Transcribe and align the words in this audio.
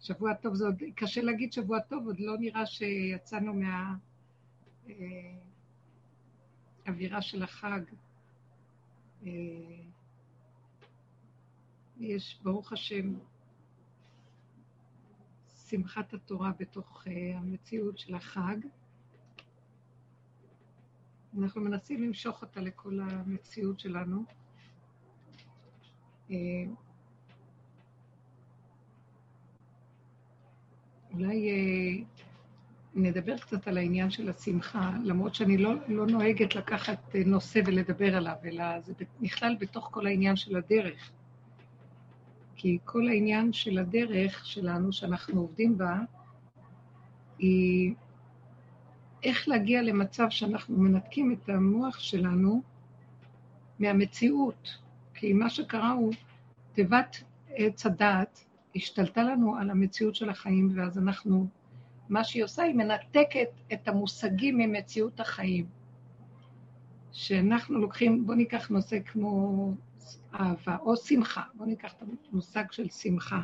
שבוע 0.00 0.34
טוב 0.34 0.54
זה 0.54 0.64
עוד, 0.64 0.82
קשה 0.94 1.22
להגיד 1.22 1.52
שבוע 1.52 1.80
טוב, 1.80 2.06
עוד 2.06 2.20
לא 2.20 2.38
נראה 2.38 2.66
שיצאנו 2.66 3.54
מהאווירה 6.86 7.16
אה, 7.16 7.22
של 7.22 7.42
החג. 7.42 7.80
אה, 9.26 9.30
יש, 11.98 12.40
ברוך 12.42 12.72
השם, 12.72 13.14
שמחת 15.68 16.14
התורה 16.14 16.52
בתוך 16.58 17.06
אה, 17.06 17.38
המציאות 17.38 17.98
של 17.98 18.14
החג. 18.14 18.56
אנחנו 21.38 21.60
מנסים 21.60 22.02
למשוך 22.02 22.42
אותה 22.42 22.60
לכל 22.60 23.00
המציאות 23.00 23.80
שלנו. 23.80 24.24
אולי 31.14 31.50
אה, 31.50 32.04
נדבר 32.94 33.38
קצת 33.38 33.68
על 33.68 33.78
העניין 33.78 34.10
של 34.10 34.30
השמחה, 34.30 34.92
למרות 35.04 35.34
שאני 35.34 35.58
לא, 35.58 35.74
לא 35.88 36.06
נוהגת 36.06 36.54
לקחת 36.54 37.14
אה, 37.14 37.22
נושא 37.26 37.60
ולדבר 37.66 38.16
עליו, 38.16 38.34
אלא 38.44 38.80
זה 38.80 38.92
נכלל 39.20 39.56
בתוך 39.60 39.88
כל 39.92 40.06
העניין 40.06 40.36
של 40.36 40.56
הדרך. 40.56 41.10
כי 42.56 42.78
כל 42.84 43.08
העניין 43.08 43.52
של 43.52 43.78
הדרך 43.78 44.46
שלנו, 44.46 44.92
שאנחנו 44.92 45.40
עובדים 45.40 45.78
בה, 45.78 45.98
היא 47.38 47.94
איך 49.22 49.48
להגיע 49.48 49.82
למצב 49.82 50.26
שאנחנו 50.30 50.76
מנתקים 50.76 51.32
את 51.32 51.48
המוח 51.48 51.98
שלנו 51.98 52.62
מהמציאות. 53.78 54.78
כי 55.14 55.32
מה 55.32 55.50
שקרה 55.50 55.90
הוא, 55.90 56.12
תיבת 56.72 57.22
עץ 57.54 57.86
הדעת 57.86 58.44
השתלטה 58.76 59.22
לנו 59.22 59.56
על 59.56 59.70
המציאות 59.70 60.14
של 60.14 60.30
החיים, 60.30 60.70
ואז 60.74 60.98
אנחנו, 60.98 61.46
מה 62.08 62.24
שהיא 62.24 62.44
עושה, 62.44 62.62
היא 62.62 62.74
מנתקת 62.74 63.48
את 63.72 63.88
המושגים 63.88 64.58
ממציאות 64.58 65.20
החיים. 65.20 65.66
שאנחנו 67.12 67.78
לוקחים, 67.78 68.26
בואו 68.26 68.36
ניקח 68.36 68.68
נושא 68.68 68.98
כמו 69.04 69.72
אהבה, 70.34 70.76
או 70.80 70.96
שמחה, 70.96 71.42
בואו 71.54 71.68
ניקח 71.68 71.92
את 71.92 72.02
המושג 72.32 72.64
של 72.70 72.88
שמחה. 72.88 73.40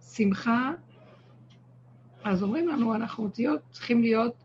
שמחה, 0.00 0.72
אז 2.24 2.42
אומרים 2.42 2.68
לנו, 2.68 2.94
אנחנו 2.94 3.28
להיות, 3.38 3.60
צריכים 3.70 4.02
להיות 4.02 4.44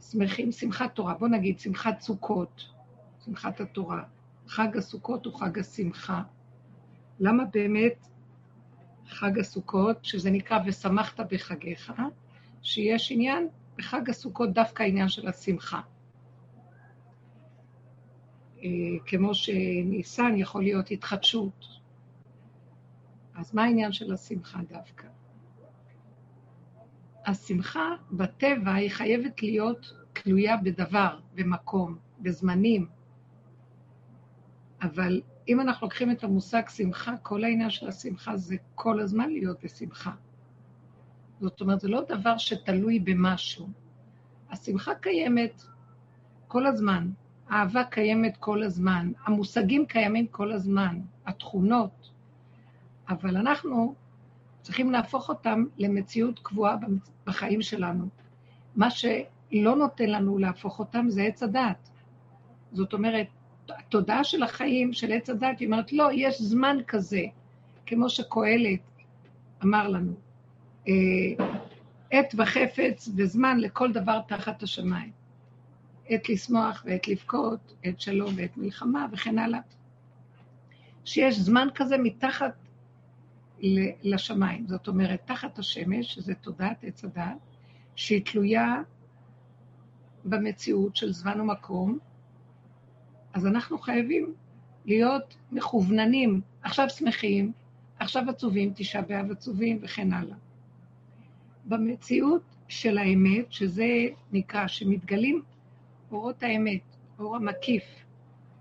שמחים, 0.00 0.52
שמחת 0.52 0.94
תורה. 0.94 1.14
בואו 1.14 1.30
נגיד, 1.30 1.58
שמחת 1.58 2.00
סוכות, 2.00 2.62
שמחת 3.24 3.60
התורה. 3.60 4.02
חג 4.46 4.76
הסוכות 4.76 5.26
הוא 5.26 5.34
חג 5.34 5.58
השמחה. 5.58 6.22
למה 7.20 7.44
באמת 7.44 8.08
חג 9.08 9.38
הסוכות, 9.38 10.04
שזה 10.04 10.30
נקרא 10.30 10.58
ושמחת 10.66 11.20
בחגיך, 11.32 11.92
שיש 12.62 13.12
עניין 13.12 13.48
בחג 13.78 14.10
הסוכות 14.10 14.52
דווקא 14.52 14.82
העניין 14.82 15.08
של 15.08 15.28
השמחה. 15.28 15.80
אה, 18.62 18.68
כמו 19.06 19.34
שניסן 19.34 20.32
יכול 20.36 20.62
להיות 20.62 20.90
התחדשות. 20.90 21.66
אז 23.34 23.54
מה 23.54 23.64
העניין 23.64 23.92
של 23.92 24.12
השמחה 24.12 24.58
דווקא? 24.68 25.06
השמחה 27.26 27.94
בטבע 28.10 28.74
היא 28.74 28.90
חייבת 28.90 29.42
להיות 29.42 29.92
תלויה 30.12 30.56
בדבר, 30.56 31.18
במקום, 31.34 31.98
בזמנים. 32.20 32.86
אבל 34.82 35.20
אם 35.48 35.60
אנחנו 35.60 35.86
לוקחים 35.86 36.10
את 36.10 36.24
המושג 36.24 36.62
שמחה, 36.68 37.16
כל 37.16 37.44
העניין 37.44 37.70
של 37.70 37.88
השמחה 37.88 38.36
זה 38.36 38.56
כל 38.74 39.00
הזמן 39.00 39.30
להיות 39.30 39.64
בשמחה. 39.64 40.12
זאת 41.40 41.60
אומרת, 41.60 41.80
זה 41.80 41.88
לא 41.88 42.02
דבר 42.08 42.38
שתלוי 42.38 42.98
במשהו. 42.98 43.68
השמחה 44.50 44.94
קיימת 44.94 45.62
כל 46.48 46.66
הזמן, 46.66 47.10
האהבה 47.48 47.84
קיימת 47.84 48.36
כל 48.36 48.62
הזמן, 48.62 49.12
המושגים 49.24 49.86
קיימים 49.86 50.26
כל 50.26 50.52
הזמן, 50.52 51.00
התכונות, 51.26 52.10
אבל 53.08 53.36
אנחנו 53.36 53.94
צריכים 54.62 54.90
להפוך 54.90 55.28
אותם 55.28 55.64
למציאות 55.78 56.38
קבועה 56.38 56.76
בחיים 57.26 57.62
שלנו. 57.62 58.08
מה 58.76 58.90
שלא 58.90 59.76
נותן 59.76 60.10
לנו 60.10 60.38
להפוך 60.38 60.78
אותם 60.78 61.06
זה 61.08 61.22
עץ 61.22 61.42
הדעת. 61.42 61.90
זאת 62.72 62.92
אומרת, 62.92 63.26
התודעה 63.70 64.24
של 64.24 64.42
החיים, 64.42 64.92
של 64.92 65.12
עץ 65.12 65.30
הדת, 65.30 65.58
היא 65.58 65.68
אומרת, 65.68 65.92
לא, 65.92 66.08
יש 66.12 66.42
זמן 66.42 66.76
כזה, 66.86 67.22
כמו 67.86 68.10
שקהלת 68.10 68.80
אמר 69.64 69.88
לנו, 69.88 70.12
אה, 70.88 70.92
עת 72.10 72.34
וחפץ 72.38 73.08
וזמן 73.16 73.60
לכל 73.60 73.92
דבר 73.92 74.20
תחת 74.28 74.62
השמיים. 74.62 75.12
עת 76.08 76.28
לשמוח 76.28 76.82
ועת 76.86 77.08
לבכות, 77.08 77.74
עת 77.82 78.00
שלום 78.00 78.34
ועת 78.36 78.56
מלחמה 78.56 79.06
וכן 79.12 79.38
הלאה. 79.38 79.60
שיש 81.04 81.38
זמן 81.38 81.68
כזה 81.74 81.98
מתחת 81.98 82.54
לשמיים, 84.02 84.66
זאת 84.66 84.88
אומרת, 84.88 85.20
תחת 85.24 85.58
השמש, 85.58 86.14
שזה 86.14 86.34
תודעת 86.34 86.84
עץ 86.84 87.04
הדת, 87.04 87.36
שהיא 87.96 88.24
תלויה 88.24 88.82
במציאות 90.24 90.96
של 90.96 91.12
זמן 91.12 91.40
ומקום, 91.40 91.98
אז 93.34 93.46
אנחנו 93.46 93.78
חייבים 93.78 94.32
להיות 94.84 95.36
מכווננים, 95.52 96.40
עכשיו 96.62 96.90
שמחים, 96.90 97.52
עכשיו 97.98 98.30
עצובים, 98.30 98.72
תשעה 98.76 99.02
באב 99.02 99.30
עצובים 99.30 99.78
וכן 99.82 100.12
הלאה. 100.12 100.36
במציאות 101.64 102.42
של 102.68 102.98
האמת, 102.98 103.52
שזה 103.52 103.86
נקרא, 104.32 104.66
שמתגלים 104.66 105.42
אורות 106.10 106.42
האמת, 106.42 106.80
אור 107.18 107.36
המקיף, 107.36 107.84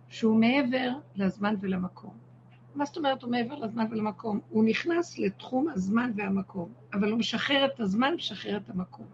שהוא 0.09 0.39
מעבר 0.39 0.91
לזמן 1.15 1.55
ולמקום. 1.61 2.13
מה 2.75 2.85
זאת 2.85 2.97
אומרת 2.97 3.23
הוא 3.23 3.31
מעבר 3.31 3.55
לזמן 3.55 3.85
ולמקום? 3.89 4.39
הוא 4.49 4.63
נכנס 4.63 5.19
לתחום 5.19 5.69
הזמן 5.69 6.11
והמקום, 6.15 6.69
אבל 6.93 7.11
הוא 7.11 7.19
משחרר 7.19 7.65
את 7.65 7.79
הזמן, 7.79 8.13
משחרר 8.13 8.57
את 8.57 8.69
המקום. 8.69 9.05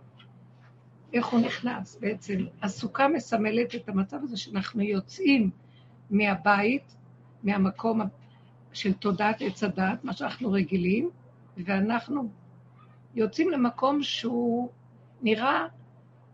איך 1.14 1.28
הוא 1.28 1.40
נכנס 1.40 1.98
בעצם. 2.02 2.46
הסוכה 2.62 3.08
מסמלת 3.08 3.76
את 3.76 3.90
המצב 3.90 4.18
הזה 4.24 4.38
שאנחנו 4.38 4.82
יוצאים 4.82 5.50
מהבית, 6.10 6.96
מהמקום 7.44 8.02
של 8.74 8.94
תודעת 8.94 9.42
עץ 9.42 9.64
הדת, 9.64 10.04
מה 10.04 10.14
שאנחנו 10.14 10.52
רגילים, 10.52 11.10
ואנחנו 11.58 12.30
יוצאים 13.16 13.50
למקום 13.50 14.04
שהוא 14.04 14.70
נראה 15.22 15.68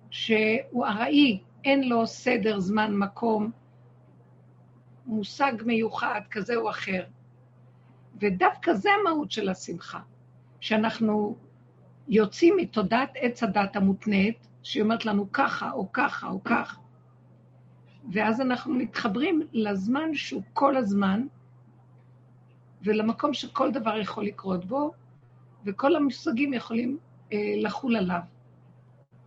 שהוא 0.09 0.85
ארעי, 0.85 1.39
אין 1.63 1.89
לו 1.89 2.07
סדר, 2.07 2.59
זמן, 2.59 2.95
מקום, 2.95 3.51
מושג 5.05 5.53
מיוחד 5.65 6.21
כזה 6.31 6.55
או 6.55 6.69
אחר. 6.69 7.03
ודווקא 8.21 8.73
זה 8.73 8.89
המהות 9.01 9.31
של 9.31 9.49
השמחה, 9.49 9.99
שאנחנו 10.59 11.35
יוצאים 12.07 12.57
מתודעת 12.57 13.09
עץ 13.15 13.43
הדת 13.43 13.75
המותנית, 13.75 14.48
שהיא 14.63 14.83
אומרת 14.83 15.05
לנו 15.05 15.31
ככה 15.31 15.71
או 15.71 15.91
ככה 15.91 16.27
או 16.27 16.43
כך, 16.43 16.79
ואז 18.13 18.41
אנחנו 18.41 18.73
מתחברים 18.73 19.41
לזמן 19.53 20.13
שהוא 20.13 20.41
כל 20.53 20.77
הזמן, 20.77 21.27
ולמקום 22.81 23.33
שכל 23.33 23.71
דבר 23.71 23.97
יכול 23.97 24.25
לקרות 24.25 24.65
בו, 24.65 24.91
וכל 25.65 25.95
המושגים 25.95 26.53
יכולים 26.53 26.97
אה, 27.33 27.53
לחול 27.57 27.95
עליו. 27.95 28.21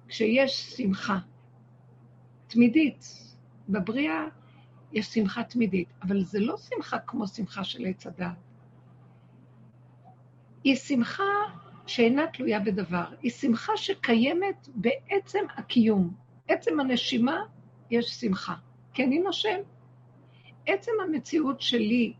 כשיש 0.08 0.76
שמחה 0.76 1.18
תמידית, 2.46 3.04
בבריאה 3.68 4.24
יש 4.92 5.06
שמחה 5.06 5.44
תמידית, 5.44 5.88
אבל 6.02 6.22
זה 6.22 6.40
לא 6.40 6.56
שמחה 6.56 6.98
כמו 6.98 7.26
שמחה 7.26 7.64
של 7.64 7.84
עץ 7.86 8.06
הדת. 8.06 8.36
היא 10.64 10.76
שמחה 10.76 11.24
שאינה 11.86 12.26
תלויה 12.26 12.60
בדבר, 12.60 13.04
היא 13.22 13.30
שמחה 13.30 13.76
שקיימת 13.76 14.68
בעצם 14.74 15.44
הקיום. 15.56 16.14
עצם 16.48 16.80
הנשימה 16.80 17.40
יש 17.90 18.06
שמחה, 18.10 18.54
כי 18.94 19.04
אני 19.04 19.18
נושם. 19.18 19.58
עצם 20.66 20.92
המציאות 21.04 21.60
שלי, 21.60 22.12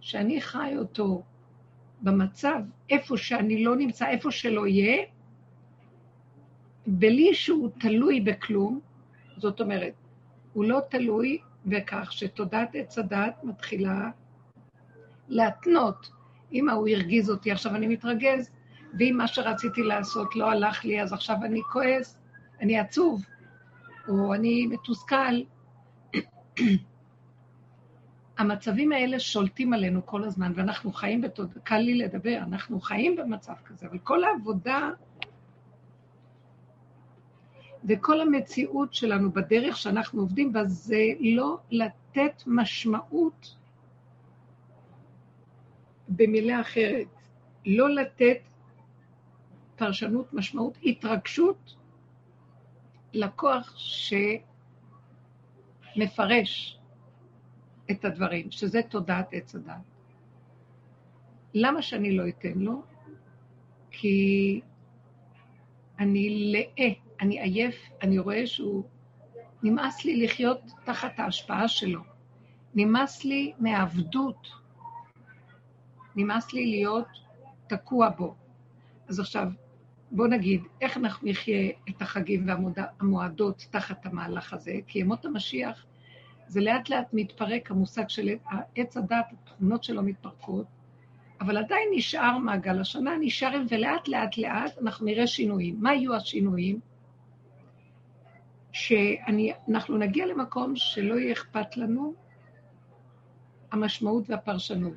שאני 0.00 0.40
חי 0.40 0.74
אותו 0.78 1.22
במצב, 2.02 2.60
איפה 2.90 3.16
שאני 3.16 3.64
לא 3.64 3.76
נמצא, 3.76 4.06
איפה 4.08 4.30
שלא 4.30 4.66
יהיה, 4.66 5.04
בלי 6.86 7.34
שהוא 7.34 7.70
תלוי 7.80 8.20
בכלום, 8.20 8.80
זאת 9.36 9.60
אומרת, 9.60 9.92
הוא 10.52 10.64
לא 10.64 10.80
תלוי 10.90 11.38
בכך 11.66 12.12
שתודעת 12.12 12.74
עץ 12.74 12.98
הדת 12.98 13.44
מתחילה 13.44 14.10
להתנות. 15.28 16.10
אם 16.52 16.68
ההוא 16.68 16.88
הרגיז 16.88 17.30
אותי, 17.30 17.50
עכשיו 17.50 17.74
אני 17.74 17.86
מתרגז, 17.86 18.50
ואם 18.98 19.14
מה 19.18 19.26
שרציתי 19.26 19.82
לעשות 19.82 20.36
לא 20.36 20.50
הלך 20.50 20.84
לי, 20.84 21.02
אז 21.02 21.12
עכשיו 21.12 21.36
אני 21.44 21.60
כועס, 21.72 22.18
אני 22.60 22.78
עצוב, 22.78 23.24
או 24.08 24.34
אני 24.34 24.66
מתוסכל. 24.66 25.42
המצבים 28.38 28.92
האלה 28.92 29.20
שולטים 29.20 29.72
עלינו 29.72 30.06
כל 30.06 30.24
הזמן, 30.24 30.52
ואנחנו 30.54 30.92
חיים 30.92 31.20
בתוד... 31.20 31.52
קל 31.64 31.78
לי 31.78 31.94
לדבר, 31.94 32.38
אנחנו 32.42 32.80
חיים 32.80 33.16
במצב 33.16 33.54
כזה, 33.64 33.86
אבל 33.86 33.98
כל 33.98 34.24
העבודה 34.24 34.90
וכל 37.84 38.20
המציאות 38.20 38.94
שלנו 38.94 39.32
בדרך 39.32 39.76
שאנחנו 39.76 40.20
עובדים 40.20 40.52
בה, 40.52 40.64
זה 40.64 41.02
לא 41.20 41.58
לתת 41.70 42.42
משמעות, 42.46 43.56
במילה 46.08 46.60
אחרת, 46.60 47.06
לא 47.66 47.90
לתת 47.90 48.38
פרשנות, 49.76 50.34
משמעות, 50.34 50.78
התרגשות 50.82 51.74
לכוח 53.12 53.74
שמפרש 55.96 56.78
את 57.90 58.04
הדברים, 58.04 58.50
שזה 58.50 58.80
תודעת 58.82 59.28
עץ 59.32 59.54
הדת. 59.54 59.74
למה 61.54 61.82
שאני 61.82 62.16
לא 62.16 62.28
אתן 62.28 62.58
לו? 62.58 62.82
כי 63.90 64.60
אני 65.98 66.52
לאה, 66.52 66.88
אני 67.20 67.40
עייף, 67.40 67.90
אני 68.02 68.18
רואה 68.18 68.46
שהוא... 68.46 68.84
נמאס 69.62 70.04
לי 70.04 70.24
לחיות 70.24 70.60
תחת 70.84 71.18
ההשפעה 71.18 71.68
שלו. 71.68 72.00
נמאס 72.74 73.24
לי 73.24 73.52
מעבדות. 73.58 74.48
נמאס 76.16 76.52
לי 76.52 76.66
להיות 76.66 77.08
תקוע 77.66 78.08
בו. 78.08 78.34
אז 79.08 79.20
עכשיו, 79.20 79.48
בוא 80.14 80.28
נגיד, 80.28 80.62
איך 80.80 80.96
אנחנו 80.96 81.28
נחיה 81.28 81.70
את 81.88 82.02
החגים 82.02 82.46
והמועדות 82.48 83.66
תחת 83.70 84.06
המהלך 84.06 84.52
הזה? 84.52 84.72
כי 84.86 84.98
ימות 84.98 85.24
המשיח 85.24 85.86
זה 86.46 86.60
לאט 86.60 86.88
לאט 86.88 87.06
מתפרק, 87.12 87.70
המושג 87.70 88.08
של 88.08 88.28
עץ 88.74 88.96
הדת, 88.96 89.26
התכונות 89.32 89.84
שלו 89.84 90.02
מתפרקות, 90.02 90.66
אבל 91.40 91.56
עדיין 91.56 91.88
נשאר 91.92 92.38
מעגל 92.38 92.80
השנה, 92.80 93.16
נשאר, 93.20 93.62
ולאט 93.70 94.08
לאט 94.08 94.38
לאט 94.38 94.78
אנחנו 94.82 95.06
נראה 95.06 95.26
שינויים. 95.26 95.76
מה 95.80 95.94
יהיו 95.94 96.14
השינויים? 96.14 96.80
שאנחנו 98.72 99.98
נגיע 99.98 100.26
למקום 100.26 100.76
שלא 100.76 101.14
יהיה 101.14 101.32
אכפת 101.32 101.76
לנו 101.76 102.14
המשמעות 103.72 104.30
והפרשנות, 104.30 104.94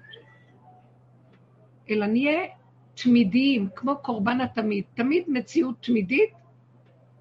אלא 1.90 2.06
נהיה 2.06 2.57
תמידיים, 3.04 3.70
כמו 3.76 3.98
קורבן 3.98 4.42
התמיד. 4.42 4.84
תמיד 4.94 5.24
מציאות 5.28 5.76
תמידית, 5.84 6.30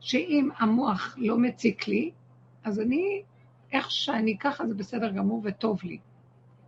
שאם 0.01 0.49
המוח 0.59 1.17
לא 1.19 1.39
מציק 1.39 1.89
לי, 1.89 2.11
אז 2.65 2.81
אני 2.81 3.23
איך 3.73 3.91
שאני 3.91 4.39
ככה 4.39 4.67
זה 4.67 4.75
בסדר 4.75 5.11
גמור 5.11 5.41
וטוב 5.45 5.81
לי. 5.85 5.99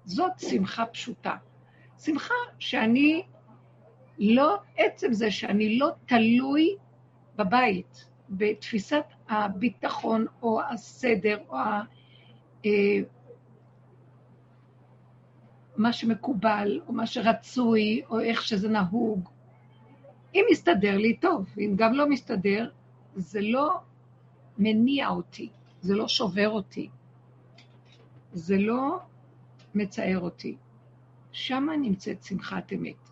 זאת 0.05 0.32
שמחה 0.38 0.87
פשוטה. 0.87 1.37
שמחה 1.99 2.34
שאני 2.58 3.22
לא, 4.19 4.56
עצם 4.76 5.12
זה 5.12 5.31
שאני 5.31 5.78
לא 5.78 5.90
תלוי 6.06 6.76
בבית, 7.37 8.06
בתפיסת 8.31 9.05
הביטחון 9.28 10.26
או 10.43 10.60
הסדר 10.62 11.38
או 11.49 11.56
אה, 12.66 13.00
מה 15.79 15.93
שמקובל 15.93 16.81
או 16.87 16.93
מה 16.93 17.07
שרצוי 17.07 18.03
או 18.11 18.21
איך 18.21 18.43
שזה 18.43 18.69
נהוג. 18.69 19.29
אם 20.35 20.45
מסתדר 20.51 20.97
לי, 20.97 21.17
טוב, 21.17 21.47
אם 21.59 21.75
גם 21.77 21.93
לא 21.93 22.09
מסתדר, 22.09 22.71
זה 23.17 23.41
לא 23.41 23.81
מניע 24.59 25.09
אותי. 25.09 25.49
זה 25.81 25.95
לא 25.95 26.09
שובר 26.09 26.49
אותי, 26.49 26.89
זה 28.33 28.57
לא 28.59 28.99
מצער 29.75 30.19
אותי. 30.19 30.57
שמה 31.33 31.77
נמצאת 31.77 32.23
שמחת 32.23 32.73
אמת. 32.73 33.11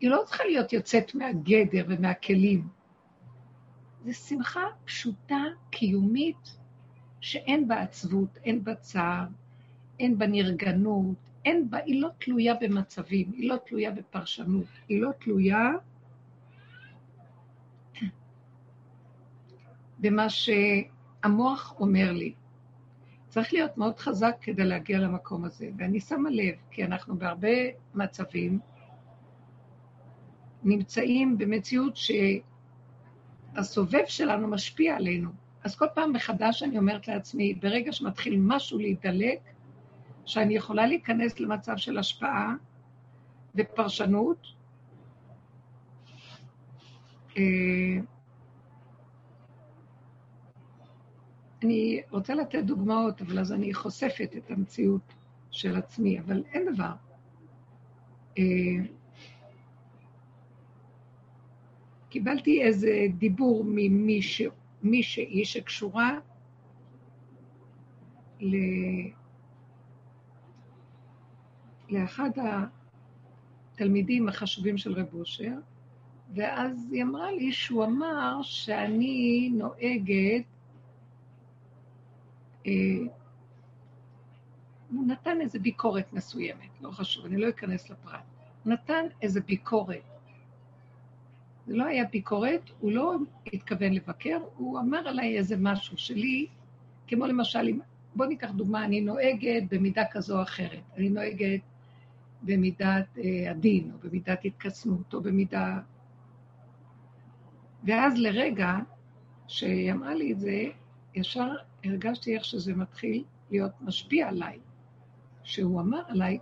היא 0.00 0.10
לא 0.10 0.22
צריכה 0.26 0.44
להיות 0.44 0.72
יוצאת 0.72 1.14
מהגדר 1.14 1.84
ומהכלים. 1.88 2.68
זו 4.04 4.14
שמחה 4.14 4.60
פשוטה, 4.84 5.42
קיומית, 5.70 6.56
שאין 7.20 7.68
בה 7.68 7.80
עצבות, 7.80 8.38
אין 8.44 8.64
בה 8.64 8.74
צער, 8.74 9.26
אין 10.00 10.18
בה 10.18 10.26
נרגנות, 10.26 11.16
אין 11.44 11.70
בה, 11.70 11.78
היא 11.78 12.02
לא 12.02 12.08
תלויה 12.18 12.54
במצבים, 12.60 13.32
היא 13.32 13.48
לא 13.48 13.56
תלויה 13.66 13.90
בפרשנות, 13.90 14.66
היא 14.88 15.02
לא 15.02 15.10
תלויה 15.20 15.70
במה 19.98 20.30
ש... 20.30 20.50
המוח 21.22 21.74
אומר 21.80 22.12
לי, 22.12 22.32
צריך 23.28 23.52
להיות 23.52 23.78
מאוד 23.78 23.98
חזק 23.98 24.36
כדי 24.40 24.64
להגיע 24.64 24.98
למקום 24.98 25.44
הזה. 25.44 25.70
ואני 25.78 26.00
שמה 26.00 26.30
לב, 26.30 26.54
כי 26.70 26.84
אנחנו 26.84 27.16
בהרבה 27.16 27.48
מצבים 27.94 28.58
נמצאים 30.62 31.38
במציאות 31.38 31.94
שהסובב 33.54 34.04
שלנו 34.06 34.48
משפיע 34.48 34.96
עלינו. 34.96 35.30
אז 35.64 35.76
כל 35.76 35.86
פעם 35.94 36.12
מחדש 36.12 36.62
אני 36.62 36.78
אומרת 36.78 37.08
לעצמי, 37.08 37.54
ברגע 37.54 37.92
שמתחיל 37.92 38.36
משהו 38.40 38.78
להידלק, 38.78 39.38
שאני 40.26 40.54
יכולה 40.54 40.86
להיכנס 40.86 41.40
למצב 41.40 41.76
של 41.76 41.98
השפעה 41.98 42.54
ופרשנות, 43.54 44.46
אה, 47.36 47.42
אני 51.62 52.02
רוצה 52.10 52.34
לתת 52.34 52.64
דוגמאות, 52.64 53.22
אבל 53.22 53.38
אז 53.38 53.52
אני 53.52 53.74
חושפת 53.74 54.34
את 54.36 54.50
המציאות 54.50 55.14
של 55.50 55.76
עצמי, 55.76 56.20
אבל 56.20 56.42
אין 56.52 56.74
דבר. 56.74 56.92
אה, 58.38 58.44
קיבלתי 62.08 62.62
איזה 62.62 63.06
דיבור 63.18 63.64
ממישהי 64.82 65.44
שקשורה 65.44 66.18
ל... 68.40 68.56
לאחד 71.92 72.30
התלמידים 73.74 74.28
החשובים 74.28 74.78
של 74.78 74.92
רב 74.92 75.14
אושר, 75.14 75.52
ואז 76.34 76.92
היא 76.92 77.02
אמרה 77.02 77.32
לי 77.32 77.52
שהוא 77.52 77.84
אמר 77.84 78.42
שאני 78.42 79.50
נוהגת 79.54 80.44
אה, 82.66 82.72
הוא 84.90 85.06
נתן 85.06 85.40
איזו 85.40 85.60
ביקורת 85.60 86.12
מסוימת, 86.12 86.80
לא 86.80 86.90
חשוב, 86.90 87.24
אני 87.24 87.36
לא 87.36 87.48
אכנס 87.48 87.90
לפרט. 87.90 88.22
נתן 88.66 89.04
איזו 89.22 89.40
ביקורת. 89.46 90.02
זה 91.66 91.76
לא 91.76 91.84
היה 91.84 92.04
ביקורת, 92.04 92.70
הוא 92.80 92.92
לא 92.92 93.14
התכוון 93.52 93.92
לבקר, 93.92 94.38
הוא 94.56 94.80
אמר 94.80 95.08
עליי 95.08 95.38
איזה 95.38 95.56
משהו 95.58 95.98
שלי, 95.98 96.46
כמו 97.06 97.26
למשל, 97.26 97.68
בוא 98.14 98.26
ניקח 98.26 98.50
דוגמה, 98.50 98.84
אני 98.84 99.00
נוהגת 99.00 99.62
במידה 99.70 100.02
כזו 100.10 100.38
או 100.38 100.42
אחרת. 100.42 100.82
אני 100.96 101.08
נוהגת 101.08 101.60
במידת 102.42 103.18
אה, 103.18 103.50
הדין, 103.50 103.90
או 103.92 103.98
במידת 104.08 104.44
התקסמות, 104.44 105.14
או 105.14 105.20
במידה... 105.20 105.78
ואז 107.84 108.18
לרגע, 108.18 108.76
שהיא 109.48 109.92
אמרה 109.92 110.14
לי 110.14 110.32
את 110.32 110.40
זה, 110.40 110.64
ישר 111.14 111.54
הרגשתי 111.84 112.34
איך 112.34 112.44
שזה 112.44 112.74
מתחיל 112.74 113.24
להיות 113.50 113.72
משפיע 113.80 114.28
עליי, 114.28 114.58
שהוא 115.42 115.80
אמר 115.80 116.02
עליי 116.08 116.38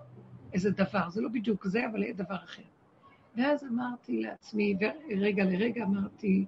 איזה 0.53 0.71
דבר, 0.71 1.11
זה 1.11 1.21
לא 1.21 1.29
בדיוק 1.29 1.67
זה, 1.67 1.87
אבל 1.87 2.03
יהיה 2.03 2.15
דבר 2.15 2.37
אחר. 2.45 2.63
ואז 3.37 3.65
אמרתי 3.65 4.23
לעצמי, 4.23 4.77
ורגע 5.11 5.45
לרגע 5.45 5.85
אמרתי, 5.85 6.47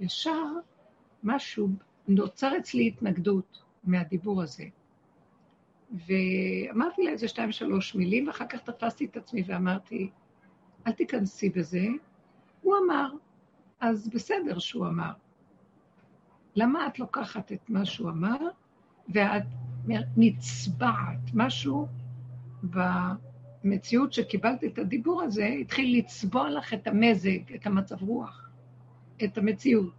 ישר 0.00 0.42
משהו, 1.22 1.68
נוצר 2.08 2.58
אצלי 2.58 2.86
התנגדות 2.86 3.62
מהדיבור 3.84 4.42
הזה. 4.42 4.64
ואמרתי 5.90 7.02
לה 7.02 7.10
איזה 7.10 7.28
שתיים, 7.28 7.52
שלוש 7.52 7.94
מילים, 7.94 8.26
ואחר 8.26 8.46
כך 8.46 8.60
תפסתי 8.60 9.04
את 9.04 9.16
עצמי 9.16 9.42
ואמרתי, 9.46 10.10
אל 10.86 10.92
תיכנסי 10.92 11.50
בזה. 11.50 11.86
הוא 12.60 12.74
אמר, 12.84 13.10
אז 13.80 14.08
בסדר 14.08 14.58
שהוא 14.58 14.86
אמר. 14.86 15.12
למה 16.56 16.86
את 16.86 16.98
לוקחת 16.98 17.52
את 17.52 17.70
מה 17.70 17.84
שהוא 17.84 18.10
אמר 18.10 18.36
ואת 19.08 19.42
נצבעת? 20.16 21.34
משהו 21.34 21.86
במציאות 22.62 24.12
שקיבלת 24.12 24.64
את 24.64 24.78
הדיבור 24.78 25.22
הזה 25.22 25.46
התחיל 25.46 25.98
לצבוע 25.98 26.50
לך 26.50 26.74
את 26.74 26.86
המזג, 26.86 27.54
את 27.54 27.66
המצב 27.66 28.02
רוח, 28.02 28.50
את 29.24 29.38
המציאות. 29.38 29.94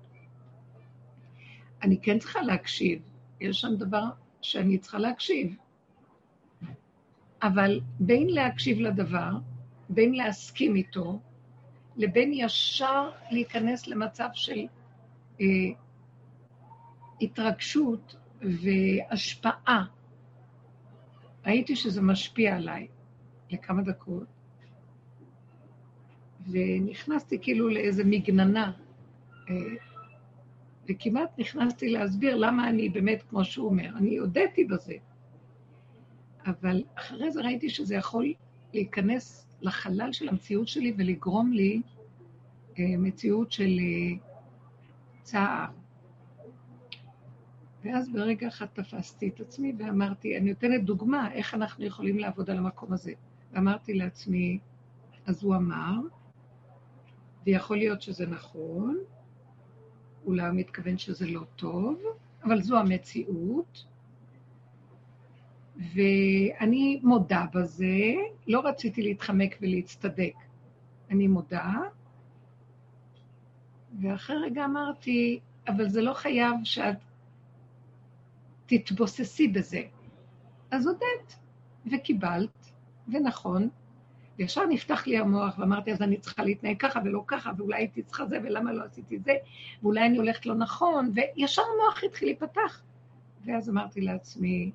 אני 1.82 2.02
כן 2.02 2.20
צריכה 2.20 2.42
להקשיב, 2.42 3.02
יש 3.40 3.62
שם 3.62 3.76
דבר 3.76 4.06
שאני 4.42 4.78
צריכה 4.78 4.98
להקשיב. 4.98 5.56
אבל 7.44 7.80
בין 8.00 8.30
להקשיב 8.30 8.80
לדבר, 8.80 9.32
בין 9.90 10.14
להסכים 10.14 10.76
איתו, 10.76 11.20
לבין 11.98 12.32
ישר 12.34 13.12
להיכנס 13.32 13.88
למצב 13.88 14.28
של 14.34 14.66
אה, 15.42 15.46
התרגשות 17.22 18.16
והשפעה 18.42 19.86
ראיתי 21.46 21.76
שזה 21.76 22.02
משפיע 22.02 22.56
עליי 22.56 22.88
לכמה 23.50 23.82
דקות, 23.82 24.28
ונכנסתי 26.52 27.38
כאילו 27.42 27.70
לאיזה 27.70 28.04
מגננה, 28.04 28.72
אה, 29.50 29.56
וכמעט 30.90 31.40
נכנסתי 31.40 31.90
להסביר 31.90 32.36
למה 32.36 32.70
אני 32.70 32.90
באמת, 32.90 33.24
כמו 33.30 33.46
שהוא 33.46 33.70
אומר, 33.70 33.90
אני 33.98 34.18
הודיתי 34.18 34.64
בזה. 34.64 34.94
אבל 36.46 36.84
אחרי 36.96 37.32
זה 37.32 37.42
ראיתי 37.42 37.70
שזה 37.70 37.96
יכול 37.96 38.34
להיכנס 38.74 39.48
לחלל 39.62 40.14
של 40.14 40.30
המציאות 40.30 40.68
שלי 40.68 40.94
ולגרום 40.98 41.54
לי 41.54 41.82
אה, 42.80 42.86
מציאות 42.98 43.52
של 43.52 43.80
אה, 43.80 44.18
צער. 45.24 45.66
ואז 47.84 48.10
ברגע 48.10 48.48
אחד 48.48 48.66
תפסתי 48.66 49.28
את 49.28 49.40
עצמי 49.40 49.74
ואמרתי, 49.78 50.38
אני 50.38 50.50
נותנת 50.50 50.84
דוגמה 50.84 51.34
איך 51.34 51.54
אנחנו 51.54 51.86
יכולים 51.86 52.20
לעבוד 52.20 52.50
על 52.50 52.58
המקום 52.58 52.94
הזה. 52.94 53.14
ואמרתי 53.54 53.94
לעצמי, 53.94 54.60
אז 55.26 55.44
הוא 55.44 55.56
אמר, 55.56 55.94
ויכול 57.46 57.78
להיות 57.78 58.02
שזה 58.02 58.26
נכון, 58.28 58.98
אולי 60.26 60.48
הוא 60.48 60.56
מתכוון 60.56 60.98
שזה 60.98 61.28
לא 61.28 61.42
טוב, 61.56 62.02
אבל 62.44 62.62
זו 62.62 62.78
המציאות, 62.78 63.86
ואני 65.82 67.00
מודה 67.04 67.46
בזה, 67.54 67.86
לא 68.48 68.62
רציתי 68.66 69.02
להתחמק 69.02 69.58
ולהצטדק. 69.62 70.34
אני 71.10 71.28
מודה, 71.28 71.74
ואחרי 74.02 74.36
רגע 74.36 74.66
אמרתי, 74.66 75.40
אבל 75.68 75.90
זה 75.90 76.02
לא 76.02 76.14
חייב 76.14 76.56
שאת 76.64 76.98
תתבוססי 78.66 79.48
בזה. 79.48 79.82
אז 80.72 80.88
הודית, 80.88 81.40
וקיבלת, 81.92 82.72
ונכון, 83.08 83.70
וישר 84.38 84.66
נפתח 84.66 85.08
לי 85.08 85.18
המוח, 85.18 85.60
ואמרתי, 85.60 85.92
אז 85.92 86.02
אני 86.02 86.18
צריכה 86.18 86.44
להתנהג 86.44 86.78
ככה 86.80 87.00
ולא 87.06 87.24
ככה, 87.28 87.52
ואולי 87.58 87.78
הייתי 87.78 88.04
צריכה 88.04 88.26
זה, 88.26 88.38
ולמה 88.44 88.74
לא 88.74 88.84
עשיתי 88.84 89.20
זה, 89.20 89.34
ואולי 89.82 90.06
אני 90.06 90.18
הולכת 90.18 90.46
לא 90.46 90.56
נכון, 90.56 91.12
וישר 91.16 91.62
המוח 91.62 92.04
התחיל 92.04 92.28
להיפתח. 92.28 92.82
ואז 93.46 93.70
אמרתי 93.70 94.02
לעצמי, 94.02 94.72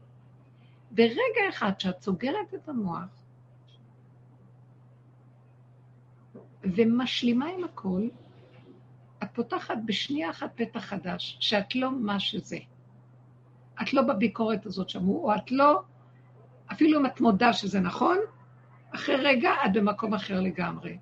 ברגע 0.97 1.49
אחד 1.49 1.81
שאת 1.81 2.01
סוגרת 2.01 2.55
את 2.55 2.69
המוח 2.69 3.23
ומשלימה 6.63 7.47
עם 7.47 7.65
הכל, 7.65 8.09
את 9.23 9.29
פותחת 9.33 9.79
בשנייה 9.87 10.31
אחת 10.31 10.51
פתח 10.55 10.81
חדש, 10.81 11.37
שאת 11.41 11.75
לא 11.75 11.91
מה 11.91 12.21
שזה. 12.21 12.59
את 13.83 13.93
לא 13.93 14.03
בביקורת 14.03 14.67
הזאת 14.67 14.89
שאמרו, 14.89 15.25
או 15.25 15.37
את 15.37 15.51
לא, 15.51 15.83
אפילו 16.73 17.01
אם 17.01 17.07
את 17.07 17.21
מודה 17.21 17.53
שזה 17.53 17.81
נכון, 17.81 18.19
אחרי 18.95 19.17
רגע 19.17 19.51
את 19.67 19.73
במקום 19.73 20.15
אחר 20.15 20.41
לגמרי. 20.41 20.99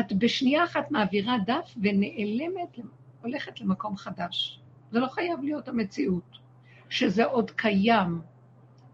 את 0.00 0.12
בשנייה 0.12 0.64
אחת 0.64 0.90
מעבירה 0.90 1.36
דף 1.46 1.74
ונעלמת, 1.82 2.78
הולכת 3.22 3.60
למקום 3.60 3.96
חדש. 3.96 4.60
זה 4.90 4.98
לא 4.98 5.06
חייב 5.06 5.40
להיות 5.42 5.68
המציאות. 5.68 6.47
שזה 6.88 7.24
עוד 7.24 7.50
קיים. 7.50 8.20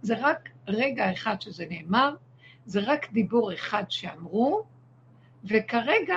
זה 0.03 0.15
רק 0.21 0.49
רגע 0.69 1.13
אחד 1.13 1.41
שזה 1.41 1.65
נאמר, 1.71 2.15
זה 2.67 2.81
רק 2.83 3.13
דיבור 3.13 3.55
אחד 3.55 3.85
שאמרו, 3.89 4.65
וכרגע 5.45 6.17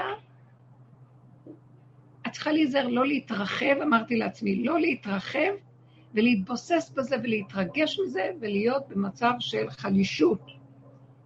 את 2.28 2.32
צריכה 2.32 2.52
להיזהר 2.52 2.88
לא 2.88 3.08
להתרחב, 3.08 3.82
אמרתי 3.84 4.16
לעצמי, 4.16 4.64
לא 4.64 4.80
להתרחב 4.80 5.52
ולהתבוסס 6.14 6.92
בזה 6.96 7.16
ולהתרגש 7.24 8.00
מזה 8.00 8.32
ולהיות 8.40 8.88
במצב 8.90 9.34
של 9.40 9.70
חלישות, 9.70 10.42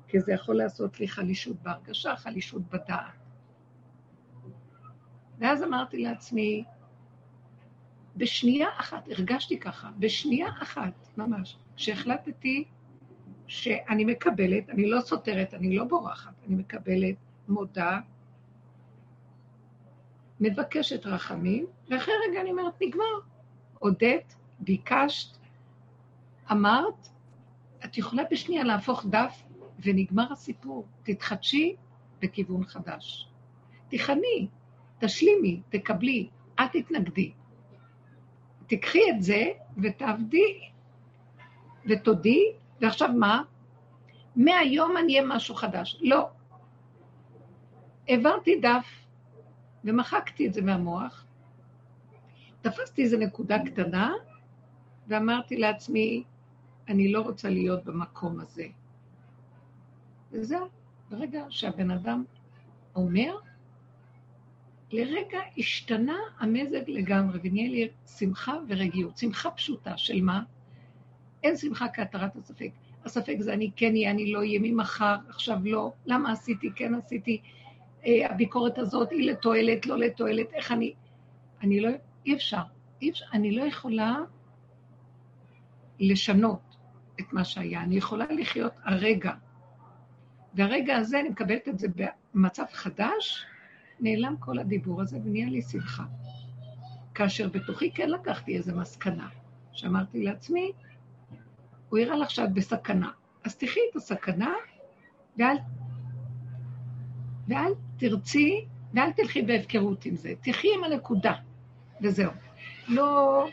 כי 0.08 0.20
זה 0.20 0.34
יכול 0.34 0.56
לעשות 0.56 1.00
לי 1.00 1.08
חלישות 1.08 1.62
בהרגשה, 1.62 2.16
חלישות 2.16 2.62
בדעת. 2.70 3.22
ואז 5.40 5.64
אמרתי 5.64 5.98
לעצמי, 5.98 6.64
בשנייה 8.22 8.68
אחת, 8.78 9.08
הרגשתי 9.12 9.60
ככה, 9.60 9.90
בשנייה 10.00 10.48
אחת, 10.62 11.08
ממש, 11.18 11.58
שהחלטתי 11.76 12.64
שאני 13.48 14.06
מקבלת, 14.06 14.70
אני 14.70 14.90
לא 14.90 15.02
סותרת, 15.02 15.54
אני 15.54 15.76
לא 15.76 15.84
בורחת, 15.84 16.34
אני 16.48 16.56
מקבלת, 16.56 17.16
מודה, 17.48 18.00
מבקשת 20.40 21.06
רחמים, 21.06 21.66
ואחרי 21.90 22.14
רגע 22.30 22.42
אני 22.42 22.52
אומרת, 22.52 22.74
נגמר. 22.82 23.20
הודית, 23.80 24.36
ביקשת, 24.60 25.38
אמרת, 26.52 27.08
את 27.86 27.98
יכולה 27.98 28.24
בשנייה 28.32 28.64
להפוך 28.64 29.06
דף 29.10 29.44
ונגמר 29.80 30.34
הסיפור. 30.34 30.88
תתחדשי 31.04 31.76
בכיוון 32.20 32.66
חדש. 32.66 33.28
תיכני, 33.90 34.48
תשלימי, 35.00 35.62
תקבלי, 35.70 36.30
אל 36.60 36.68
תתנגדי. 36.68 37.32
תיקחי 38.72 39.00
את 39.10 39.24
זה 39.24 39.46
ותעבדי 39.78 40.70
ותודי, 41.86 42.44
ועכשיו 42.82 43.10
מה? 43.20 43.44
מהיום 44.36 44.98
אני 44.98 45.20
אהיה 45.20 45.28
משהו 45.28 45.56
חדש. 45.56 46.00
לא. 46.02 46.30
העברתי 48.08 48.60
דף 48.60 48.88
ומחקתי 49.84 50.48
את 50.48 50.54
זה 50.54 50.62
מהמוח, 50.62 51.26
תפסתי 52.62 53.02
איזו 53.02 53.18
נקודה 53.18 53.58
קטנה 53.66 54.14
ואמרתי 55.08 55.58
לעצמי, 55.58 56.24
אני 56.88 57.12
לא 57.12 57.22
רוצה 57.22 57.50
להיות 57.50 57.84
במקום 57.84 58.40
הזה. 58.40 58.66
וזהו, 60.32 60.68
ברגע 61.10 61.46
שהבן 61.50 61.92
אדם 61.92 62.24
אומר, 62.96 63.38
לרגע 64.92 65.40
השתנה 65.58 66.18
המזג 66.40 66.82
לגמרי, 66.88 67.40
ונהיה 67.44 67.70
לי 67.70 67.90
שמחה 68.18 68.54
ורגיעות. 68.68 69.18
שמחה 69.18 69.52
פשוטה, 69.52 69.98
של 69.98 70.22
מה? 70.22 70.44
אין 71.44 71.58
שמחה 71.58 71.88
כהתרת 71.88 72.36
הספק. 72.36 72.70
הספק 73.06 73.36
זה 73.40 73.54
אני 73.54 73.72
כן 73.76 73.92
אהיה, 73.92 74.12
אני 74.12 74.32
לא 74.32 74.40
אהיה, 74.40 74.60
ממחר, 74.64 75.16
עכשיו 75.30 75.58
לא, 75.64 75.92
למה 76.06 76.32
עשיתי, 76.32 76.70
כן 76.76 76.96
עשיתי, 76.96 77.42
אה, 78.06 78.28
הביקורת 78.30 78.78
הזאת 78.78 79.12
היא 79.12 79.32
לתועלת, 79.32 79.86
לא 79.86 79.98
לתועלת, 79.98 80.54
איך 80.54 80.72
אני... 80.72 80.94
אני 81.62 81.80
לא... 81.80 81.90
אי 82.26 82.36
אפשר. 82.36 82.62
אי 83.02 83.10
אפשר. 83.10 83.26
אני 83.34 83.52
לא 83.52 83.64
יכולה 83.64 84.16
לשנות 86.00 86.76
את 87.20 87.34
מה 87.34 87.44
שהיה. 87.44 87.82
אני 87.82 87.98
יכולה 87.98 88.26
לחיות 88.26 88.74
הרגע. 88.84 89.34
והרגע 90.54 90.96
הזה, 90.96 91.20
אני 91.20 91.30
מקבלת 91.30 91.68
את 91.68 91.80
זה 91.80 91.88
במצב 92.36 92.66
חדש, 92.72 93.46
נעלם 94.02 94.36
כל 94.40 94.60
הדיבור 94.60 95.02
הזה 95.02 95.18
ונהיה 95.24 95.50
לי 95.50 95.62
שמחה. 95.62 96.04
כאשר 97.14 97.50
בתוכי 97.50 97.92
כן 97.92 98.10
לקחתי 98.10 98.58
איזו 98.58 98.76
מסקנה, 98.76 99.30
שאמרתי 99.74 100.24
לעצמי, 100.24 100.72
הוא 101.90 102.00
יראה 102.00 102.16
לך 102.16 102.32
שאת 102.32 102.54
בסכנה. 102.54 103.10
אז 103.44 103.56
תחי 103.56 103.80
את 103.92 103.96
הסכנה, 103.96 104.54
ואל, 105.38 105.58
ואל 107.48 107.72
תרצי, 107.98 108.66
ואל 108.94 109.12
תלכי 109.12 109.42
בהפקרות 109.42 110.06
עם 110.06 110.16
זה. 110.16 110.34
תחי 110.42 110.68
עם 110.78 110.84
הנקודה, 110.84 111.34
וזהו. 112.02 112.32
לא 112.88 113.48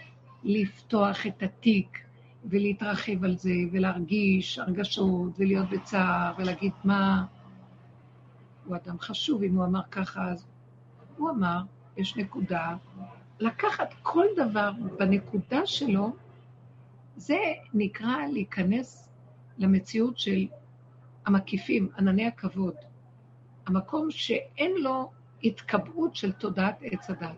לפתוח 0.45 1.27
את 1.27 1.43
התיק 1.43 1.99
ולהתרחב 2.45 3.25
על 3.25 3.37
זה, 3.37 3.55
ולהרגיש 3.73 4.59
הרגשות, 4.59 5.33
ולהיות 5.39 5.71
בצער, 5.71 6.33
ולהגיד 6.39 6.73
מה... 6.85 7.25
הוא 8.69 8.77
אדם 8.77 8.99
חשוב, 8.99 9.43
אם 9.43 9.55
הוא 9.55 9.65
אמר 9.65 9.83
ככה, 9.91 10.31
אז 10.31 10.47
הוא 11.17 11.31
אמר, 11.31 11.61
יש 11.97 12.17
נקודה, 12.17 12.77
לקחת 13.41 13.95
כל 14.03 14.27
דבר 14.37 14.71
בנקודה 14.99 15.67
שלו, 15.67 16.13
זה 17.17 17.39
נקרא 17.75 18.27
להיכנס 18.33 19.09
למציאות 19.59 20.19
של 20.19 20.47
המקיפים, 21.27 21.89
ענני 21.99 22.27
הכבוד. 22.27 22.75
המקום 23.67 24.11
שאין 24.11 24.73
לו 24.79 25.11
התקבעות 25.45 26.17
של 26.17 26.33
תודעת 26.33 26.79
עץ 26.83 27.11
הדת. 27.11 27.37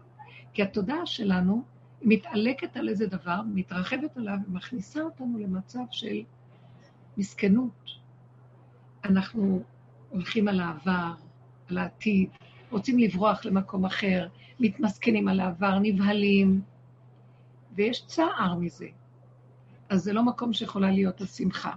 כי 0.53 0.63
התודעה 0.63 1.07
שלנו 1.07 1.63
מתעלקת 2.03 2.77
על 2.77 2.89
איזה 2.89 3.07
דבר, 3.07 3.41
מתרחבת 3.55 4.17
עליו 4.17 4.37
ומכניסה 4.49 5.01
אותנו 5.03 5.39
למצב 5.39 5.85
של 5.91 6.23
מסכנות. 7.17 7.91
אנחנו 9.05 9.63
הולכים 10.11 10.49
על 10.49 10.61
העבר, 10.61 11.13
על 11.71 11.79
העתיד, 11.79 12.29
רוצים 12.71 12.99
לברוח 12.99 13.45
למקום 13.45 13.85
אחר, 13.85 14.29
מתמסכנים 14.61 15.29
על 15.29 15.41
העבר, 15.41 15.79
נבהלים, 15.83 16.61
ויש 17.75 18.07
צער 18.07 18.55
מזה. 18.55 18.87
אז 19.89 20.03
זה 20.03 20.13
לא 20.13 20.23
מקום 20.23 20.53
שיכולה 20.53 20.91
להיות 20.91 21.21
השמחה. 21.21 21.73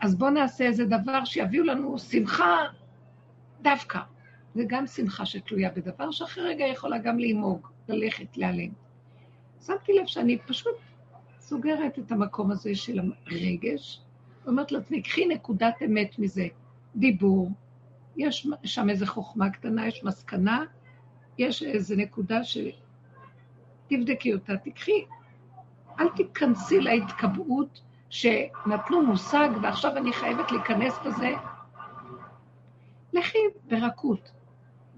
אז 0.00 0.16
בואו 0.16 0.30
נעשה 0.30 0.64
איזה 0.64 0.84
דבר 0.84 1.24
שיביאו 1.24 1.64
לנו 1.64 1.98
שמחה 1.98 2.56
דווקא. 3.62 4.00
זה 4.54 4.62
גם 4.66 4.86
שמחה 4.86 5.26
שתלויה 5.26 5.70
בדבר 5.70 6.10
שאחרי 6.10 6.44
רגע 6.44 6.64
יכולה 6.64 6.98
גם 6.98 7.18
להימוג, 7.18 7.68
ללכת, 7.88 8.36
להיעלם. 8.36 8.70
שמתי 9.66 9.92
לב 9.92 10.06
שאני 10.06 10.38
פשוט 10.38 10.74
סוגרת 11.40 11.98
את 11.98 12.12
המקום 12.12 12.50
הזה 12.50 12.74
של 12.74 13.00
הרגש, 13.26 14.00
ואומרת 14.44 14.72
לעצמי, 14.72 15.02
קחי 15.02 15.26
נקודת 15.26 15.74
אמת 15.84 16.18
מזה, 16.18 16.46
דיבור, 16.96 17.50
יש 18.16 18.48
שם 18.64 18.90
איזו 18.90 19.06
חוכמה 19.06 19.50
קטנה, 19.50 19.86
יש 19.86 20.04
מסקנה, 20.04 20.64
יש 21.38 21.62
איזו 21.62 21.94
נקודה 21.96 22.44
ש... 22.44 22.58
תבדקי 23.86 24.34
אותה, 24.34 24.56
תקחי, 24.56 25.04
אל 26.00 26.08
תיכנסי 26.08 26.80
להתקבעות 26.80 27.80
שנתנו 28.10 29.06
מושג 29.06 29.48
ועכשיו 29.62 29.96
אני 29.96 30.12
חייבת 30.12 30.52
להיכנס 30.52 30.94
בזה. 31.06 31.34
לכי 33.12 33.38
ברכות. 33.68 34.30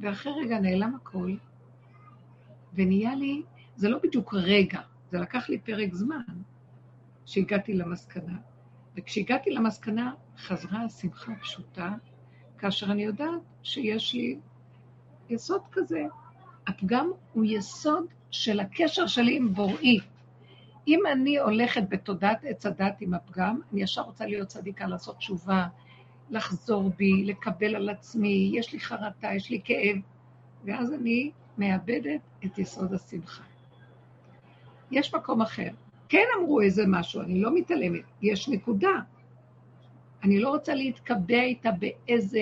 ואחרי 0.01 0.33
רגע 0.33 0.61
נעלם 0.61 0.95
הכל, 0.95 1.35
ונהיה 2.75 3.15
לי, 3.15 3.43
זה 3.77 3.89
לא 3.89 3.99
בדיוק 4.03 4.35
רגע, 4.35 4.81
זה 5.11 5.19
לקח 5.19 5.49
לי 5.49 5.59
פרק 5.59 5.95
זמן 5.95 6.23
שהגעתי 7.27 7.75
למסקנה. 7.75 8.39
וכשהגעתי 8.97 9.51
למסקנה, 9.51 10.13
חזרה 10.39 10.85
השמחה 10.85 11.33
הפשוטה, 11.33 11.95
כאשר 12.59 12.93
אני 12.93 13.03
יודעת 13.03 13.41
שיש 13.63 14.15
לי 14.15 14.39
יסוד 15.31 15.63
כזה. 15.73 16.03
הפגם 16.67 17.11
הוא 17.33 17.45
יסוד 17.45 18.07
של 18.31 18.61
הקשר 18.61 19.07
שלי 19.07 19.37
עם 19.37 19.55
בוראי. 19.55 19.99
אם 20.89 21.01
אני 21.13 21.39
הולכת 21.39 21.83
בתודעת 21.89 22.45
עץ 22.45 22.67
הדת 22.67 23.01
עם 23.01 23.15
הפגם, 23.15 23.61
אני 23.73 23.83
ישר 23.83 24.03
רוצה 24.03 24.27
להיות 24.27 24.49
צדיקה, 24.49 24.87
לעשות 24.87 25.17
תשובה, 25.17 25.67
לחזור 26.31 26.91
בי, 26.97 27.25
לקבל 27.25 27.77
על 27.77 27.89
עצמי, 27.89 28.51
יש 28.55 28.73
לי 28.73 28.81
חרטה, 28.81 29.35
יש 29.35 29.51
לי 29.51 29.61
כאב, 29.65 29.97
ואז 30.65 30.93
אני 30.93 31.31
מאבדת 31.59 32.21
את 32.45 32.59
יסוד 32.59 32.95
השמחה. 32.95 33.43
יש 34.91 35.15
מקום 35.15 35.43
אחר. 35.43 35.69
כן 36.13 36.27
אמרו 36.39 36.61
איזה 36.61 36.83
משהו, 36.87 37.21
אני 37.21 37.41
לא 37.41 37.55
מתעלמת, 37.55 38.03
יש 38.23 38.49
נקודה. 38.49 38.91
אני 40.23 40.41
לא 40.41 40.49
רוצה 40.49 40.75
להתקבע 40.75 41.43
איתה 41.43 41.71
באיזה 41.71 42.41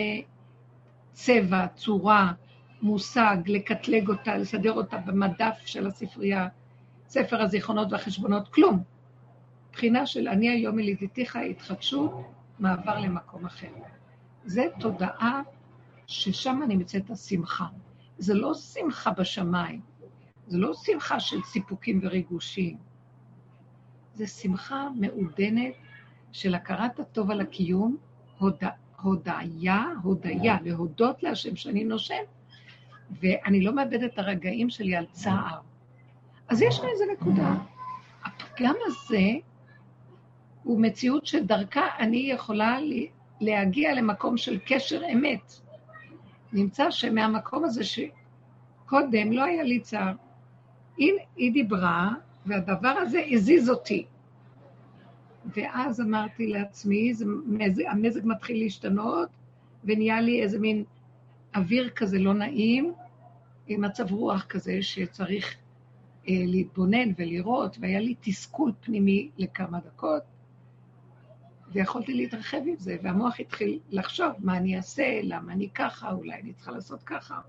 צבע, 1.13 1.67
צורה, 1.69 2.33
מושג, 2.83 3.37
לקטלג 3.47 4.09
אותה, 4.09 4.37
לסדר 4.37 4.73
אותה 4.73 4.97
במדף 4.97 5.63
של 5.67 5.87
הספרייה, 5.87 6.49
ספר 7.09 7.43
הזיכרונות 7.43 7.93
והחשבונות, 7.93 8.49
כלום. 8.49 8.83
מבחינה 9.69 10.07
של 10.07 10.29
אני 10.29 10.49
היום 10.49 10.79
ילידיתיך, 10.79 11.37
התחדשות, 11.37 12.13
מעבר 12.59 12.99
למקום 12.99 13.47
אחר. 13.47 13.73
זה 14.45 14.65
תודעה 14.81 15.43
ששם 16.07 16.61
נמצאת 16.69 17.11
השמחה. 17.11 17.67
זה 18.19 18.35
לא 18.35 18.55
שמחה 18.55 19.11
בשמיים, 19.11 19.81
זה 20.47 20.59
לא 20.59 20.73
שמחה 20.75 21.21
של 21.21 21.43
סיפוקים 21.43 22.01
וריגושים. 22.03 22.90
זה 24.21 24.27
שמחה 24.27 24.89
מעודנת 24.97 25.73
של 26.33 26.55
הכרת 26.55 27.01
הטוב 27.01 27.31
על 27.31 27.41
הקיום, 27.41 27.97
הוד... 28.39 28.55
הודיה, 29.03 29.85
הודיה, 30.03 30.57
להודות 30.63 31.23
להשם 31.23 31.57
שאני 31.57 31.85
נושם, 31.85 32.23
ואני 33.21 33.61
לא 33.61 33.75
מאבדת 33.75 34.13
את 34.13 34.19
הרגעים 34.19 34.71
שלי 34.71 34.97
על 34.97 35.07
צער. 35.11 35.61
אז 36.49 36.63
יש 36.63 36.81
לי 36.81 36.87
איזה 36.91 37.05
נקודה. 37.13 37.55
הפגם 38.25 38.75
הזה 38.87 39.29
הוא 40.63 40.81
מציאות 40.81 41.27
שדרכה 41.27 41.87
אני 41.99 42.17
יכולה 42.17 42.79
להגיע 43.41 43.95
למקום 43.95 44.37
של 44.37 44.59
קשר 44.67 45.03
אמת. 45.13 45.53
נמצא 46.53 46.91
שמהמקום 46.91 47.65
הזה 47.65 47.83
שקודם 47.85 49.33
לא 49.33 49.45
היה 49.45 49.63
לי 49.63 49.81
צער, 49.81 50.13
היא, 50.97 51.13
היא 51.37 51.53
דיברה, 51.53 52.11
והדבר 52.47 52.89
הזה 52.89 53.23
הזיז 53.31 53.71
אותי. 53.71 54.07
ואז 55.57 56.01
אמרתי 56.01 56.47
לעצמי, 56.47 57.15
זה, 57.15 57.25
המזג 57.89 58.21
מתחיל 58.25 58.59
להשתנות, 58.59 59.29
ונהיה 59.85 60.21
לי 60.21 60.43
איזה 60.43 60.59
מין 60.59 60.85
אוויר 61.57 61.91
כזה 61.91 62.19
לא 62.19 62.35
נעים, 62.35 62.93
עם 63.67 63.81
מצב 63.81 64.13
רוח 64.13 64.45
כזה 64.45 64.83
שצריך 64.83 65.57
אה, 66.29 66.35
להתבונן 66.47 67.13
ולראות, 67.17 67.77
והיה 67.81 68.01
לי 68.01 68.15
תסכול 68.21 68.73
פנימי 68.81 69.31
לכמה 69.39 69.79
דקות, 69.81 70.23
ויכולתי 71.73 72.15
להתרחב 72.15 72.61
עם 72.67 72.77
זה, 72.79 72.97
והמוח 73.03 73.41
התחיל 73.41 73.79
לחשוב 73.91 74.33
מה 74.39 74.57
אני 74.57 74.77
אעשה, 74.77 75.21
למה 75.23 75.53
אני 75.53 75.71
ככה, 75.71 76.13
אולי 76.13 76.35
אני 76.35 76.53
צריכה 76.53 76.73
לעשות 76.73 77.03
ככה. 77.03 77.41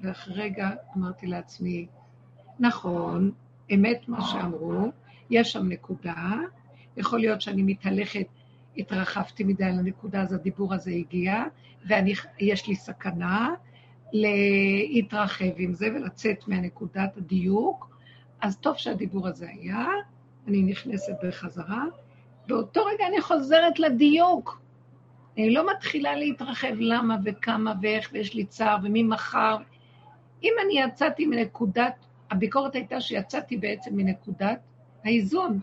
ואחרי 0.00 0.34
רגע 0.34 0.70
אמרתי 0.96 1.26
לעצמי, 1.26 1.86
נכון, 2.58 3.32
אמת 3.74 4.08
מה 4.08 4.20
שאמרו, 4.20 4.90
יש 5.30 5.52
שם 5.52 5.68
נקודה, 5.68 6.30
יכול 6.96 7.20
להיות 7.20 7.40
שאני 7.40 7.62
מתהלכת, 7.62 8.26
התרחבתי 8.76 9.44
מדי 9.44 9.64
לנקודה, 9.64 10.22
אז 10.22 10.32
הדיבור 10.32 10.74
הזה 10.74 10.90
הגיע, 10.90 11.44
ויש 11.86 12.66
לי 12.68 12.76
סכנה 12.76 13.54
להתרחב 14.12 15.52
עם 15.56 15.72
זה 15.72 15.88
ולצאת 15.94 16.48
מהנקודת 16.48 17.16
הדיוק, 17.16 17.96
אז 18.40 18.56
טוב 18.56 18.76
שהדיבור 18.76 19.28
הזה 19.28 19.48
היה, 19.48 19.86
אני 20.48 20.62
נכנסת 20.62 21.12
בחזרה, 21.24 21.84
באותו 22.46 22.84
רגע 22.84 23.06
אני 23.06 23.20
חוזרת 23.20 23.78
לדיוק. 23.78 24.62
אני 25.36 25.54
לא 25.54 25.70
מתחילה 25.70 26.16
להתרחב 26.16 26.74
למה 26.78 27.16
וכמה 27.24 27.74
ואיך, 27.82 28.10
ויש 28.12 28.34
לי 28.34 28.44
צער, 28.44 28.76
ומי 28.82 29.02
מחר. 29.02 29.56
אם 30.42 30.52
אני 30.64 30.80
יצאתי 30.80 31.26
מנקודת, 31.26 32.06
הביקורת 32.32 32.74
הייתה 32.74 33.00
שיצאתי 33.00 33.56
בעצם 33.56 33.96
מנקודת 33.96 34.60
האיזון. 35.04 35.60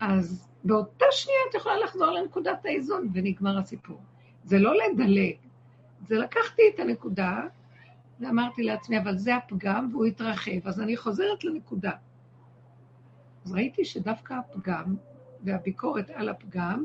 אז 0.00 0.48
באותה 0.64 1.04
שנייה 1.10 1.38
את 1.50 1.54
יכולה 1.54 1.76
לחזור 1.84 2.10
לנקודת 2.10 2.64
האיזון, 2.64 3.08
ונגמר 3.14 3.58
הסיפור. 3.58 4.00
זה 4.44 4.58
לא 4.58 4.72
לדלג, 4.74 5.34
זה 6.08 6.18
לקחתי 6.18 6.62
את 6.74 6.80
הנקודה, 6.80 7.40
ואמרתי 8.20 8.62
לעצמי, 8.62 8.98
אבל 8.98 9.16
זה 9.16 9.36
הפגם, 9.36 9.88
והוא 9.92 10.04
התרחב, 10.04 10.66
אז 10.66 10.80
אני 10.80 10.96
חוזרת 10.96 11.44
לנקודה. 11.44 11.92
אז 13.44 13.52
ראיתי 13.52 13.84
שדווקא 13.84 14.34
הפגם 14.34 14.96
והביקורת 15.44 16.10
על 16.10 16.28
הפגם, 16.28 16.84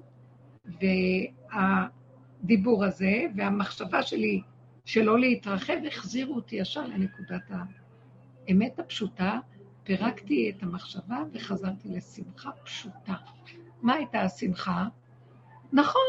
והדיבור 1.51 2.85
הזה, 2.85 3.21
והמחשבה 3.35 4.03
שלי 4.03 4.41
שלא 4.85 5.19
להתרחב, 5.19 5.77
החזירו 5.87 6.35
אותי 6.35 6.55
ישר 6.55 6.87
לנקודת 6.87 7.51
האמת 8.47 8.79
הפשוטה, 8.79 9.39
פירקתי 9.83 10.49
את 10.49 10.63
המחשבה 10.63 11.23
וחזרתי 11.33 11.89
לשמחה 11.89 12.51
פשוטה. 12.63 13.13
מה 13.81 13.93
הייתה 13.93 14.21
השמחה? 14.21 14.87
נכון, 15.73 16.01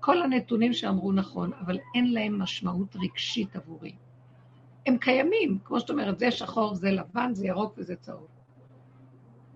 כל 0.00 0.22
הנתונים 0.22 0.72
שאמרו 0.72 1.12
נכון, 1.12 1.52
אבל 1.52 1.78
אין 1.94 2.12
להם 2.12 2.38
משמעות 2.38 2.96
רגשית 2.96 3.56
עבורי. 3.56 3.92
הם 4.86 4.98
קיימים, 4.98 5.58
כמו 5.64 5.80
שאת 5.80 5.90
אומרת, 5.90 6.18
זה 6.18 6.30
שחור, 6.30 6.74
זה 6.74 6.90
לבן, 6.90 7.34
זה 7.34 7.46
ירוק 7.46 7.74
וזה 7.76 7.96
צהוב. 7.96 8.26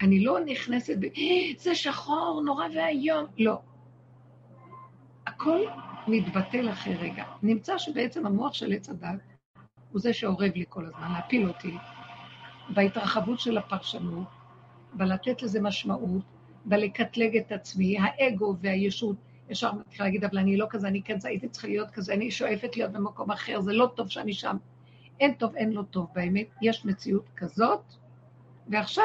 אני 0.01 0.25
לא 0.25 0.41
נכנסת 0.41 0.97
ב... 1.01 1.05
אה, 1.05 1.59
זה 1.59 1.75
שחור, 1.75 2.43
נורא 2.45 2.67
ואיום. 2.75 3.27
לא. 3.39 3.61
הכל 5.27 5.61
מתבטל 6.09 6.71
אחרי 6.71 6.95
רגע. 6.95 7.25
נמצא 7.43 7.79
שבעצם 7.79 8.27
המוח 8.27 8.55
של 8.55 8.73
עץ 8.73 8.89
הדת 8.89 9.21
הוא 9.91 10.01
זה 10.01 10.13
שעורב 10.13 10.53
לי 10.55 10.65
כל 10.69 10.87
הזמן, 10.87 11.13
להפיל 11.13 11.49
אותי 11.49 11.77
בהתרחבות 12.75 13.41
של 13.41 13.59
הפרשנות, 13.59 14.29
בלתת 14.93 15.43
לזה 15.43 15.61
משמעות, 15.61 16.23
בלקטלג 16.65 17.37
את 17.37 17.53
עצמי, 17.53 17.99
האגו 17.99 18.57
והישות. 18.61 19.17
ישר 19.51 19.73
מתחילה 19.73 20.05
להגיד, 20.05 20.25
אבל 20.25 20.39
אני 20.39 20.57
לא 20.57 20.67
כזה, 20.71 20.89
אני 20.89 21.03
כן 21.03 21.17
הייתי 21.25 21.49
צריכה 21.49 21.69
להיות 21.69 21.91
כזה, 21.91 22.15
אני 22.15 22.31
שואפת 22.31 22.77
להיות 22.77 22.93
במקום 22.93 23.31
אחר, 23.31 23.61
זה 23.61 23.73
לא 23.73 23.91
טוב 23.95 24.09
שאני 24.09 24.33
שם. 24.33 24.57
אין 25.21 25.35
טוב, 25.35 25.57
אין 25.57 25.73
לא 25.73 25.83
טוב. 25.83 26.07
באמת, 26.15 26.47
יש 26.63 26.85
מציאות 26.85 27.29
כזאת, 27.37 27.83
ועכשיו 28.69 29.05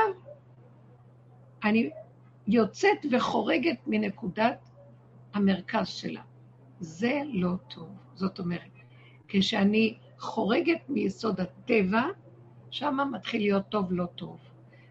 אני 1.63 1.89
יוצאת 2.47 3.05
וחורגת 3.11 3.77
מנקודת 3.87 4.69
המרכז 5.33 5.87
שלה. 5.87 6.21
זה 6.79 7.21
לא 7.33 7.53
טוב. 7.67 7.89
זאת 8.15 8.39
אומרת, 8.39 8.71
כשאני 9.27 9.97
חורגת 10.17 10.89
מיסוד 10.89 11.39
הטבע, 11.39 12.03
שם 12.75 12.97
מתחיל 13.11 13.41
להיות 13.41 13.69
טוב, 13.69 13.93
לא 13.93 14.05
טוב. 14.05 14.37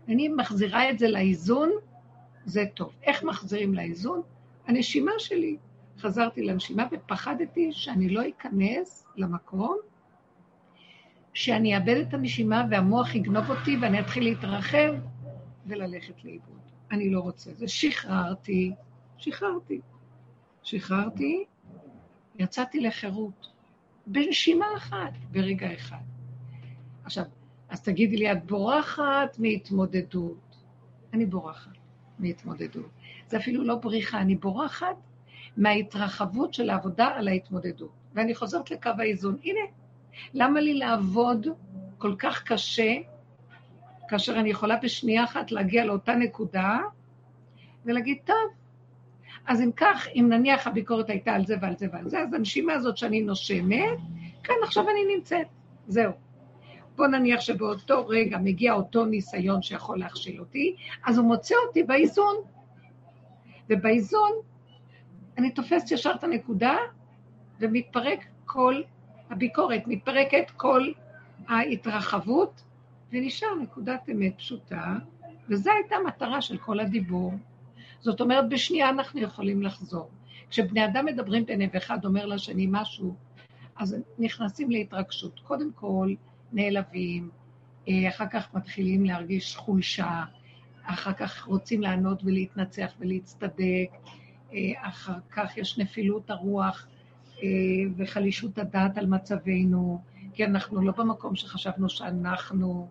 אני 0.09 0.29
מחזירה 0.29 0.91
את 0.91 0.99
זה 0.99 1.09
לאיזון, 1.09 1.71
זה 2.45 2.65
טוב. 2.75 2.93
איך 3.03 3.25
מחזירים 3.25 3.75
לאיזון? 3.75 4.23
הנשימה 4.67 5.13
שלי. 5.19 5.57
חזרתי 5.99 6.43
לנשימה 6.43 6.87
ופחדתי 6.93 7.73
שאני 7.73 8.09
לא 8.09 8.23
אכנס 8.29 9.07
למקום, 9.17 9.77
שאני 11.35 11.77
אאבד 11.77 11.97
את 11.97 12.15
הנשימה 12.15 12.65
והמוח 12.71 13.15
יגנוב 13.15 13.51
אותי 13.51 13.77
ואני 13.77 14.01
אתחיל 14.01 14.25
להתרחב 14.25 14.95
וללכת 15.67 16.25
לאיבוד. 16.25 16.61
אני 16.91 17.11
לא 17.11 17.21
רוצה. 17.21 17.55
זה 17.55 17.69
שחררתי, 17.69 18.73
שחררתי. 19.19 19.81
שחררתי, 20.63 21.45
יצאתי 22.39 22.81
לחירות. 22.81 23.47
בנשימה 24.07 24.67
אחת, 24.77 25.13
ברגע 25.31 25.75
אחד. 25.75 26.05
עכשיו, 27.05 27.25
אז 27.75 27.83
תגידי 27.83 28.17
לי, 28.17 28.33
את 28.33 28.47
בורחת 28.47 29.39
מהתמודדות. 29.39 30.57
אני 31.13 31.27
בורחת. 31.27 31.71
מהתמודדות. 32.19 32.89
זה 33.29 33.37
אפילו 33.37 33.65
לא 33.65 33.75
בריחה, 33.75 34.21
אני 34.21 34.35
בורחת 34.35 34.97
מההתרחבות 35.57 36.55
של 36.55 36.71
העבודה 36.71 37.07
על 37.07 37.29
ההתמודדות. 37.29 37.91
ואני 38.15 38.35
חוזרת 38.35 38.71
לקו 38.71 38.91
האיזון. 38.99 39.37
הנה, 39.45 39.61
למה 40.35 40.61
לי 40.61 40.75
לעבוד 40.75 41.47
כל 41.99 42.15
כך 42.19 42.43
קשה, 42.43 42.95
כאשר 44.09 44.39
אני 44.41 44.51
יכולה 44.51 44.77
בשנייה 44.77 45.25
אחת 45.25 45.53
להגיע 45.53 45.85
לאותה 45.85 46.15
נקודה 46.15 46.79
ולהגיד, 47.85 48.19
טוב, 48.25 48.53
אז 49.47 49.61
אם 49.61 49.71
כך, 49.77 50.07
אם 50.15 50.27
נניח 50.29 50.67
הביקורת 50.67 51.11
הייתה 51.11 51.33
על 51.33 51.47
זה 51.47 51.57
ועל 51.63 51.77
זה 51.77 51.87
ועל 51.93 52.09
זה, 52.09 52.21
אז 52.21 52.35
הנשימה 52.35 52.73
הזאת 52.73 52.97
שאני 52.97 53.21
נושמת, 53.21 53.99
כאן 54.43 54.57
עכשיו 54.63 54.85
אני 54.85 55.17
נמצאת, 55.17 55.47
זהו. 55.89 56.24
בוא 56.97 57.07
נניח 57.07 57.41
שבאותו 57.41 58.07
רגע 58.07 58.39
מגיע 58.39 58.73
אותו 58.73 59.05
ניסיון 59.05 59.63
שיכול 59.63 59.99
להכשיל 59.99 60.41
אותי, 60.41 60.77
אז 61.07 61.19
הוא 61.19 61.27
מוצא 61.27 61.55
אותי 61.69 61.83
באיזון. 61.83 62.37
ובאיזון 63.71 64.31
אני 65.39 65.51
תופסת 65.51 65.91
ישר 65.91 66.13
את 66.19 66.25
הנקודה 66.25 66.77
ומתפרק 67.61 68.25
כל 68.45 68.83
הביקורת, 69.31 69.83
מתפרקת 69.87 70.51
כל 70.57 70.93
ההתרחבות, 71.49 72.63
ונשאר 73.13 73.55
נקודת 73.63 74.11
אמת 74.13 74.37
פשוטה, 74.37 74.97
וזו 75.49 75.71
הייתה 75.71 75.97
המטרה 75.97 76.43
של 76.43 76.59
כל 76.59 76.81
הדיבור. 76.81 77.33
זאת 78.01 78.21
אומרת, 78.21 78.49
בשנייה 78.49 78.89
אנחנו 78.89 79.21
יכולים 79.21 79.63
לחזור. 79.63 80.11
כשבני 80.51 80.85
אדם 80.85 81.07
מדברים 81.07 81.47
ביניהם 81.47 81.71
ואחד 81.73 82.05
אומר 82.05 82.27
לשני 82.27 82.67
משהו, 82.71 83.15
אז 83.77 83.97
נכנסים 84.19 84.71
להתרגשות. 84.71 85.41
קודם 85.41 85.73
כל, 85.73 86.15
נעלבים, 86.53 87.31
אה, 87.89 88.09
אחר 88.09 88.27
כך 88.27 88.55
מתחילים 88.55 89.05
להרגיש 89.05 89.57
חולשה, 89.57 90.25
אחר 90.85 91.13
כך 91.13 91.45
רוצים 91.45 91.83
לענות 91.83 92.25
ולהתנצח 92.25 92.93
ולהצטדק, 92.99 93.91
אה, 94.53 94.73
אחר 94.81 95.19
כך 95.31 95.57
יש 95.57 95.79
נפילות 95.79 96.31
הרוח 96.31 96.87
אה, 97.43 97.49
וחלישות 97.97 98.59
הדעת 98.59 98.99
על 98.99 99.07
מצבנו, 99.07 100.01
כי 100.35 100.45
אנחנו 100.45 100.83
לא 100.83 100.93
במקום 100.93 101.37
שחשבנו 101.37 101.89
שאנחנו, 101.89 102.89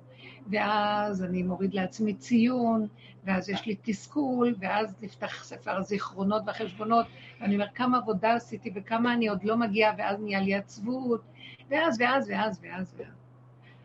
ואז 0.49 1.23
אני 1.23 1.43
מוריד 1.43 1.73
לעצמי 1.73 2.13
ציון, 2.13 2.87
ואז 3.23 3.49
יש 3.49 3.65
לי 3.65 3.75
תסכול, 3.81 4.55
ואז 4.59 4.95
נפתח 5.01 5.43
ספר 5.43 5.77
הזיכרונות 5.77 6.43
והחשבונות, 6.45 7.05
ואני 7.41 7.55
אומר 7.55 7.67
כמה 7.75 7.97
עבודה 7.97 8.33
עשיתי 8.33 8.71
וכמה 8.75 9.13
אני 9.13 9.27
עוד 9.27 9.43
לא 9.43 9.57
מגיעה, 9.57 9.93
ואז 9.97 10.19
נהיה 10.19 10.41
לי 10.41 10.55
עצבות, 10.55 11.21
ואז, 11.69 12.01
ואז, 12.01 12.29
ואז, 12.29 12.59
ואז, 12.63 12.95
ואז. 12.97 13.22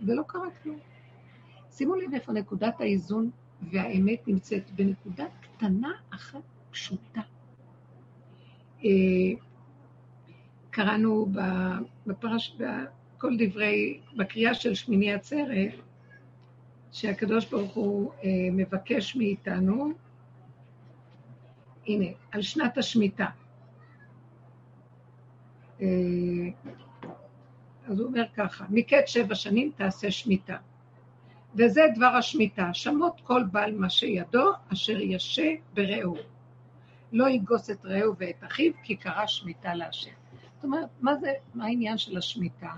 ולא 0.02 0.22
קרה 0.26 0.50
כלום. 0.62 0.78
שימו 1.70 1.94
לב 1.94 2.14
איפה 2.14 2.32
נקודת 2.32 2.80
האיזון 2.80 3.30
והאמת 3.72 4.28
נמצאת 4.28 4.70
בנקודה 4.70 5.24
קטנה 5.40 5.92
אחת 6.10 6.42
פשוטה. 6.70 7.20
אה, 8.84 8.90
קראנו 10.70 11.26
בפרש, 12.06 12.56
בכל 12.58 13.36
דברי, 13.38 14.00
בקריאה 14.16 14.54
של 14.54 14.74
שמיני 14.74 15.12
עצרת, 15.12 15.72
שהקדוש 16.92 17.50
ברוך 17.50 17.74
הוא 17.74 18.12
אה, 18.12 18.28
מבקש 18.52 19.16
מאיתנו, 19.16 19.92
הנה, 21.86 22.06
על 22.32 22.42
שנת 22.42 22.78
השמיטה. 22.78 23.26
אז 27.88 28.00
הוא 28.00 28.08
אומר 28.08 28.24
ככה, 28.36 28.64
מקץ 28.70 29.06
שבע 29.06 29.34
שנים 29.34 29.70
תעשה 29.76 30.10
שמיטה. 30.10 30.56
וזה 31.54 31.82
דבר 31.96 32.06
השמיטה, 32.06 32.74
שמות 32.74 33.20
כל 33.24 33.42
בעל 33.52 33.74
מה 33.74 33.90
שידו, 33.90 34.50
אשר 34.72 35.00
ישה 35.00 35.54
ברעהו. 35.74 36.16
לא 37.12 37.28
יגוס 37.28 37.70
את 37.70 37.84
רעהו 37.84 38.14
ואת 38.18 38.44
אחיו, 38.44 38.72
כי 38.82 38.96
קרא 38.96 39.26
שמיטה 39.26 39.74
להשם. 39.74 40.10
זאת 40.54 40.64
אומרת, 40.64 40.88
מה 41.00 41.14
זה, 41.14 41.32
מה 41.54 41.64
העניין 41.64 41.98
של 41.98 42.16
השמיטה? 42.16 42.74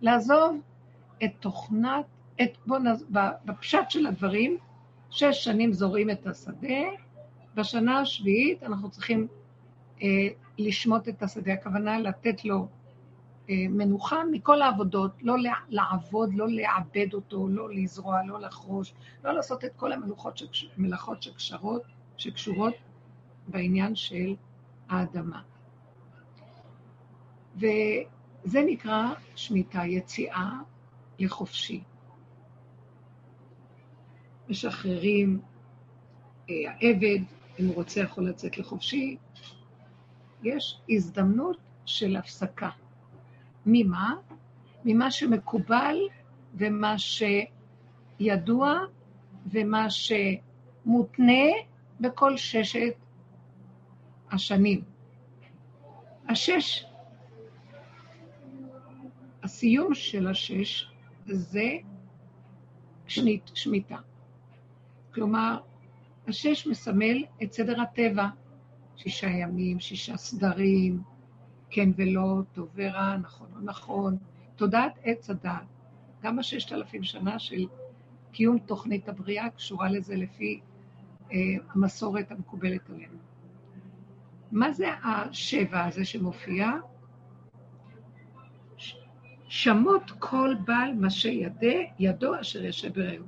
לעזוב 0.00 0.60
את 1.24 1.30
תוכנת, 1.40 2.04
את, 2.42 2.50
בוא 2.66 2.78
נז... 2.78 3.04
בפשט 3.44 3.90
של 3.90 4.06
הדברים, 4.06 4.56
שש 5.10 5.44
שנים 5.44 5.72
זורעים 5.72 6.10
את 6.10 6.26
השדה, 6.26 6.78
בשנה 7.54 8.00
השביעית 8.00 8.62
אנחנו 8.62 8.90
צריכים 8.90 9.28
אה, 10.02 10.08
לשמוט 10.58 11.08
את 11.08 11.22
השדה, 11.22 11.52
הכוונה 11.52 11.98
לתת 11.98 12.44
לו 12.44 12.68
מנוחה 13.50 14.22
מכל 14.30 14.62
העבודות, 14.62 15.10
לא 15.22 15.34
לעבוד, 15.68 16.34
לא 16.34 16.48
לעבד 16.48 17.14
אותו, 17.14 17.48
לא 17.48 17.70
לזרוע, 17.70 18.22
לא 18.26 18.40
לחרוש, 18.40 18.94
לא 19.24 19.32
לעשות 19.32 19.64
את 19.64 19.76
כל 19.76 19.92
המלאכות 19.92 20.38
שקש... 20.38 20.70
שקשרות, 21.20 21.82
שקשורות 22.16 22.74
בעניין 23.48 23.94
של 23.94 24.34
האדמה. 24.88 25.42
וזה 27.56 28.62
נקרא 28.66 29.14
שמיטה, 29.36 29.84
יציאה 29.86 30.50
לחופשי. 31.18 31.82
משחררים, 34.48 35.40
אה, 36.50 36.54
העבד, 36.66 37.20
אם 37.60 37.66
הוא 37.66 37.74
רוצה 37.74 38.00
יכול 38.00 38.28
לצאת 38.28 38.58
לחופשי, 38.58 39.16
יש 40.42 40.80
הזדמנות 40.88 41.56
של 41.84 42.16
הפסקה. 42.16 42.70
ממה? 43.66 44.14
ממה 44.84 45.10
שמקובל 45.10 45.96
ומה 46.54 46.94
שידוע 48.18 48.78
ומה 49.46 49.86
שמותנה 49.90 51.44
בכל 52.00 52.36
ששת 52.36 52.94
השנים. 54.30 54.82
השש, 56.28 56.84
הסיום 59.42 59.94
של 59.94 60.28
השש 60.28 60.90
זה 61.26 61.70
שנית, 63.06 63.50
שמיטה. 63.54 63.96
כלומר, 65.14 65.58
השש 66.28 66.66
מסמל 66.66 67.24
את 67.42 67.52
סדר 67.52 67.80
הטבע, 67.80 68.26
שישה 68.96 69.26
ימים, 69.26 69.80
שישה 69.80 70.16
סדרים, 70.16 71.02
כן 71.70 71.90
ולא, 71.96 72.42
טוב 72.52 72.68
ורע, 72.74 73.16
נכון 73.16 73.48
או 73.56 73.60
נכון, 73.60 74.16
תודעת 74.56 74.98
עץ 75.02 75.30
הדעת. 75.30 75.66
גם 76.22 76.38
הששת 76.38 76.72
אלפים 76.72 77.04
שנה 77.04 77.38
של 77.38 77.66
קיום 78.32 78.58
תוכנית 78.58 79.08
הבריאה 79.08 79.50
קשורה 79.50 79.90
לזה 79.90 80.16
לפי 80.16 80.60
אה, 81.32 81.36
המסורת 81.74 82.30
המקובלת 82.30 82.90
עלינו. 82.90 83.18
מה 84.52 84.72
זה 84.72 84.88
השבע 85.04 85.84
הזה 85.84 86.04
שמופיע? 86.04 86.70
שמות 89.48 90.10
כל 90.18 90.54
בעל 90.64 90.92
משה 90.92 91.28
ידי, 91.28 91.86
ידו 91.98 92.40
אשר 92.40 92.64
ישב 92.64 92.92
ברעהו. 92.94 93.24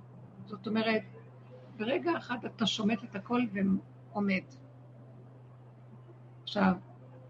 זאת 0.47 0.67
אומרת, 0.67 1.03
ברגע 1.77 2.19
אחד 2.19 2.45
אתה 2.45 2.67
שומט 2.67 3.05
את 3.05 3.17
הכל 3.17 3.41
ועומד. 3.53 4.43
עכשיו, 6.43 6.73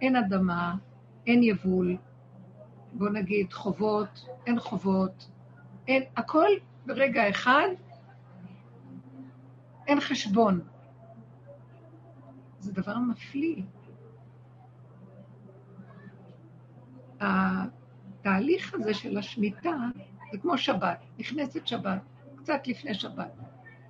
אין 0.00 0.16
אדמה, 0.16 0.74
אין 1.26 1.42
יבול, 1.42 1.96
בוא 2.92 3.08
נגיד 3.08 3.52
חובות, 3.52 4.26
אין 4.46 4.58
חובות, 4.60 5.28
אין, 5.88 6.02
הכל 6.16 6.48
ברגע 6.86 7.30
אחד, 7.30 7.68
אין 9.86 10.00
חשבון. 10.00 10.60
זה 12.58 12.72
דבר 12.72 12.98
מפליא. 12.98 13.62
התהליך 17.20 18.74
הזה 18.74 18.94
של 18.94 19.18
השמיטה 19.18 19.76
זה 20.32 20.38
כמו 20.38 20.58
שבת, 20.58 20.98
נכנסת 21.18 21.66
שבת, 21.66 22.00
קצת 22.36 22.66
לפני 22.66 22.94
שבת. 22.94 23.32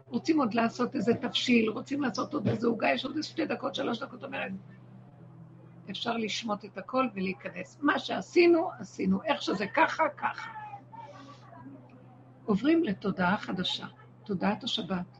רוצים 0.07 0.39
עוד 0.41 0.55
לעשות 0.55 0.95
איזה 0.95 1.15
תבשיל, 1.15 1.71
רוצים 1.71 2.03
לעשות 2.03 2.35
עוד 2.35 2.49
איזה 2.49 2.67
עוגה, 2.67 2.91
יש 2.91 3.05
עוד 3.05 3.17
איזה 3.17 3.29
שתי 3.29 3.47
דקות, 3.47 3.75
שלוש 3.75 4.03
דקות, 4.03 4.25
אומרת, 4.25 4.53
אפשר 5.91 6.17
לשמוט 6.17 6.65
את 6.65 6.79
הכל 6.79 7.09
ולהיכנס. 7.15 7.79
מה 7.83 7.99
שעשינו, 7.99 8.71
עשינו. 8.79 9.23
איך 9.23 9.43
שזה 9.43 9.67
ככה, 9.67 10.05
ככה. 10.17 10.51
עוברים 12.45 12.85
לתודעה 12.85 13.37
חדשה, 13.37 13.87
תודעת 14.25 14.65
השבת, 14.65 15.19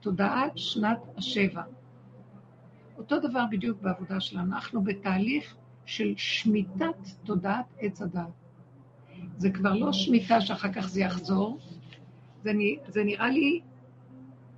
תודעת 0.00 0.52
שנת 0.58 0.98
השבע. 1.16 1.62
אותו 2.98 3.20
דבר 3.20 3.44
בדיוק 3.50 3.80
בעבודה 3.80 4.20
שלנו. 4.20 4.54
אנחנו 4.54 4.84
בתהליך 4.84 5.56
של 5.86 6.14
שמיטת 6.16 6.96
תודעת 7.24 7.66
עץ 7.78 8.02
הדת. 8.02 8.22
זה 9.36 9.50
כבר 9.50 9.74
לא 9.74 9.92
שמיטה 9.92 10.40
שאחר 10.40 10.72
כך 10.72 10.88
זה 10.88 11.00
יחזור, 11.00 11.58
זה, 12.42 12.52
זה 12.88 13.04
נראה 13.04 13.28
לי, 13.28 13.60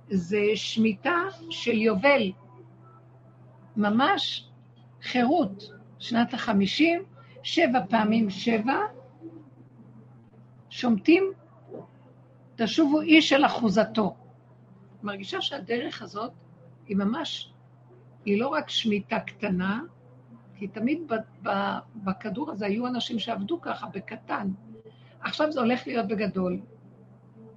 זה 0.09 0.41
שמיטה 0.55 1.15
של 1.49 1.81
יובל. 1.81 2.31
ממש 3.77 4.49
חירות, 5.05 5.71
שנת 5.99 6.33
החמישים, 6.33 7.03
שבע 7.43 7.79
פעמים 7.89 8.29
שבע, 8.29 8.79
שומטים, 10.69 11.31
תשובו 12.55 13.01
איש 13.01 13.33
אל 13.33 13.45
אחוזתו. 13.45 14.15
מרגישה 15.03 15.41
שהדרך 15.41 16.01
הזאת 16.01 16.31
היא 16.87 16.97
ממש, 16.97 17.51
היא 18.25 18.39
לא 18.39 18.47
רק 18.47 18.69
שמיטה 18.69 19.19
קטנה, 19.19 19.81
כי 20.55 20.67
תמיד 20.67 21.11
בכדור 21.95 22.51
הזה 22.51 22.65
היו 22.65 22.87
אנשים 22.87 23.19
שעבדו 23.19 23.61
ככה, 23.61 23.87
בקטן. 23.87 24.47
עכשיו 25.19 25.51
זה 25.51 25.59
הולך 25.59 25.87
להיות 25.87 26.07
בגדול. 26.07 26.59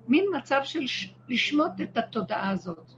מין 0.09 0.25
מצב 0.37 0.61
של 0.65 0.81
לשמוט 1.29 1.73
את 1.83 1.97
התודעה 1.97 2.51
הזאת. 2.51 2.98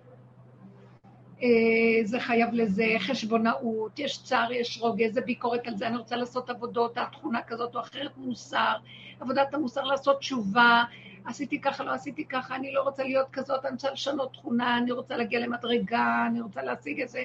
אה, 1.43 2.05
זה 2.05 2.21
חייב 2.21 2.55
לזה, 2.55 2.87
חשבונאות, 2.99 3.99
יש 3.99 4.23
צער, 4.23 4.53
יש 4.53 4.79
רוגז, 4.81 5.15
זה 5.15 5.21
ביקורת 5.21 5.67
על 5.67 5.77
זה, 5.77 5.87
אני 5.87 5.97
רוצה 5.97 6.17
לעשות 6.17 6.51
עבודות, 6.51 6.99
התכונה 6.99 7.43
כזאת 7.43 7.75
או 7.75 7.81
אחרת, 7.81 8.17
מוסר, 8.17 8.75
עבודת 9.21 9.55
המוסר 9.55 9.85
לעשות 9.85 10.19
תשובה, 10.19 10.85
עשיתי 11.25 11.61
ככה, 11.61 11.85
לא 11.85 11.93
עשיתי 11.93 12.25
ככה, 12.25 12.57
אני 12.57 12.73
לא 12.73 12.83
רוצה 12.83 13.03
להיות 13.03 13.27
כזאת, 13.33 13.65
אני 13.65 13.73
רוצה 13.73 13.91
לשנות 13.91 14.33
תכונה, 14.33 14.79
אני 14.79 14.93
רוצה 14.93 15.17
להגיע 15.17 15.41
למדרגה, 15.41 16.27
אני 16.31 16.41
רוצה 16.41 16.63
להשיג 16.63 17.01
איזה 17.01 17.23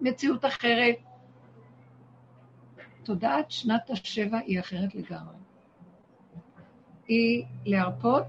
מציאות 0.00 0.44
אחרת. 0.44 0.96
תודעת 3.02 3.50
שנת 3.50 3.90
השבע 3.90 4.38
היא 4.38 4.60
אחרת 4.60 4.94
לגמרי. 4.94 5.34
היא 7.08 7.44
להרפות 7.66 8.26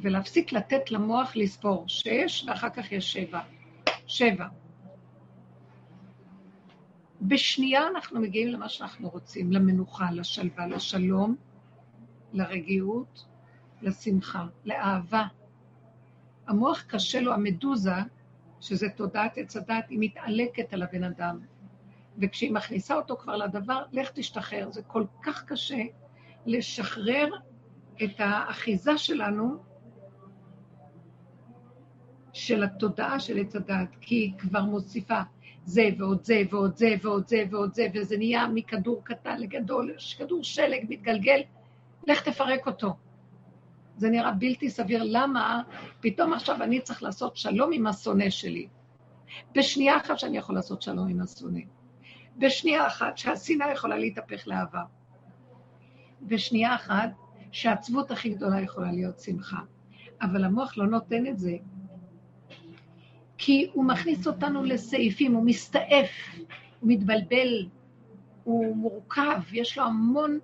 ולהפסיק 0.00 0.52
לתת 0.52 0.90
למוח 0.90 1.36
לספור 1.36 1.84
שש, 1.88 2.44
ואחר 2.46 2.70
כך 2.70 2.92
יש 2.92 3.12
שבע. 3.12 3.40
שבע. 4.06 4.46
בשנייה 7.22 7.86
אנחנו 7.86 8.20
מגיעים 8.20 8.48
למה 8.48 8.68
שאנחנו 8.68 9.08
רוצים, 9.08 9.52
למנוחה, 9.52 10.10
לשלווה, 10.10 10.66
לשלום, 10.66 11.36
לרגיעות, 12.32 13.24
לשמחה, 13.82 14.46
לאהבה. 14.64 15.24
המוח 16.46 16.82
קשה 16.82 17.20
לו, 17.20 17.34
המדוזה, 17.34 17.90
שזה 18.60 18.88
תודעת 18.88 19.38
עץ 19.38 19.56
הדת, 19.56 19.88
היא 19.88 19.98
מתעלקת 20.00 20.72
על 20.72 20.82
הבן 20.82 21.04
אדם. 21.04 21.38
וכשהיא 22.18 22.52
מכניסה 22.52 22.94
אותו 22.94 23.16
כבר 23.16 23.36
לדבר, 23.36 23.82
לך 23.92 24.10
תשתחרר. 24.14 24.70
זה 24.70 24.82
כל 24.82 25.04
כך 25.22 25.44
קשה 25.44 25.82
לשחרר 26.46 27.28
את 28.04 28.14
האחיזה 28.18 28.98
שלנו 28.98 29.56
של 32.32 32.64
התודעה 32.64 33.20
של 33.20 33.38
עץ 33.38 33.56
הדת, 33.56 33.96
כי 34.00 34.14
היא 34.14 34.32
כבר 34.38 34.64
מוסיפה 34.64 35.20
זה 35.64 35.88
ועוד 35.98 36.24
זה 36.24 36.42
ועוד 36.50 36.76
זה 36.76 36.94
ועוד 37.02 37.28
זה 37.28 37.44
ועוד 37.50 37.74
זה, 37.74 37.86
וזה 37.94 38.16
נהיה 38.16 38.48
מכדור 38.48 39.04
קטן 39.04 39.40
לגדול, 39.40 39.94
כדור 40.18 40.44
שלג 40.44 40.84
מתגלגל, 40.88 41.40
לך 42.06 42.28
תפרק 42.28 42.66
אותו. 42.66 42.96
זה 43.96 44.10
נראה 44.10 44.32
בלתי 44.32 44.70
סביר. 44.70 45.02
למה 45.04 45.62
פתאום 46.00 46.32
עכשיו 46.32 46.62
אני 46.62 46.80
צריך 46.80 47.02
לעשות 47.02 47.36
שלום 47.36 47.70
עם 47.72 47.86
השונא 47.86 48.30
שלי? 48.30 48.68
בשנייה 49.54 49.96
אחת 49.96 50.18
שאני 50.18 50.38
יכול 50.38 50.54
לעשות 50.54 50.82
שלום 50.82 51.08
עם 51.08 51.20
השונא. 51.20 51.60
בשנייה 52.38 52.86
אחת 52.86 53.18
שהשנאה 53.18 53.72
יכולה 53.72 53.98
להתהפך 53.98 54.48
לאהבה. 54.48 54.82
בשנייה 56.22 56.74
אחת 56.74 57.10
שהעצבות 57.52 58.10
הכי 58.10 58.30
גדולה 58.30 58.60
יכולה 58.60 58.92
להיות 58.92 59.20
שמחה. 59.20 59.58
אבל 60.22 60.44
המוח 60.44 60.78
לא 60.78 60.86
נותן 60.86 61.26
את 61.26 61.38
זה, 61.38 61.56
כי 63.38 63.70
הוא 63.72 63.84
מכניס 63.84 64.26
אותנו 64.26 64.64
לסעיפים, 64.64 65.34
הוא 65.34 65.46
מסתעף, 65.46 66.10
הוא 66.80 66.90
מתבלבל, 66.92 67.66
הוא 68.44 68.76
מורכב, 68.76 69.40
יש 69.52 69.78
לו 69.78 69.84
המון 69.84 70.38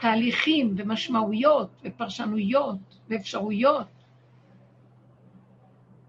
תהליכים 0.00 0.74
ומשמעויות 0.76 1.70
ופרשנויות 1.84 3.00
ואפשרויות. 3.08 3.86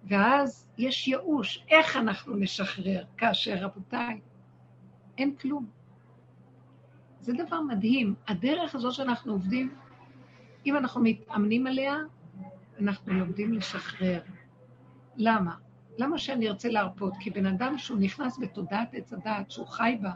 ואז 0.03 0.67
יש 0.77 1.07
ייאוש, 1.07 1.65
איך 1.69 1.97
אנחנו 1.97 2.35
נשחרר 2.35 3.03
כאשר, 3.17 3.55
רבותיי, 3.65 4.19
אין 5.17 5.35
כלום. 5.35 5.65
זה 7.19 7.33
דבר 7.33 7.61
מדהים. 7.61 8.15
הדרך 8.27 8.75
הזאת 8.75 8.93
שאנחנו 8.93 9.31
עובדים, 9.33 9.75
אם 10.65 10.77
אנחנו 10.77 11.01
מתאמנים 11.01 11.67
עליה, 11.67 11.97
אנחנו 12.79 13.13
לומדים 13.13 13.53
לשחרר. 13.53 14.19
למה? 15.17 15.56
למה 15.97 16.17
שאני 16.17 16.49
ארצה 16.49 16.69
להרפות? 16.69 17.13
כי 17.19 17.30
בן 17.30 17.45
אדם 17.45 17.78
שהוא 17.78 17.99
נכנס 17.99 18.39
בתודעת 18.39 18.93
עץ 18.93 19.13
הדעת, 19.13 19.52
שהוא 19.52 19.67
חי 19.67 19.97
בה, 20.02 20.12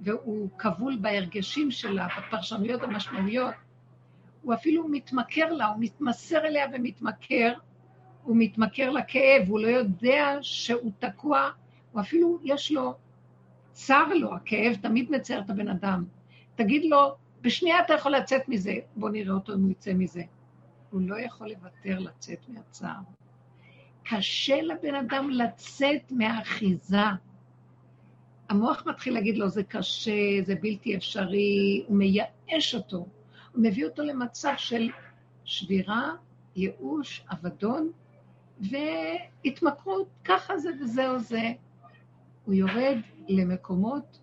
והוא 0.00 0.48
כבול 0.58 0.98
בהרגשים 1.00 1.70
שלה, 1.70 2.08
בפרשנויות 2.18 2.82
המשמעויות, 2.82 3.54
הוא 4.42 4.54
אפילו 4.54 4.88
מתמכר 4.88 5.52
לה, 5.52 5.66
הוא 5.66 5.76
מתמסר 5.80 6.38
אליה 6.38 6.66
ומתמכר, 6.72 7.52
הוא 8.22 8.36
מתמכר 8.38 8.90
לכאב, 8.90 9.48
הוא 9.48 9.60
לא 9.60 9.66
יודע 9.66 10.38
שהוא 10.42 10.92
תקוע, 10.98 11.50
הוא 11.92 12.00
אפילו, 12.00 12.38
יש 12.44 12.72
לו, 12.72 12.94
צר 13.72 14.14
לו, 14.14 14.34
הכאב 14.34 14.76
תמיד 14.82 15.10
מצער 15.10 15.40
את 15.40 15.50
הבן 15.50 15.68
אדם. 15.68 16.04
תגיד 16.54 16.84
לו, 16.84 17.14
בשנייה 17.40 17.80
אתה 17.80 17.94
יכול 17.94 18.12
לצאת 18.12 18.48
מזה, 18.48 18.74
בוא 18.96 19.10
נראה 19.10 19.34
אותו 19.34 19.54
אם 19.54 19.62
הוא 19.62 19.70
יצא 19.70 19.92
מזה. 19.94 20.22
הוא 20.90 21.00
לא 21.00 21.20
יכול 21.20 21.48
לוותר 21.48 21.98
לצאת 21.98 22.48
מהצער. 22.48 23.17
קשה 24.10 24.62
לבן 24.62 24.94
אדם 24.94 25.30
לצאת 25.30 26.12
מהאחיזה. 26.12 26.96
המוח 28.48 28.82
מתחיל 28.86 29.14
להגיד 29.14 29.36
לו, 29.36 29.48
זה 29.48 29.62
קשה, 29.62 30.42
זה 30.42 30.54
בלתי 30.54 30.96
אפשרי, 30.96 31.84
הוא 31.86 31.96
מייאש 31.96 32.74
אותו, 32.74 32.96
הוא 32.96 33.62
מביא 33.62 33.84
אותו 33.86 34.02
למצב 34.02 34.52
של 34.56 34.90
שבירה, 35.44 36.12
ייאוש, 36.56 37.24
אבדון 37.32 37.90
והתמכרות, 38.60 40.08
ככה 40.24 40.58
זה 40.58 40.70
וזהו 40.80 41.18
זה. 41.18 41.52
הוא 42.44 42.54
יורד 42.54 42.98
למקומות 43.28 44.18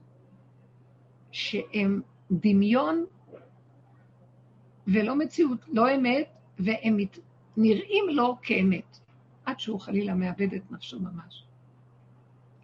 שהם 1.31 2.01
דמיון 2.31 3.05
ולא 4.87 5.15
מציאות, 5.15 5.59
לא 5.67 5.95
אמת, 5.95 6.27
והם 6.59 6.97
נראים 7.57 8.05
לו 8.09 8.37
כאמת. 8.41 9.04
עד 9.45 9.59
שהוא 9.59 9.79
חלילה 9.79 10.13
מאבד 10.13 10.53
את 10.53 10.71
נפשו 10.71 10.99
ממש. 10.99 11.45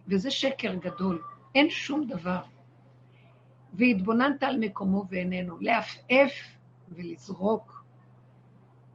וזה 0.08 0.30
שקר 0.30 0.74
גדול, 0.74 1.22
אין 1.54 1.70
שום 1.70 2.06
דבר. 2.06 2.42
והתבוננת 3.74 4.42
על 4.42 4.58
מקומו 4.58 5.04
ואיננו, 5.10 5.58
לעפעף 5.60 6.32
ולזרוק. 6.88 7.84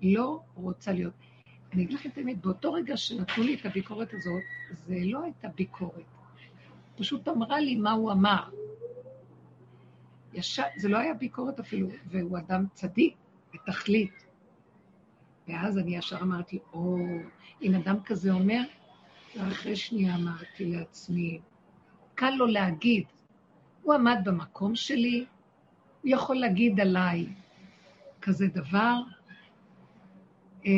לא 0.01 0.39
רוצה 0.55 0.91
להיות. 0.91 1.13
אני 1.73 1.83
אגיד 1.83 1.99
לכם 1.99 2.09
את 2.09 2.17
האמת, 2.17 2.41
באותו 2.41 2.73
רגע 2.73 2.97
שנתנו 2.97 3.43
לי 3.43 3.55
את 3.55 3.65
הביקורת 3.65 4.13
הזאת, 4.13 4.43
זה 4.71 4.95
לא 5.03 5.23
הייתה 5.23 5.47
ביקורת. 5.47 6.03
פשוט 6.97 7.27
אמרה 7.27 7.59
לי 7.59 7.75
מה 7.75 7.91
הוא 7.91 8.11
אמר. 8.11 8.49
ישר, 10.33 10.63
זה 10.77 10.89
לא 10.89 10.97
היה 10.97 11.13
ביקורת 11.13 11.59
אפילו, 11.59 11.87
והוא 12.05 12.37
אדם 12.37 12.65
צדיק 12.73 13.15
בתכלית. 13.53 14.26
ואז 15.47 15.77
אני 15.77 15.97
ישר 15.97 16.17
אמרתי, 16.21 16.59
או, 16.73 16.97
אם 17.61 17.75
אדם 17.75 17.95
כזה 18.05 18.31
אומר, 18.31 18.61
ואחרי 19.35 19.75
שנייה 19.75 20.15
אמרתי 20.15 20.65
לעצמי, 20.65 21.39
קל 22.15 22.29
לו 22.29 22.47
להגיד, 22.47 23.03
הוא 23.83 23.93
עמד 23.93 24.17
במקום 24.25 24.75
שלי, 24.75 25.25
הוא 26.01 26.11
יכול 26.11 26.35
להגיד 26.35 26.79
עליי 26.79 27.27
כזה 28.21 28.47
דבר. 28.47 28.95
אה, 30.65 30.71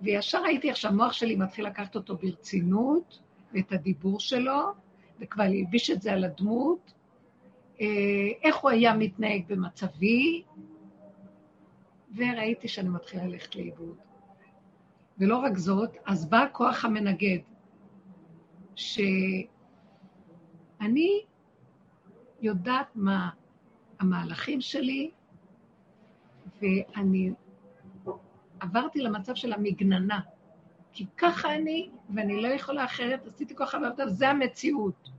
וישר 0.00 0.42
ראיתי 0.42 0.68
איך 0.68 0.76
שהמוח 0.76 1.12
שלי 1.12 1.36
מתחיל 1.36 1.66
לקחת 1.66 1.96
אותו 1.96 2.16
ברצינות, 2.16 3.18
ואת 3.52 3.72
הדיבור 3.72 4.20
שלו, 4.20 4.60
וכבר 5.20 5.42
הלביש 5.42 5.90
את 5.90 6.02
זה 6.02 6.12
על 6.12 6.24
הדמות, 6.24 6.92
אה, 7.80 7.86
איך 8.42 8.56
הוא 8.56 8.70
היה 8.70 8.94
מתנהג 8.94 9.42
במצבי, 9.46 10.42
וראיתי 12.16 12.68
שאני 12.68 12.88
מתחילה 12.88 13.26
ללכת 13.26 13.56
לאיבוד. 13.56 13.96
ולא 15.18 15.36
רק 15.36 15.56
זאת, 15.56 15.90
אז 16.06 16.26
בא 16.30 16.38
הכוח 16.42 16.84
המנגד, 16.84 17.38
שאני 18.74 19.34
יודעת 22.40 22.86
מה 22.94 23.30
המהלכים 24.00 24.60
שלי, 24.60 25.10
ואני 26.62 27.30
עברתי 28.60 29.00
למצב 29.00 29.34
של 29.34 29.52
המגננה, 29.52 30.20
כי 30.92 31.06
ככה 31.16 31.54
אני, 31.54 31.90
ואני 32.14 32.42
לא 32.42 32.48
יכולה 32.48 32.84
אחרת, 32.84 33.26
עשיתי 33.26 33.54
ככה 33.54 33.78
ועבודה, 33.82 34.08
זה 34.08 34.28
המציאות. 34.28 35.10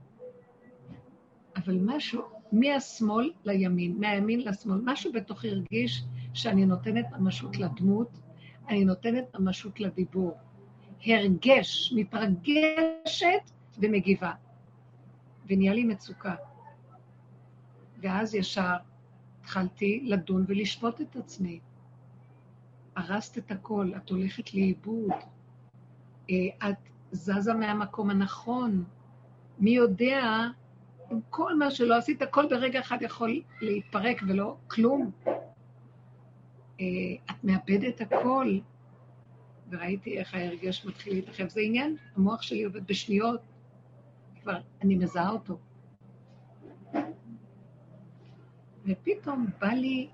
אבל 1.56 1.78
משהו, 1.82 2.22
מהשמאל 2.52 3.32
לימין, 3.44 4.00
מהימין 4.00 4.40
לשמאל, 4.40 4.80
משהו 4.84 5.12
בתוכי 5.12 5.50
הרגיש 5.50 6.02
שאני 6.36 6.66
נותנת 6.66 7.06
ממשות 7.18 7.58
לדמות, 7.58 8.08
אני 8.68 8.84
נותנת 8.84 9.24
ממשות 9.38 9.80
לדיבור. 9.80 10.36
הרגש, 11.06 11.92
מתרגשת 11.96 13.50
ומגיבה. 13.78 14.32
ונהיה 15.46 15.74
לי 15.74 15.84
מצוקה. 15.84 16.34
ואז 18.00 18.34
ישר 18.34 18.76
התחלתי 19.40 20.00
לדון 20.04 20.44
ולשפוט 20.48 21.00
את 21.00 21.16
עצמי. 21.16 21.60
הרסת 22.96 23.38
את 23.38 23.50
הכל, 23.50 23.92
את 23.96 24.10
הולכת 24.10 24.54
לאיבוד, 24.54 25.12
אה, 26.30 26.70
את 26.70 26.76
זזה 27.12 27.54
מהמקום 27.54 28.10
הנכון. 28.10 28.84
מי 29.58 29.70
יודע, 29.70 30.22
עם 31.10 31.20
כל 31.30 31.58
מה 31.58 31.70
שלא 31.70 31.96
עשית, 31.96 32.22
הכל 32.22 32.46
ברגע 32.50 32.80
אחד 32.80 32.98
יכול 33.00 33.42
להתפרק 33.60 34.22
ולא 34.28 34.56
כלום. 34.66 35.10
אה, 36.80 36.86
את 37.30 37.44
מאבדת 37.44 38.00
הכל. 38.00 38.58
וראיתי 39.70 40.18
איך 40.18 40.34
ההרגש 40.34 40.84
מתחיל 40.84 41.14
להתרחב. 41.14 41.48
זה 41.48 41.60
עניין, 41.60 41.96
המוח 42.16 42.42
שלי 42.42 42.64
עובד 42.64 42.86
בשניות, 42.86 43.40
כבר 44.42 44.60
אני 44.82 44.96
מזהה 44.96 45.30
אותו. 45.30 45.58
ופתאום 48.84 49.46
בא 49.60 49.68
לי, 49.68 50.08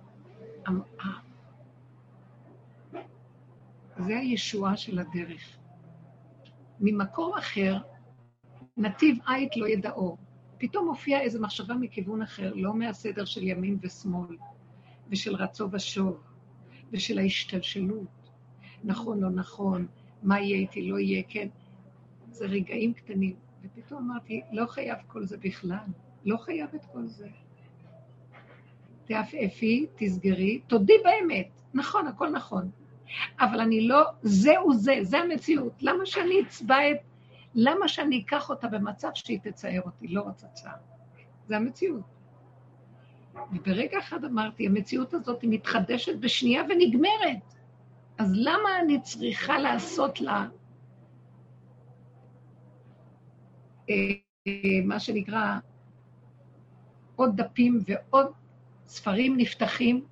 זה 3.99 4.19
הישועה 4.19 4.77
של 4.77 4.99
הדרך. 4.99 5.57
ממקום 6.81 7.33
אחר, 7.39 7.79
נתיב 8.77 9.19
עית 9.27 9.57
לא 9.57 9.69
ידעו. 9.69 10.17
פתאום 10.59 10.89
הופיעה 10.89 11.21
איזו 11.21 11.41
מחשבה 11.41 11.75
מכיוון 11.75 12.23
אחר, 12.23 12.53
לא 12.55 12.75
מהסדר 12.75 13.25
של 13.25 13.43
ימין 13.43 13.79
ושמאל, 13.83 14.37
ושל 15.11 15.35
רצו 15.35 15.69
ושוב, 15.73 16.23
ושל 16.93 17.19
ההשתלשלות. 17.19 18.31
נכון, 18.85 19.21
לא 19.21 19.31
נכון, 19.31 19.87
מה 20.23 20.41
יהיה 20.41 20.57
איתי, 20.57 20.89
לא 20.89 20.99
יהיה, 20.99 21.23
כן. 21.29 21.49
זה 22.31 22.47
רגעים 22.47 22.93
קטנים. 22.93 23.37
ופתאום 23.63 24.11
אמרתי, 24.11 24.43
לא 24.53 24.67
חייב 24.67 24.99
כל 25.07 25.25
זה 25.25 25.37
בכלל, 25.37 25.87
לא 26.25 26.37
חייב 26.37 26.69
את 26.75 26.85
כל 26.93 27.07
זה. 27.07 27.29
תעפעפי, 29.05 29.87
תסגרי, 29.97 30.61
תודי 30.67 30.93
באמת. 31.05 31.49
נכון, 31.75 32.07
הכל 32.07 32.31
נכון. 32.31 32.71
אבל 33.41 33.61
אני 33.61 33.89
לא, 33.89 34.03
זהו 34.23 34.73
זה, 34.75 34.95
זה 35.03 35.19
המציאות. 35.19 35.73
למה 35.83 36.07
שאני 36.07 36.41
אצבע 36.41 36.91
את... 36.91 36.97
למה 37.55 37.89
שאני 37.89 38.23
אקח 38.27 38.51
אותה 38.51 38.69
במצב 38.69 39.09
שהיא 39.15 39.39
תצייר 39.43 39.83
אותי? 39.83 40.09
לא 40.09 40.21
רוצה 40.21 40.47
צער. 40.47 40.77
זה 41.49 41.57
המציאות. 41.57 42.05
וברגע 43.53 43.99
אחד 43.99 44.25
אמרתי, 44.25 44.67
המציאות 44.67 45.15
הזאת 45.15 45.43
היא 45.43 45.51
מתחדשת 45.51 46.19
בשנייה 46.21 46.63
ונגמרת. 46.63 47.55
אז 48.19 48.33
למה 48.35 48.81
אני 48.81 49.03
צריכה 49.03 49.59
לעשות 49.59 50.21
לה 50.21 50.47
אה, 53.91 53.95
מה 54.85 55.01
שנקרא 55.01 55.59
עוד 57.17 57.37
דפים 57.37 57.79
ועוד 57.87 58.33
ספרים 58.87 59.37
נפתחים, 59.37 60.05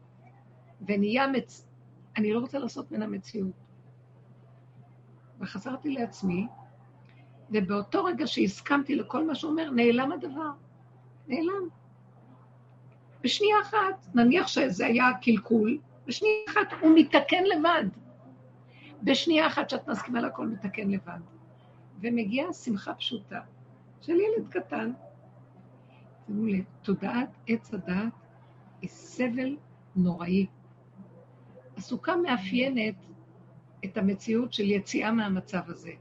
ונהיה 0.86 1.26
מצ... 1.26 1.66
אני 2.16 2.32
לא 2.32 2.38
רוצה 2.38 2.58
לעשות 2.58 2.92
ממנה 2.92 3.06
מציאות. 3.06 3.52
וחזרתי 5.40 5.90
לעצמי, 5.92 6.46
ובאותו 7.50 8.04
רגע 8.04 8.26
שהסכמתי 8.26 8.94
לכל 8.96 9.26
מה 9.26 9.34
שהוא 9.34 9.50
אומר, 9.50 9.70
נעלם 9.70 10.12
הדבר. 10.12 10.50
נעלם. 11.28 11.79
בשנייה 13.22 13.56
אחת, 13.62 14.06
נניח 14.14 14.46
שזה 14.46 14.86
היה 14.86 15.04
קלקול, 15.22 15.78
בשנייה 16.06 16.34
אחת 16.48 16.72
הוא 16.80 16.90
מתקן 16.94 17.44
לבד. 17.44 17.84
בשנייה 19.02 19.46
אחת 19.46 19.70
שאת 19.70 19.88
מסכימה 19.88 20.20
לכל 20.20 20.46
מתקן 20.48 20.90
לבד. 20.90 21.20
ומגיעה 22.00 22.52
שמחה 22.52 22.94
פשוטה 22.94 23.40
של 24.00 24.12
ילד 24.12 24.48
קטן. 24.48 24.92
תראו 26.26 26.46
לי, 26.46 26.64
תודעת 26.82 27.28
עץ 27.46 27.74
הדעת 27.74 28.12
היא 28.82 28.90
סבל 28.90 29.56
נוראי. 29.96 30.46
הסוכה 31.76 32.16
מאפיינת 32.16 32.94
את 33.84 33.96
המציאות 33.96 34.52
של 34.52 34.70
יציאה 34.70 35.12
מהמצב 35.12 35.60
הזה. 35.66 35.92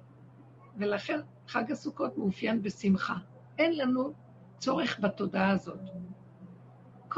ולכן 0.78 1.20
חג 1.48 1.72
הסוכות 1.72 2.18
מאופיין 2.18 2.62
בשמחה. 2.62 3.16
אין 3.58 3.78
לנו 3.78 4.14
צורך 4.58 5.00
בתודעה 5.00 5.50
הזאת. 5.50 5.80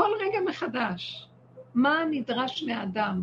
כל 0.01 0.11
רגע 0.19 0.39
מחדש, 0.49 1.29
מה 1.73 2.03
נדרש 2.11 2.63
מאדם? 2.63 3.21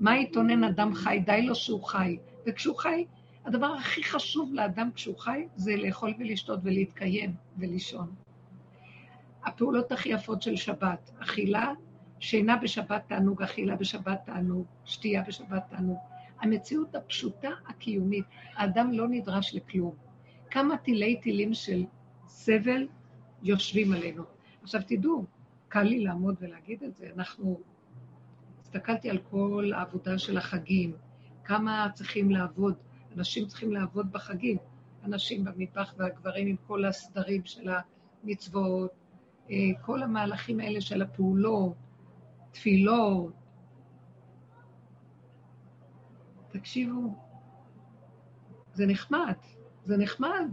מה 0.00 0.18
יתונן 0.18 0.64
אדם 0.64 0.94
חי? 0.94 1.22
די 1.26 1.42
לו 1.42 1.54
שהוא 1.54 1.84
חי. 1.84 2.18
וכשהוא 2.46 2.76
חי, 2.76 3.04
הדבר 3.44 3.66
הכי 3.66 4.02
חשוב 4.02 4.54
לאדם 4.54 4.90
כשהוא 4.94 5.18
חי 5.18 5.46
זה 5.56 5.76
לאכול 5.76 6.14
ולשתות 6.18 6.60
ולהתקיים 6.62 7.34
ולישון. 7.58 8.14
הפעולות 9.44 9.92
הכי 9.92 10.08
יפות 10.08 10.42
של 10.42 10.56
שבת, 10.56 11.10
אכילה, 11.18 11.72
שינה 12.20 12.56
בשבת 12.56 13.02
תענוג, 13.08 13.42
אכילה 13.42 13.76
בשבת 13.76 14.20
תענוג, 14.26 14.64
שתייה 14.84 15.22
בשבת 15.22 15.62
תענוג. 15.70 15.98
המציאות 16.40 16.94
הפשוטה 16.94 17.50
הקיומית, 17.66 18.24
האדם 18.56 18.92
לא 18.92 19.08
נדרש 19.08 19.54
לכלום. 19.54 19.94
כמה 20.50 20.76
תילי 20.76 21.16
תילים 21.16 21.54
של 21.54 21.84
סבל 22.26 22.86
יושבים 23.42 23.92
עלינו. 23.92 24.22
עכשיו 24.62 24.80
תדעו, 24.86 25.24
קל 25.74 25.82
לי 25.82 26.04
לעמוד 26.04 26.36
ולהגיד 26.40 26.82
את 26.82 26.94
זה, 26.94 27.10
אנחנו... 27.16 27.60
הסתכלתי 28.60 29.10
על 29.10 29.18
כל 29.30 29.72
העבודה 29.74 30.18
של 30.18 30.38
החגים, 30.38 30.96
כמה 31.44 31.88
צריכים 31.94 32.30
לעבוד, 32.30 32.74
אנשים 33.16 33.46
צריכים 33.46 33.72
לעבוד 33.72 34.12
בחגים, 34.12 34.58
אנשים 35.04 35.44
במטבח 35.44 35.94
והגברים 35.96 36.46
עם 36.46 36.56
כל 36.66 36.84
הסדרים 36.84 37.44
של 37.44 37.70
המצוות, 38.24 38.90
אה, 39.50 39.56
כל 39.82 40.02
המהלכים 40.02 40.60
האלה 40.60 40.80
של 40.80 41.02
הפעולות, 41.02 41.74
תפילות. 42.50 43.32
תקשיבו, 46.48 47.14
זה 48.74 48.86
נחמד, 48.86 49.36
זה 49.84 49.96
נחמד 49.96 50.48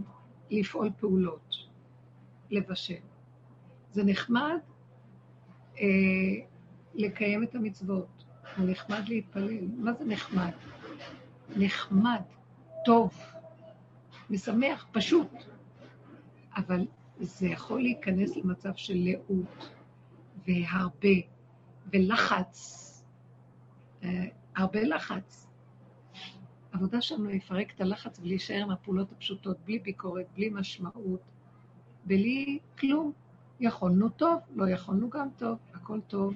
לפעול 0.50 0.90
פעולות, 0.98 1.54
לבשל. 2.50 3.02
זה 3.92 4.04
נחמד 4.04 4.58
אה, 5.80 5.86
לקיים 6.94 7.42
את 7.42 7.54
המצוות, 7.54 8.24
זה 8.58 8.64
נחמד 8.64 9.08
להתפלל. 9.08 9.66
מה 9.76 9.92
זה 9.92 10.04
נחמד? 10.04 10.52
נחמד, 11.56 12.22
טוב, 12.84 13.18
משמח, 14.30 14.86
פשוט. 14.92 15.28
אבל 16.56 16.86
זה 17.20 17.46
יכול 17.46 17.82
להיכנס 17.82 18.36
למצב 18.36 18.72
של 18.76 18.94
לאות 18.96 19.70
והרבה, 20.46 21.08
ולחץ, 21.92 22.78
אה, 24.02 24.24
הרבה 24.56 24.82
לחץ. 24.82 25.48
העבודה 26.72 27.00
שלנו 27.00 27.30
לפרק 27.30 27.74
את 27.74 27.80
הלחץ 27.80 28.18
ולהישאר 28.18 28.62
עם 28.62 28.70
הפעולות 28.70 29.12
הפשוטות, 29.12 29.56
בלי 29.64 29.78
ביקורת, 29.78 30.26
בלי 30.34 30.50
משמעות, 30.50 31.20
בלי 32.04 32.58
כלום. 32.78 33.12
יכולנו 33.60 34.08
טוב, 34.08 34.40
לא 34.54 34.70
יכולנו 34.70 35.10
גם 35.10 35.28
טוב, 35.38 35.58
הכל 35.74 36.00
טוב, 36.00 36.34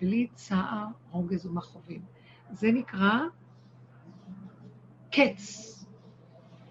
בלי 0.00 0.26
צער, 0.34 0.86
רוגז 1.10 1.46
ומכאובים. 1.46 2.02
זה 2.52 2.72
נקרא 2.72 3.18
קץ. 5.10 5.72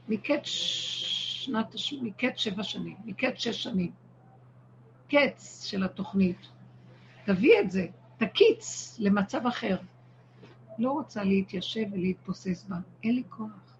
מקץ 0.09 0.41
שנת, 0.45 1.75
מקץ 2.01 2.37
שבע 2.37 2.63
שנים, 2.63 2.97
מקץ 3.05 3.37
שש 3.37 3.63
שנים. 3.63 3.91
קץ 5.07 5.63
של 5.65 5.83
התוכנית. 5.83 6.37
תביא 7.25 7.59
את 7.59 7.71
זה, 7.71 7.87
תקיץ 8.17 8.95
למצב 8.99 9.47
אחר. 9.47 9.77
לא 10.77 10.91
רוצה 10.91 11.23
להתיישב 11.23 11.85
ולהתבוסס 11.91 12.65
בה, 12.69 12.75
אין 13.03 13.15
לי 13.15 13.23
כוח. 13.29 13.77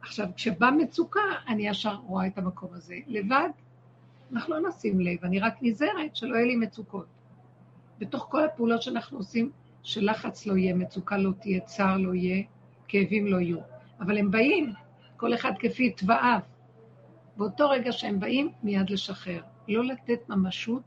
עכשיו, 0.00 0.26
כשבא 0.36 0.70
מצוקה, 0.78 1.20
אני 1.48 1.68
ישר 1.68 1.94
רואה 1.94 2.26
את 2.26 2.38
המקום 2.38 2.74
הזה. 2.74 2.98
לבד, 3.06 3.48
אנחנו 4.32 4.54
לא 4.54 4.68
נשים 4.68 5.00
לב, 5.00 5.18
אני 5.24 5.40
רק 5.40 5.54
נזהרת 5.62 6.16
שלא 6.16 6.34
יהיה 6.34 6.46
לי 6.46 6.56
מצוקות. 6.56 7.06
בתוך 7.98 8.26
כל 8.30 8.44
הפעולות 8.44 8.82
שאנחנו 8.82 9.18
עושים, 9.18 9.50
שלחץ 9.82 10.46
לא 10.46 10.56
יהיה, 10.56 10.74
מצוקה 10.74 11.16
לא 11.16 11.30
תהיה, 11.40 11.60
צער 11.60 11.96
לא 11.96 12.14
יהיה, 12.14 12.42
כאבים 12.88 13.26
לא 13.26 13.36
יהיו. 13.36 13.58
אבל 14.00 14.18
הם 14.18 14.30
באים, 14.30 14.72
כל 15.16 15.34
אחד 15.34 15.52
כפי 15.58 15.90
תוואיו. 15.90 16.40
באותו 17.36 17.68
רגע 17.68 17.92
שהם 17.92 18.20
באים, 18.20 18.50
מיד 18.62 18.90
לשחרר. 18.90 19.42
לא 19.68 19.84
לתת 19.84 20.28
ממשות, 20.28 20.82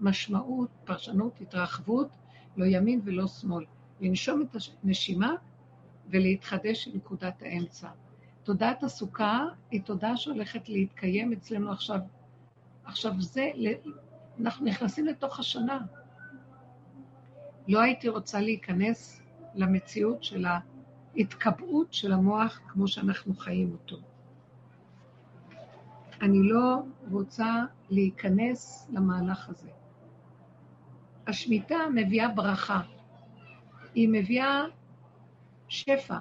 משמעות, 0.00 0.68
פרשנות, 0.84 1.32
התרחבות, 1.40 2.08
לא 2.56 2.64
ימין 2.64 3.00
ולא 3.04 3.26
שמאל. 3.26 3.64
לנשום 4.00 4.42
את 4.42 4.56
הנשימה 4.84 5.34
ולהתחדש 6.10 6.88
לנקודת 6.88 7.42
האמצע. 7.42 7.88
תודעת 8.42 8.82
הסוכה 8.82 9.44
היא 9.70 9.82
תודעה 9.82 10.16
שהולכת 10.16 10.68
להתקיים 10.68 11.32
אצלנו 11.32 11.72
עכשיו. 11.72 11.98
עכשיו 12.84 13.20
זה, 13.20 13.50
אנחנו 14.40 14.66
נכנסים 14.66 15.06
לתוך 15.06 15.38
השנה. 15.38 15.78
לא 17.68 17.80
הייתי 17.80 18.08
רוצה 18.08 18.40
להיכנס 18.40 19.22
למציאות 19.54 20.24
של 20.24 20.44
ההתקבעות 21.16 21.94
של 21.94 22.12
המוח 22.12 22.60
כמו 22.68 22.88
שאנחנו 22.88 23.36
חיים 23.36 23.72
אותו. 23.72 23.96
אני 26.22 26.38
לא 26.42 26.82
רוצה 27.10 27.64
להיכנס 27.90 28.88
למהלך 28.92 29.48
הזה. 29.48 29.68
השמיטה 31.26 31.76
מביאה 31.94 32.28
ברכה. 32.28 32.80
היא 33.94 34.08
מביאה 34.12 34.62
שפע. 35.68 36.18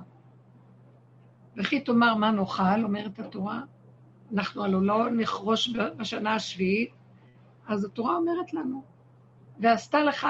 וכי 1.58 1.82
תאמר 1.82 2.16
מה 2.16 2.32
נאכל, 2.32 2.84
אומרת 2.84 3.20
התורה, 3.20 3.62
אנחנו 4.34 4.64
הלוא 4.64 4.82
לא 4.82 5.10
נכרוש 5.10 5.70
בשנה 5.98 6.36
השביעית, 6.36 6.90
אז 7.68 7.86
התורה 7.86 8.16
אומרת 8.16 8.54
לנו, 8.54 8.84
ועשתה 9.60 10.04
לך, 10.04 10.28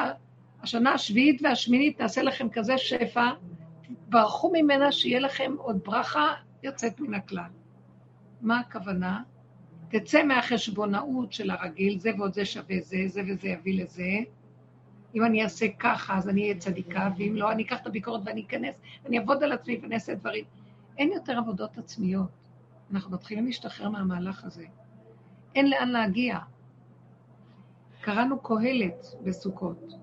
השנה 0.61 0.93
השביעית 0.93 1.41
והשמינית 1.43 1.97
תעשה 1.97 2.23
לכם 2.23 2.49
כזה 2.49 2.77
שפע, 2.77 3.29
ברכו 4.09 4.51
ממנה 4.53 4.91
שיהיה 4.91 5.19
לכם 5.19 5.51
עוד 5.57 5.79
ברכה 5.85 6.33
יוצאת 6.63 6.99
מן 6.99 7.13
הכלל. 7.13 7.49
מה 8.41 8.59
הכוונה? 8.59 9.23
תצא 9.89 10.23
מהחשבונאות 10.23 11.33
של 11.33 11.51
הרגיל, 11.51 11.99
זה 11.99 12.09
ועוד 12.17 12.33
זה 12.33 12.45
שווה 12.45 12.75
זה, 12.81 12.97
זה 13.07 13.21
וזה 13.27 13.47
יביא 13.47 13.83
לזה. 13.83 14.09
אם 15.15 15.25
אני 15.25 15.43
אעשה 15.43 15.65
ככה, 15.79 16.17
אז 16.17 16.29
אני 16.29 16.41
אהיה 16.41 16.57
צדיקה, 16.57 17.09
ואם 17.17 17.33
לא, 17.35 17.51
אני 17.51 17.63
אקח 17.63 17.81
את 17.81 17.87
הביקורת 17.87 18.21
ואני 18.25 18.41
אכנס, 18.41 18.75
ואני 19.03 19.19
אעבוד 19.19 19.43
על 19.43 19.51
עצמי 19.51 19.79
ואני 19.81 19.95
אעשה 19.95 20.15
דברים. 20.15 20.45
אין 20.97 21.11
יותר 21.11 21.37
עבודות 21.37 21.77
עצמיות. 21.77 22.40
אנחנו 22.91 23.11
מתחילים 23.11 23.45
להשתחרר 23.45 23.89
מהמהלך 23.89 24.43
הזה. 24.43 24.65
אין 25.55 25.69
לאן 25.69 25.89
להגיע. 25.89 26.37
קראנו 28.01 28.39
קהלת 28.39 29.05
בסוכות. 29.23 29.93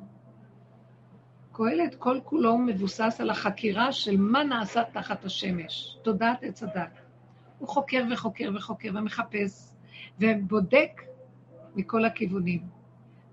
קהלת 1.52 1.94
כל 1.94 2.18
כולו 2.24 2.58
מבוסס 2.58 3.16
על 3.20 3.30
החקירה 3.30 3.92
של 3.92 4.16
מה 4.16 4.44
נעשה 4.44 4.82
תחת 4.92 5.24
השמש, 5.24 5.96
תודעת 6.02 6.42
עץ 6.42 6.62
הדת. 6.62 6.98
הוא 7.58 7.68
חוקר 7.68 8.04
וחוקר 8.12 8.50
וחוקר 8.54 8.90
ומחפש 8.94 9.72
ובודק 10.18 11.02
מכל 11.76 12.04
הכיוונים. 12.04 12.60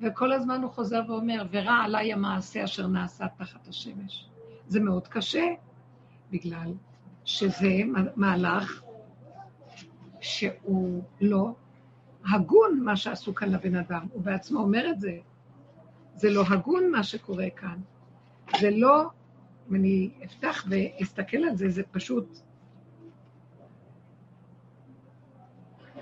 וכל 0.01 0.31
הזמן 0.31 0.61
הוא 0.61 0.71
חוזר 0.71 1.01
ואומר, 1.07 1.45
ורע 1.51 1.73
עליי 1.73 2.13
המעשה 2.13 2.63
אשר 2.63 2.87
נעשה 2.87 3.25
תחת 3.37 3.67
השמש. 3.67 4.29
זה 4.67 4.79
מאוד 4.79 5.07
קשה, 5.07 5.45
בגלל 6.31 6.73
שזה 7.25 7.69
מהלך 8.15 8.84
שהוא 10.25 11.03
לא 11.21 11.53
הגון 12.33 12.79
מה 12.83 12.95
שעשו 12.95 13.35
כאן 13.35 13.49
לבן 13.49 13.75
אדם. 13.75 14.07
הוא 14.11 14.21
בעצמו 14.21 14.59
אומר 14.59 14.89
את 14.89 14.99
זה. 14.99 15.17
זה 16.15 16.29
לא 16.29 16.43
הגון 16.49 16.91
מה 16.91 17.03
שקורה 17.03 17.49
כאן. 17.49 17.79
זה 18.59 18.69
לא, 18.71 19.03
אם 19.69 19.75
אני 19.75 20.09
אפתח 20.23 20.65
ואסתכל 20.69 21.37
על 21.37 21.55
זה, 21.55 21.69
זה 21.69 21.83
פשוט... 21.91 22.39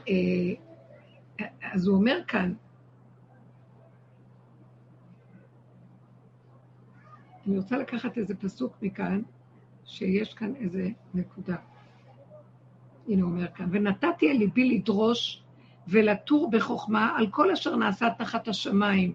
אה, 0.09 0.53
אז 1.73 1.87
הוא 1.87 1.97
אומר 1.97 2.19
כאן, 2.27 2.53
אני 7.47 7.57
רוצה 7.57 7.77
לקחת 7.77 8.17
איזה 8.17 8.35
פסוק 8.35 8.77
מכאן, 8.81 9.21
שיש 9.85 10.33
כאן 10.33 10.55
איזה 10.55 10.89
נקודה. 11.13 11.55
הנה 13.07 13.23
הוא 13.23 13.31
אומר 13.31 13.47
כאן, 13.47 13.69
ונתתי 13.71 14.31
אל 14.31 14.37
ליבי 14.37 14.69
לדרוש 14.69 15.43
ולתור 15.87 16.51
בחוכמה 16.51 17.13
על 17.17 17.27
כל 17.27 17.51
אשר 17.51 17.75
נעשה 17.75 18.09
תחת 18.17 18.47
השמיים. 18.47 19.13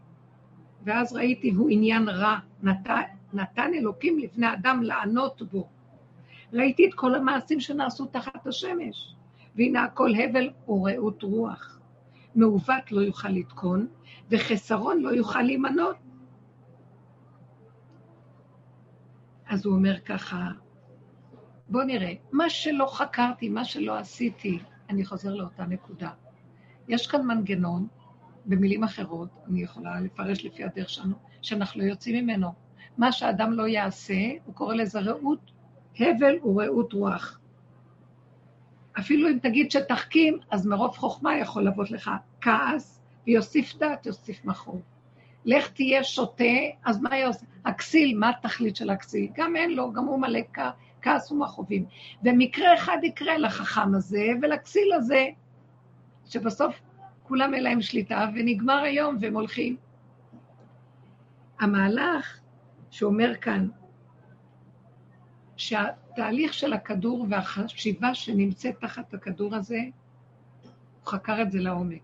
ואז 0.84 1.12
ראיתי, 1.12 1.50
הוא 1.50 1.70
עניין 1.70 2.08
רע, 2.08 2.38
נת, 2.62 2.88
נתן 3.32 3.70
אלוקים 3.74 4.18
לבני 4.18 4.52
אדם 4.52 4.82
לענות 4.82 5.42
בו. 5.52 5.68
ראיתי 6.52 6.86
את 6.88 6.94
כל 6.94 7.14
המעשים 7.14 7.60
שנעשו 7.60 8.06
תחת 8.06 8.46
השמש, 8.46 9.14
והנה 9.56 9.84
הכל 9.84 10.10
הבל 10.24 10.50
ורעות 10.68 11.22
רוח. 11.22 11.80
מעוות 12.34 12.92
לא 12.92 13.00
יוכל 13.00 13.28
לתקון, 13.28 13.86
וחסרון 14.30 15.00
לא 15.00 15.08
יוכל 15.08 15.42
להימנות. 15.42 15.96
אז 19.48 19.66
הוא 19.66 19.74
אומר 19.74 20.00
ככה, 20.00 20.48
בואו 21.68 21.84
נראה, 21.84 22.12
מה 22.32 22.50
שלא 22.50 22.86
חקרתי, 22.86 23.48
מה 23.48 23.64
שלא 23.64 23.98
עשיתי, 23.98 24.58
אני 24.90 25.04
חוזר 25.04 25.34
לאותה 25.34 25.64
נקודה. 25.64 26.10
יש 26.88 27.06
כאן 27.06 27.26
מנגנון, 27.26 27.86
במילים 28.46 28.84
אחרות, 28.84 29.28
אני 29.46 29.62
יכולה 29.62 30.00
לפרש 30.00 30.44
לפי 30.44 30.64
הדרך 30.64 30.88
שלנו, 30.88 31.14
שאנחנו 31.42 31.80
לא 31.80 31.86
יוצאים 31.86 32.24
ממנו. 32.24 32.52
מה 32.98 33.12
שאדם 33.12 33.52
לא 33.52 33.68
יעשה, 33.68 34.14
הוא 34.44 34.54
קורא 34.54 34.74
לזה 34.74 35.00
רעות, 35.00 35.50
הבל 36.00 36.38
ורעות 36.44 36.92
רוח. 36.92 37.40
אפילו 38.98 39.28
אם 39.28 39.38
תגיד 39.42 39.70
שתחכים, 39.70 40.38
אז 40.50 40.66
מרוב 40.66 40.96
חוכמה 40.96 41.38
יכול 41.38 41.66
לבוא 41.66 41.84
לך 41.90 42.10
כעס, 42.40 43.00
ויוסיף 43.26 43.76
דעת, 43.76 44.06
יוסיף 44.06 44.44
מחור. 44.44 44.80
לך 45.44 45.68
תהיה 45.70 46.04
שוטה, 46.04 46.44
אז 46.84 47.02
מה 47.02 47.16
יעשה? 47.16 47.46
הכסיל, 47.64 48.18
מה 48.18 48.30
התכלית 48.30 48.76
של 48.76 48.90
הכסיל? 48.90 49.30
גם 49.34 49.56
אין 49.56 49.70
לו, 49.70 49.92
גם 49.92 50.04
הוא 50.04 50.20
מלא 50.20 50.40
כעס 50.52 50.74
ומכאובים. 51.30 51.84
ומקרה 52.24 52.74
אחד 52.74 52.98
יקרה 53.02 53.38
לחכם 53.38 53.94
הזה 53.94 54.26
ולכסיל 54.42 54.92
הזה, 54.92 55.26
שבסוף 56.26 56.80
כולם 57.22 57.54
אין 57.54 57.62
להם 57.62 57.82
שליטה, 57.82 58.30
ונגמר 58.34 58.78
היום 58.78 59.16
והם 59.20 59.34
הולכים. 59.34 59.76
המהלך 61.60 62.38
שאומר 62.90 63.32
כאן, 63.40 63.68
שהתהליך 65.56 66.54
של 66.54 66.72
הכדור 66.72 67.26
והחשיבה 67.30 68.14
שנמצאת 68.14 68.80
תחת 68.80 69.14
הכדור 69.14 69.54
הזה, 69.54 69.80
הוא 71.02 71.12
חקר 71.12 71.42
את 71.42 71.52
זה 71.52 71.58
לעומק. 71.58 72.02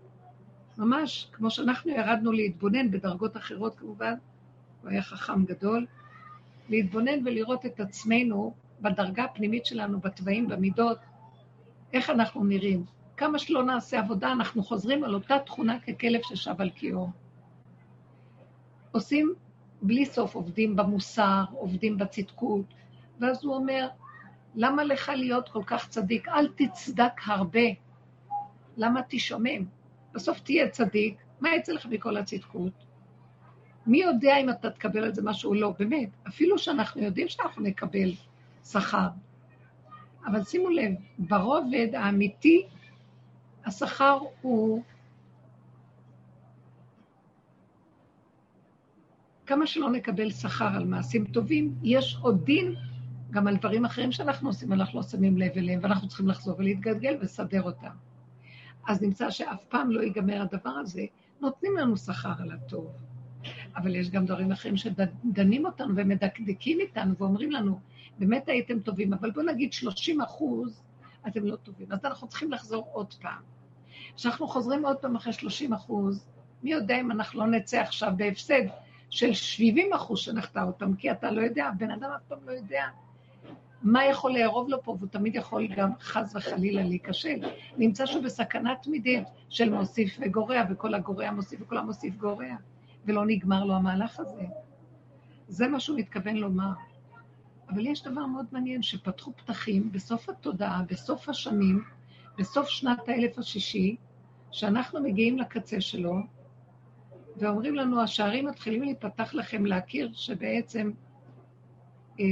ממש, 0.77 1.27
כמו 1.31 1.51
שאנחנו 1.51 1.91
ירדנו 1.91 2.31
להתבונן 2.31 2.91
בדרגות 2.91 3.37
אחרות 3.37 3.75
כמובן, 3.75 4.13
הוא 4.81 4.89
היה 4.89 5.01
חכם 5.01 5.45
גדול, 5.45 5.85
להתבונן 6.69 7.27
ולראות 7.27 7.65
את 7.65 7.79
עצמנו 7.79 8.53
בדרגה 8.81 9.23
הפנימית 9.23 9.65
שלנו, 9.65 9.99
בתוואים, 9.99 10.47
במידות, 10.47 10.97
איך 11.93 12.09
אנחנו 12.09 12.43
נראים. 12.43 12.85
כמה 13.17 13.39
שלא 13.39 13.63
נעשה 13.63 13.99
עבודה, 13.99 14.31
אנחנו 14.31 14.63
חוזרים 14.63 15.03
על 15.03 15.13
אותה 15.13 15.39
תכונה 15.39 15.79
ככלב 15.79 16.21
ששב 16.23 16.55
על 16.61 16.69
קיאו. 16.69 17.07
עושים 18.91 19.33
בלי 19.81 20.05
סוף, 20.05 20.35
עובדים 20.35 20.75
במוסר, 20.75 21.43
עובדים 21.51 21.97
בצדקות, 21.97 22.65
ואז 23.19 23.45
הוא 23.45 23.55
אומר, 23.55 23.87
למה 24.55 24.83
לך 24.83 25.11
להיות 25.15 25.49
כל 25.49 25.63
כך 25.65 25.89
צדיק? 25.89 26.27
אל 26.27 26.47
תצדק 26.47 27.21
הרבה. 27.25 27.67
למה 28.77 29.01
תשומם? 29.09 29.65
בסוף 30.13 30.39
תהיה 30.39 30.69
צדיק, 30.69 31.17
מה 31.41 31.55
יצא 31.55 31.71
לך 31.71 31.85
מכל 31.85 32.17
הצדקות? 32.17 32.73
מי 33.87 34.01
יודע 34.01 34.37
אם 34.37 34.49
אתה 34.49 34.69
תקבל 34.69 35.03
על 35.03 35.13
זה 35.13 35.21
משהו 35.21 35.49
או 35.49 35.55
לא, 35.55 35.73
באמת, 35.79 36.09
אפילו 36.27 36.57
שאנחנו 36.57 37.01
יודעים 37.01 37.27
שאנחנו 37.27 37.63
נקבל 37.63 38.11
שכר. 38.71 39.07
אבל 40.25 40.43
שימו 40.43 40.69
לב, 40.69 40.91
ברובד 41.19 41.87
האמיתי, 41.93 42.67
השכר 43.65 44.17
הוא... 44.41 44.83
כמה 49.45 49.67
שלא 49.67 49.91
נקבל 49.91 50.31
שכר 50.31 50.75
על 50.75 50.85
מעשים 50.85 51.25
טובים, 51.25 51.75
יש 51.83 52.17
עוד 52.21 52.45
דין 52.45 52.75
גם 53.31 53.47
על 53.47 53.57
דברים 53.57 53.85
אחרים 53.85 54.11
שאנחנו 54.11 54.49
עושים, 54.49 54.73
אנחנו 54.73 54.99
לא 54.99 55.03
שמים 55.03 55.37
לב 55.37 55.51
אליהם, 55.57 55.79
ואנחנו 55.83 56.07
צריכים 56.07 56.27
לחזור 56.27 56.55
ולהתגלגל 56.59 57.17
ולסדר 57.19 57.63
אותם. 57.63 57.95
אז 58.87 59.01
נמצא 59.01 59.29
שאף 59.29 59.63
פעם 59.69 59.91
לא 59.91 60.01
ייגמר 60.01 60.41
הדבר 60.41 60.69
הזה, 60.69 61.05
נותנים 61.41 61.77
לנו 61.77 61.97
שכר 61.97 62.33
על 62.39 62.51
הטוב. 62.51 62.91
אבל 63.75 63.95
יש 63.95 64.09
גם 64.09 64.25
דברים 64.25 64.51
אחרים 64.51 64.77
שדנים 64.77 65.65
אותנו 65.65 65.95
ומדקדקים 65.95 66.79
איתנו 66.79 67.15
ואומרים 67.17 67.51
לנו, 67.51 67.79
באמת 68.19 68.49
הייתם 68.49 68.79
טובים, 68.79 69.13
אבל 69.13 69.31
בואו 69.31 69.45
נגיד 69.45 69.73
30 69.73 70.21
אחוז, 70.21 70.83
אתם 71.27 71.45
לא 71.45 71.55
טובים. 71.55 71.91
אז 71.91 72.05
אנחנו 72.05 72.27
צריכים 72.27 72.51
לחזור 72.51 72.87
עוד 72.91 73.13
פעם. 73.13 73.41
כשאנחנו 74.15 74.47
חוזרים 74.47 74.85
עוד 74.85 74.97
פעם 74.97 75.15
אחרי 75.15 75.33
30 75.33 75.73
אחוז, 75.73 76.27
מי 76.63 76.71
יודע 76.71 76.99
אם 76.99 77.11
אנחנו 77.11 77.39
לא 77.39 77.47
נצא 77.47 77.79
עכשיו 77.79 78.11
בהפסד 78.17 78.61
של 79.09 79.33
70 79.33 79.93
אחוז 79.93 80.19
שנחטא 80.19 80.59
אותם, 80.59 80.95
כי 80.95 81.11
אתה 81.11 81.31
לא 81.31 81.41
יודע, 81.41 81.69
בן 81.77 81.91
אדם 81.91 82.09
אף 82.15 82.21
פעם 82.27 82.39
לא 82.45 82.51
יודע 82.51 82.83
מה 83.83 84.05
יכול 84.05 84.33
לערוב 84.33 84.69
לו 84.69 84.83
פה, 84.83 84.91
והוא 84.91 85.09
תמיד 85.09 85.35
יכול 85.35 85.67
גם 85.67 85.91
חס 85.99 86.35
וחלילה 86.35 86.83
להיכשל. 86.83 87.39
נמצא 87.77 88.05
שהוא 88.05 88.23
בסכנה 88.23 88.73
תמידית 88.83 89.23
של 89.49 89.73
מוסיף 89.73 90.17
וגורע, 90.21 90.61
וכל 90.69 90.93
הגורע 90.93 91.31
מוסיף 91.31 91.61
וכל 91.61 91.77
המוסיף 91.77 92.15
גורע, 92.15 92.55
ולא 93.05 93.25
נגמר 93.25 93.63
לו 93.63 93.75
המהלך 93.75 94.19
הזה. 94.19 94.45
זה 95.47 95.67
מה 95.67 95.79
שהוא 95.79 95.99
מתכוון 95.99 96.35
לומר. 96.35 96.71
אבל 97.69 97.87
יש 97.87 98.03
דבר 98.03 98.25
מאוד 98.25 98.45
מעניין, 98.51 98.81
שפתחו 98.81 99.33
פתחים 99.33 99.91
בסוף 99.91 100.29
התודעה, 100.29 100.81
בסוף 100.89 101.29
השנים, 101.29 101.83
בסוף 102.37 102.69
שנת 102.69 103.09
האלף 103.09 103.39
השישי, 103.39 103.95
שאנחנו 104.51 105.03
מגיעים 105.03 105.37
לקצה 105.37 105.81
שלו, 105.81 106.15
ואומרים 107.37 107.75
לנו, 107.75 108.01
השערים 108.01 108.47
מתחילים 108.47 108.83
להיפתח 108.83 109.33
לכם 109.33 109.65
להכיר 109.65 110.11
שבעצם 110.13 110.91
אה, 112.19 112.25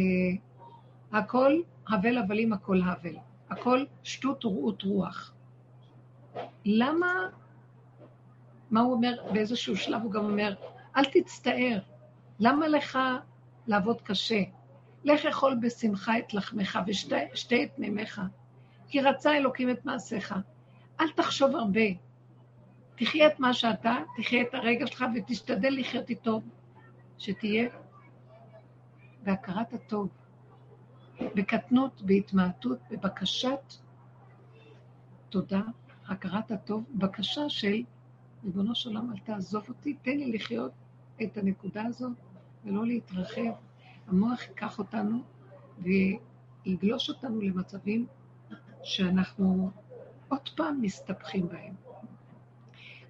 הכל 1.12 1.62
הבל 1.88 2.18
הבלים, 2.18 2.54
הכל 2.54 2.82
הבל. 2.86 3.16
הכל 3.50 3.86
שטות 4.04 4.46
ורעות 4.46 4.84
רוח. 4.84 5.34
למה, 6.66 7.08
מה 8.74 8.82
הוא 8.82 8.94
אומר? 8.94 9.16
באיזשהו 9.34 9.78
שלב 9.78 10.02
הוא 10.02 10.12
גם 10.12 10.26
אומר, 10.26 10.56
אל 10.98 11.06
תצטער. 11.06 11.80
למה 12.40 12.68
לך 12.68 13.00
לעבוד 13.68 14.02
קשה. 14.02 14.42
לך 15.04 15.26
אכול 15.26 15.58
בשמחה 15.62 16.20
את 16.20 16.34
לחמך 16.34 16.80
ושתה 16.88 17.64
את 17.64 17.80
מימיך, 17.80 18.22
כי 18.88 19.02
רצה 19.02 19.38
אלוקים 19.38 19.70
את 19.70 19.86
מעשיך. 19.86 20.36
אל 21.00 21.10
תחשוב 21.16 21.56
הרבה. 21.56 21.82
תחיה 22.96 23.28
את 23.28 23.40
מה 23.40 23.54
שאתה, 23.54 23.96
תחיה 24.18 24.42
את 24.42 24.54
הרגע 24.54 24.88
שלך 24.88 25.06
ותשתדל 25.16 25.80
לחיות 25.80 26.10
איתו, 26.10 26.42
שתהיה 27.18 27.70
בהכרת 29.24 29.74
הטוב, 29.74 30.10
בקטנות, 31.22 32.02
בהתמעטות, 32.02 32.80
בבקשת 32.92 33.74
תודה, 35.30 35.62
הכרת 36.08 36.52
הטוב, 36.52 36.84
בקשה 36.96 37.50
של 37.50 37.84
ריבונו 38.46 38.76
של 38.76 38.90
עולם, 38.90 39.12
אל 39.12 39.18
תעזוב 39.18 39.64
אותי, 39.70 39.94
תן 39.94 40.18
לי 40.18 40.32
לחיות 40.32 40.72
את 41.24 41.38
הנקודה 41.38 41.84
הזאת 41.84 42.12
ולא 42.66 42.86
להתרחב. 42.86 43.52
המוח 44.08 44.42
ייקח 44.42 44.80
אותנו 44.80 45.20
ויגלוש 45.80 47.10
אותנו 47.10 47.42
למצבים 47.42 48.06
שאנחנו 48.84 49.70
עוד 50.30 50.50
פעם 50.56 50.82
מסתבכים 50.82 51.48
בהם. 51.48 51.74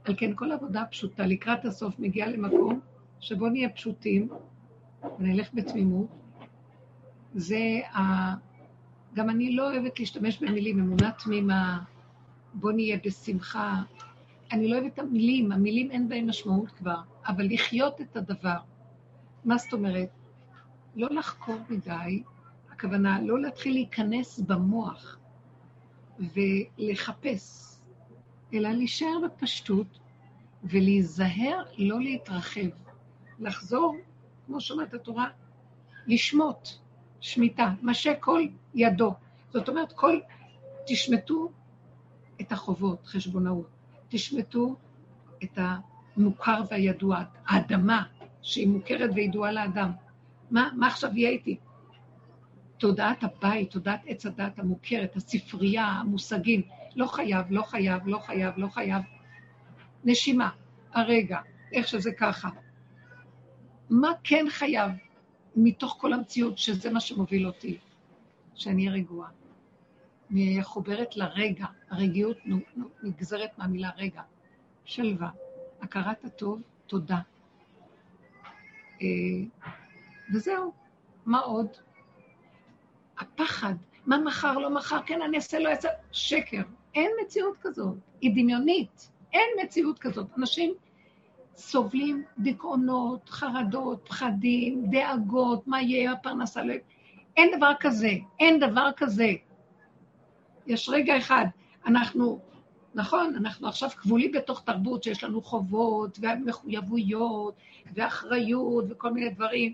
על 0.04 0.14
כן 0.18 0.32
כל 0.36 0.52
עבודה 0.52 0.86
פשוטה 0.86 1.26
לקראת 1.26 1.66
הסוף 1.66 2.00
מגיעה 2.00 2.30
למקום 2.30 2.80
שבו 3.20 3.50
נהיה 3.50 3.70
פשוטים 3.70 4.28
ונלך 5.20 5.50
בתמימות. 5.54 6.08
זה 7.34 7.80
ה... 7.94 8.00
גם 9.14 9.30
אני 9.30 9.56
לא 9.56 9.72
אוהבת 9.72 10.00
להשתמש 10.00 10.44
במילים, 10.44 10.80
אמונה 10.80 11.12
תמימה, 11.12 11.80
בוא 12.54 12.72
נהיה 12.72 12.98
בשמחה. 13.06 13.82
אני 14.54 14.68
לא 14.68 14.78
אוהבת 14.78 14.94
את 14.94 15.00
המילים, 15.00 15.52
המילים 15.52 15.92
אין 15.92 16.10
בהן 16.10 16.30
משמעות 16.30 16.72
כבר, 16.72 17.02
אבל 17.28 17.54
לחיות 17.54 18.02
את 18.02 18.18
הדבר. 18.18 18.58
מה 19.46 19.58
זאת 19.58 19.74
אומרת? 19.74 20.10
לא 20.96 21.10
לחקור 21.10 21.56
מדי, 21.70 22.24
הכוונה 22.72 23.22
לא 23.22 23.42
להתחיל 23.42 23.74
להיכנס 23.74 24.40
במוח 24.40 25.18
ולחפש, 26.20 27.76
אלא 28.54 28.70
להישאר 28.70 29.20
בפשטות 29.26 30.00
ולהיזהר 30.64 31.64
לא 31.78 32.00
להתרחב. 32.00 32.70
לחזור, 33.40 33.96
כמו 34.46 34.62
שאומרת 34.62 34.94
התורה, 34.94 35.30
לשמוט, 36.08 36.70
שמיטה, 37.22 37.74
משה 37.82 38.14
כל 38.20 38.42
ידו. 38.76 39.14
זאת 39.50 39.70
אומרת, 39.70 39.94
כל, 39.94 40.20
תשמטו 40.88 41.52
את 42.42 42.52
החובות, 42.52 43.06
חשבונאות. 43.06 43.83
תשמטו 44.14 44.76
את 45.44 45.60
המוכר 46.18 46.62
והידוע, 46.72 47.24
האדמה 47.46 48.04
שהיא 48.42 48.68
מוכרת 48.68 49.10
וידועה 49.16 49.52
לאדם. 49.52 49.92
מה, 50.52 50.70
מה 50.76 50.88
עכשיו 50.88 51.10
יהיה 51.14 51.30
איתי? 51.30 51.58
תודעת 52.78 53.24
הבית, 53.24 53.72
תודעת 53.72 54.02
עץ 54.08 54.26
הדת 54.26 54.60
המוכרת, 54.60 55.16
הספרייה, 55.16 55.86
המושגים, 55.86 56.62
לא 56.96 57.06
חייב, 57.06 57.46
לא 57.50 57.62
חייב, 57.62 58.08
לא 58.08 58.20
חייב, 58.20 58.54
לא 58.58 58.68
חייב. 58.68 59.02
נשימה, 60.04 60.50
הרגע, 60.92 61.40
איך 61.72 61.88
שזה 61.88 62.12
ככה. 62.12 62.50
מה 63.90 64.12
כן 64.24 64.46
חייב 64.50 64.92
מתוך 65.56 65.98
כל 66.00 66.14
המציאות, 66.14 66.58
שזה 66.58 66.92
מה 66.92 67.00
שמוביל 67.00 67.48
אותי, 67.48 67.78
שאני 68.56 68.90
רגועה. 68.90 69.30
מחוברת 70.30 71.18
לרגע, 71.18 71.66
הרגיעות 71.90 72.38
נגזרת 73.04 73.58
מהמילה 73.58 73.90
רגע. 73.98 74.22
שלווה, 74.86 75.30
הכרת 75.82 76.26
הטוב, 76.26 76.62
תודה. 76.88 77.20
אה, 79.02 79.08
וזהו, 80.34 80.72
מה 81.26 81.40
עוד? 81.40 81.68
הפחד, 83.20 83.74
מה 84.06 84.18
מחר, 84.18 84.58
לא 84.58 84.70
מחר, 84.70 85.00
כן, 85.06 85.22
אני 85.22 85.38
אעשה, 85.38 85.60
לא 85.60 85.70
אעשה, 85.70 85.90
שקר. 86.12 86.62
אין 86.96 87.12
מציאות 87.24 87.58
כזאת, 87.62 87.96
היא 88.22 88.32
דמיונית, 88.32 89.12
אין 89.34 89.50
מציאות 89.64 90.00
כזאת. 90.00 90.28
אנשים 90.38 90.74
סובלים 91.56 92.24
דיכאונות, 92.40 93.30
חרדות, 93.30 94.06
פחדים, 94.08 94.86
דאגות, 94.90 95.68
מה 95.68 95.82
יהיה 95.82 96.12
הפרנסה, 96.12 96.62
אין 97.38 97.58
דבר 97.58 97.72
כזה, 97.80 98.12
אין 98.40 98.60
דבר 98.60 98.90
כזה. 98.98 99.32
יש 100.68 100.90
רגע 100.90 101.18
אחד, 101.18 101.46
אנחנו, 101.86 102.40
נכון, 102.96 103.36
אנחנו 103.36 103.68
עכשיו 103.68 103.90
כבולים 103.90 104.32
בתוך 104.32 104.64
תרבות 104.66 105.04
שיש 105.04 105.24
לנו 105.24 105.42
חובות 105.42 106.20
ומחויבויות 106.22 107.56
ואחריות 107.94 108.86
וכל 108.90 109.14
מיני 109.14 109.30
דברים, 109.30 109.74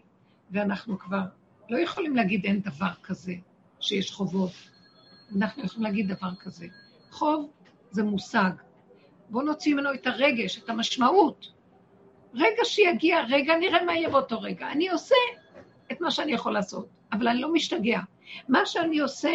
ואנחנו 0.51 0.99
כבר 0.99 1.21
לא 1.69 1.77
יכולים 1.77 2.15
להגיד 2.15 2.45
אין 2.45 2.59
דבר 2.59 2.91
כזה 3.03 3.33
שיש 3.79 4.11
חובות. 4.11 4.51
אנחנו 5.35 5.63
יכולים 5.63 5.83
להגיד 5.83 6.07
דבר 6.07 6.35
כזה. 6.39 6.67
חוב 7.11 7.49
זה 7.91 8.03
מושג. 8.03 8.51
בואו 9.29 9.45
נוציא 9.45 9.73
ממנו 9.73 9.93
את 9.93 10.07
הרגש, 10.07 10.57
את 10.57 10.69
המשמעות. 10.69 11.51
רגע 12.33 12.63
שיגיע, 12.63 13.17
רגע, 13.29 13.55
נראה 13.55 13.85
מה 13.85 13.95
יהיה 13.95 14.09
באותו 14.09 14.41
רגע. 14.41 14.71
אני 14.71 14.89
עושה 14.89 15.15
את 15.91 16.01
מה 16.01 16.11
שאני 16.11 16.31
יכול 16.31 16.53
לעשות, 16.53 16.87
אבל 17.11 17.27
אני 17.27 17.41
לא 17.41 17.53
משתגע. 17.53 17.99
מה 18.49 18.65
שאני 18.65 18.99
עושה, 18.99 19.31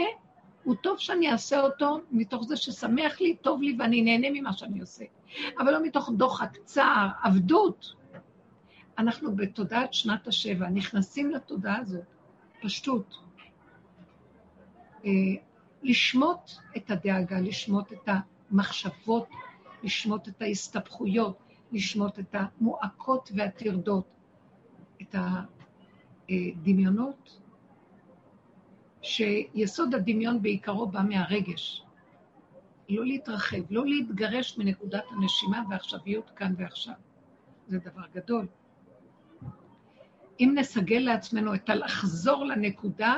הוא 0.64 0.74
טוב 0.74 0.98
שאני 0.98 1.32
אעשה 1.32 1.60
אותו 1.60 2.00
מתוך 2.10 2.44
זה 2.44 2.56
ששמח 2.56 3.20
לי, 3.20 3.36
טוב 3.36 3.62
לי 3.62 3.76
ואני 3.78 4.02
נהנה 4.02 4.28
ממה 4.32 4.52
שאני 4.52 4.80
עושה. 4.80 5.04
אבל 5.58 5.72
לא 5.72 5.82
מתוך 5.82 6.10
דוחק, 6.16 6.56
צער, 6.64 7.08
עבדות. 7.22 7.94
אנחנו 8.98 9.36
בתודעת 9.36 9.94
שנת 9.94 10.26
השבע, 10.26 10.68
נכנסים 10.68 11.30
לתודעה 11.30 11.78
הזאת, 11.78 12.04
פשטות. 12.62 13.16
אה, 15.04 15.10
לשמוט 15.82 16.50
את 16.76 16.90
הדאגה, 16.90 17.40
לשמוט 17.40 17.92
את 17.92 18.08
המחשבות, 18.50 19.28
לשמוט 19.82 20.28
את 20.28 20.42
ההסתבכויות, 20.42 21.38
לשמוט 21.72 22.18
את 22.18 22.34
המועקות 22.34 23.30
והטרדות, 23.34 24.06
את 25.02 25.14
הדמיונות, 26.28 27.40
שיסוד 29.04 29.94
הדמיון 29.94 30.42
בעיקרו 30.42 30.86
בא 30.86 31.02
מהרגש. 31.08 31.82
לא 32.88 33.04
להתרחב, 33.04 33.62
לא 33.70 33.86
להתגרש 33.86 34.58
מנקודת 34.58 35.04
הנשימה 35.10 35.62
והעכשוויות 35.70 36.30
כאן 36.36 36.54
ועכשיו. 36.56 36.94
זה 37.68 37.78
דבר 37.78 38.02
גדול. 38.14 38.46
אם 40.40 40.54
נסגל 40.58 40.98
לעצמנו 40.98 41.54
את 41.54 41.68
הלחזור 41.70 42.44
לנקודה, 42.44 43.14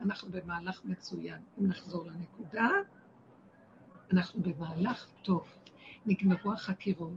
אנחנו 0.00 0.28
במהלך 0.30 0.80
מצוין. 0.84 1.40
אם 1.60 1.66
נחזור 1.66 2.06
לנקודה, 2.06 2.68
אנחנו 4.12 4.42
במהלך 4.42 5.06
טוב. 5.22 5.44
נגמרו 6.06 6.52
החקירות, 6.52 7.16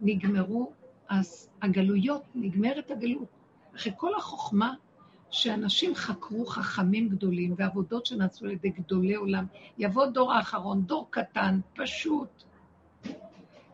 נגמרו 0.00 0.72
אז 1.08 1.50
הגלויות, 1.62 2.22
נגמרת 2.34 2.90
הגלות. 2.90 3.28
אחרי 3.76 3.92
כל 3.96 4.14
החוכמה 4.14 4.74
שאנשים 5.30 5.94
חקרו 5.94 6.46
חכמים 6.46 7.08
גדולים 7.08 7.54
ועבודות 7.56 8.06
שנעשו 8.06 8.44
על 8.44 8.50
ידי 8.50 8.70
גדולי 8.70 9.14
עולם, 9.14 9.46
יבוא 9.78 10.06
דור 10.06 10.32
האחרון, 10.32 10.82
דור 10.82 11.06
קטן, 11.10 11.60
פשוט, 11.74 12.42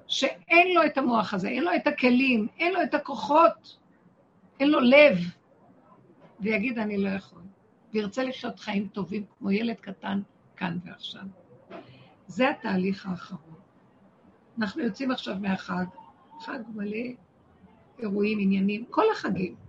שאין 0.07 0.75
לו 0.75 0.87
את 0.87 0.99
המוח 0.99 1.35
הזה, 1.35 1.49
אין 1.49 1.65
לו 1.65 1.71
את 1.77 1.87
הכלים, 1.87 2.47
אין 2.59 2.73
לו 2.73 2.83
את 2.83 2.95
הכוחות, 2.95 3.79
אין 4.61 4.71
לו 4.71 4.81
לב, 4.81 5.19
ויגיד, 6.41 6.79
אני 6.79 6.99
לא 6.99 7.09
יכול. 7.09 7.43
וירצה 7.95 8.25
לחיות 8.25 8.61
חיים 8.61 8.89
טובים 8.89 9.25
כמו 9.39 9.51
ילד 9.51 9.77
קטן 9.77 10.21
כאן 10.57 10.79
ועכשיו. 10.85 11.23
זה 12.27 12.51
התהליך 12.51 13.07
האחרון. 13.07 13.55
אנחנו 14.59 14.83
יוצאים 14.83 15.11
עכשיו 15.11 15.37
מהחג, 15.41 15.85
חג 16.41 16.59
מלא 16.75 16.97
אירועים, 17.99 18.39
עניינים, 18.41 18.85
כל 18.91 19.05
החגים. 19.13 19.66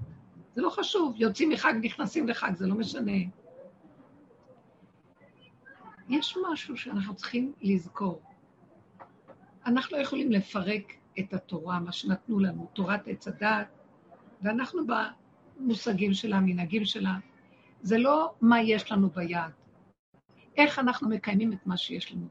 זה 0.58 0.64
לא 0.64 0.70
חשוב, 0.70 1.14
יוצאים 1.18 1.49
מחג, 1.49 1.74
נכנסים 1.82 2.28
לחג, 2.28 2.51
זה 2.55 2.68
לא 2.68 2.76
משנה. 2.76 3.12
יש 6.10 6.38
משהו 6.51 6.78
שאנחנו 6.78 7.16
צריכים 7.16 7.53
לזכור. 7.62 8.22
אנחנו 9.66 9.97
לא 9.97 10.01
יכולים 10.01 10.32
לפרק 10.32 10.93
את 11.20 11.34
התורה, 11.34 11.80
מה 11.80 11.91
שנתנו 11.91 12.39
לנו, 12.39 12.68
תורת 12.74 13.08
עץ 13.08 13.28
הדעת, 13.28 13.68
ואנחנו 14.41 14.82
במושגים 14.88 16.14
שלה, 16.14 16.39
מנהגים 16.39 16.86
שלה. 16.86 17.16
זה 17.82 17.97
לא 17.97 18.34
מה 18.41 18.62
יש 18.62 18.91
לנו 18.91 19.10
ביד, 19.10 19.51
איך 20.55 20.80
אנחנו 20.80 21.10
מקיימים 21.10 21.53
את 21.53 21.68
מה 21.68 21.78
שיש 21.78 22.12
לנו. 22.12 22.28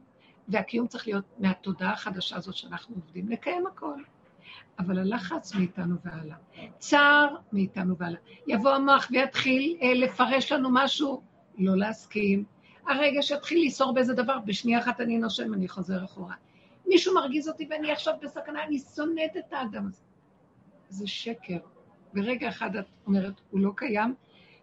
והקיום 0.48 0.86
צריך 0.86 1.06
להיות 1.06 1.24
מהתודעה 1.38 1.92
החדשה 1.92 2.36
הזאת 2.36 2.54
שאנחנו 2.54 2.94
עובדים, 2.94 3.28
לקיים 3.28 3.66
הכל. 3.66 4.02
אבל 4.78 4.98
הלחץ 4.98 5.54
מאיתנו 5.54 5.94
והלאה. 6.04 6.36
צער 6.78 7.36
מאיתנו 7.52 7.96
והלאה. 7.98 8.20
יבוא 8.46 8.70
המוח 8.70 9.08
ויתחיל 9.10 9.76
אה, 9.82 9.94
לפרש 9.94 10.52
לנו 10.52 10.68
משהו, 10.72 11.22
לא 11.58 11.76
להסכים. 11.76 12.44
הרגע 12.86 13.22
שיתחיל 13.22 13.66
לסור 13.66 13.94
באיזה 13.94 14.14
דבר, 14.14 14.38
בשנייה 14.38 14.78
אחת 14.78 15.00
אני 15.00 15.18
נושם, 15.18 15.54
אני 15.54 15.68
חוזר 15.68 16.04
אחורה. 16.04 16.34
מישהו 16.86 17.14
מרגיז 17.14 17.48
אותי 17.48 17.66
ואני 17.70 17.92
עכשיו 17.92 18.14
בסכנה, 18.22 18.64
אני 18.64 18.78
שונאת 18.78 19.36
את 19.36 19.52
האדם 19.52 19.86
הזה. 19.86 20.02
זה 20.88 21.06
שקר. 21.06 21.58
ברגע 22.12 22.48
אחד 22.48 22.76
את 22.76 22.84
אומרת, 23.06 23.40
הוא 23.50 23.60
לא 23.60 23.70
קיים, 23.76 24.14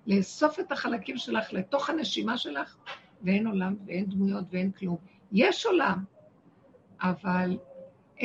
לאסוף 0.08 0.60
את 0.60 0.72
החלקים 0.72 1.18
שלך 1.18 1.54
לתוך 1.54 1.90
הנשימה 1.90 2.38
שלך, 2.38 2.78
ואין 3.22 3.48
עולם 3.48 3.76
ואין 3.86 4.06
דמויות 4.06 4.44
ואין 4.52 4.72
כלום. 4.72 4.98
יש 5.32 5.66
עולם, 5.66 6.04
אבל 7.02 7.58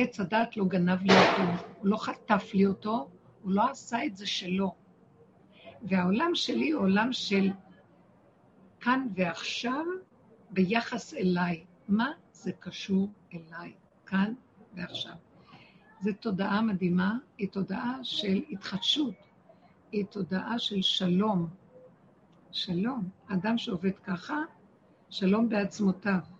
עץ 0.01 0.19
הדת 0.19 0.57
לא 0.57 0.65
גנב 0.65 1.01
לי 1.01 1.13
אותו, 1.13 1.67
הוא 1.79 1.87
לא 1.87 1.97
חטף 1.97 2.51
לי 2.53 2.65
אותו, 2.65 3.09
הוא 3.41 3.51
לא 3.51 3.69
עשה 3.69 4.05
את 4.05 4.15
זה 4.15 4.27
שלו. 4.27 4.75
והעולם 5.81 6.31
שלי 6.35 6.71
הוא 6.71 6.83
עולם 6.83 7.13
של 7.13 7.49
כאן 8.79 9.07
ועכשיו 9.15 9.85
ביחס 10.49 11.13
אליי. 11.13 11.65
מה 11.87 12.11
זה 12.31 12.51
קשור 12.51 13.09
אליי, 13.33 13.73
כאן 14.05 14.33
ועכשיו? 14.73 15.13
זו 16.01 16.11
תודעה 16.19 16.61
מדהימה, 16.61 17.17
היא 17.37 17.49
תודעה 17.49 17.99
של 18.03 18.41
התחדשות, 18.49 19.15
היא 19.91 20.05
תודעה 20.05 20.59
של 20.59 20.81
שלום. 20.81 21.47
שלום. 22.51 23.09
אדם 23.27 23.57
שעובד 23.57 23.99
ככה, 24.03 24.37
שלום 25.09 25.49
בעצמותיו. 25.49 26.38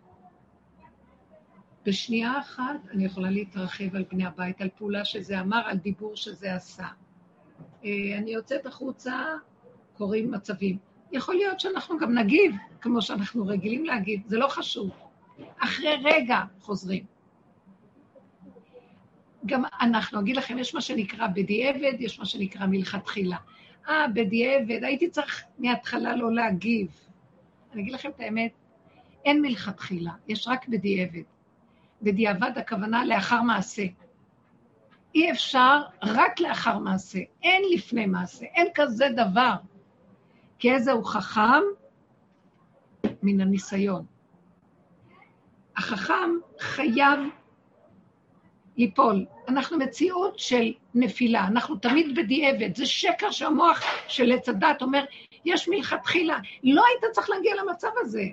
בשנייה 1.85 2.39
אחת 2.39 2.87
אני 2.91 3.05
יכולה 3.05 3.29
להתרחב 3.29 3.95
על 3.95 4.03
בני 4.11 4.25
הבית, 4.25 4.61
על 4.61 4.69
פעולה 4.77 5.05
שזה 5.05 5.39
אמר, 5.39 5.61
על 5.65 5.77
דיבור 5.77 6.15
שזה 6.15 6.55
עשה. 6.55 6.87
אה, 7.85 8.17
אני 8.17 8.31
יוצאת 8.31 8.65
החוצה, 8.65 9.25
קורים 9.97 10.31
מצבים. 10.31 10.77
יכול 11.11 11.35
להיות 11.35 11.59
שאנחנו 11.59 11.97
גם 11.99 12.17
נגיב, 12.17 12.55
כמו 12.81 13.01
שאנחנו 13.01 13.47
רגילים 13.47 13.85
להגיב, 13.85 14.21
זה 14.25 14.37
לא 14.37 14.47
חשוב. 14.47 14.89
אחרי 15.57 15.95
רגע 16.03 16.39
חוזרים. 16.59 17.03
גם 19.45 19.63
אנחנו, 19.81 20.19
אגיד 20.19 20.35
לכם, 20.35 20.57
יש 20.57 20.75
מה 20.75 20.81
שנקרא 20.81 21.27
בדיעבד, 21.27 21.93
יש 21.99 22.19
מה 22.19 22.25
שנקרא 22.25 22.65
מלכתחילה. 22.65 23.37
אה, 23.89 24.07
בדיעבד, 24.07 24.83
הייתי 24.83 25.09
צריך 25.09 25.43
מההתחלה 25.57 26.15
לא 26.15 26.33
להגיב. 26.33 26.87
אני 27.73 27.81
אגיד 27.81 27.93
לכם 27.93 28.09
את 28.09 28.19
האמת, 28.19 28.51
אין 29.25 29.41
מלכתחילה, 29.41 30.11
יש 30.27 30.47
רק 30.47 30.67
בדיעבד. 30.67 31.21
בדיעבד 32.01 32.51
הכוונה 32.55 33.05
לאחר 33.05 33.41
מעשה. 33.41 33.83
אי 35.15 35.31
אפשר 35.31 35.81
רק 36.03 36.39
לאחר 36.39 36.77
מעשה, 36.77 37.19
אין 37.43 37.63
לפני 37.71 38.05
מעשה, 38.05 38.45
אין 38.45 38.67
כזה 38.75 39.05
דבר. 39.15 39.53
כי 40.59 40.71
איזה 40.71 40.91
הוא 40.91 41.05
חכם? 41.05 41.61
מן 43.23 43.41
הניסיון. 43.41 44.05
החכם 45.77 46.29
חייב 46.59 47.19
ליפול. 48.77 49.25
אנחנו 49.47 49.77
מציאות 49.77 50.39
של 50.39 50.73
נפילה, 50.95 51.47
אנחנו 51.47 51.75
תמיד 51.75 52.15
בדיעבד. 52.15 52.75
זה 52.75 52.85
שקר 52.85 53.31
שהמוח 53.31 53.83
של 54.07 54.31
עץ 54.31 54.49
הדת 54.49 54.81
אומר, 54.81 55.05
יש 55.45 55.69
מלכתחילה. 55.69 56.37
לא 56.63 56.83
היית 56.85 57.13
צריך 57.13 57.29
להגיע 57.29 57.53
למצב 57.63 57.89
הזה. 58.01 58.23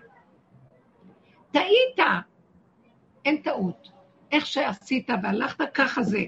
טעית. 1.53 2.27
אין 3.27 3.43
טעות. 3.43 3.89
איך 4.33 4.47
שעשית 4.47 5.11
והלכת, 5.23 5.73
ככה 5.75 6.03
זה. 6.03 6.25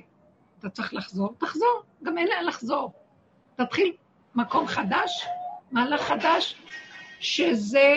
אתה 0.58 0.68
צריך 0.68 0.94
לחזור, 0.94 1.34
תחזור. 1.38 1.82
גם 2.02 2.18
אין 2.18 2.28
לאן 2.28 2.44
לחזור. 2.44 2.92
תתחיל 3.56 3.92
מקום 4.34 4.66
חדש, 4.66 5.26
מהלך 5.70 6.00
חדש, 6.00 6.56
שזה 7.20 7.94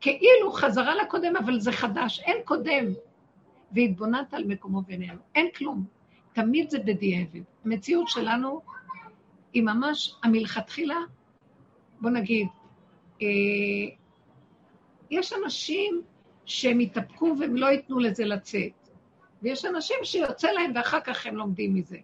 כאילו 0.00 0.52
חזרה 0.52 0.94
לקודם, 0.94 1.36
אבל 1.36 1.60
זה 1.60 1.72
חדש, 1.72 2.20
אין 2.20 2.36
קודם. 2.44 2.84
והתבוננת 3.72 4.34
על 4.34 4.44
מקומו 4.44 4.82
בינינו. 4.82 5.20
אין 5.34 5.48
כלום. 5.56 5.84
תמיד 6.32 6.70
זה 6.70 6.78
בדיעבד. 6.78 7.40
המציאות 7.64 8.08
שלנו 8.08 8.60
היא 9.52 9.62
ממש 9.62 10.14
המלכתחילה, 10.22 10.98
בוא 12.00 12.10
נגיד, 12.10 12.46
אה, 13.22 13.26
יש 15.10 15.32
אנשים 15.32 16.02
שהם 16.44 16.80
יתאפקו 16.80 17.34
והם 17.40 17.56
לא 17.56 17.66
ייתנו 17.66 17.98
לזה 17.98 18.24
לצאת, 18.24 18.88
ויש 19.42 19.64
אנשים 19.64 19.96
שיוצא 20.02 20.50
להם 20.50 20.72
ואחר 20.74 21.00
כך 21.00 21.26
הם 21.26 21.36
לומדים 21.36 21.74
מזה. 21.74 21.98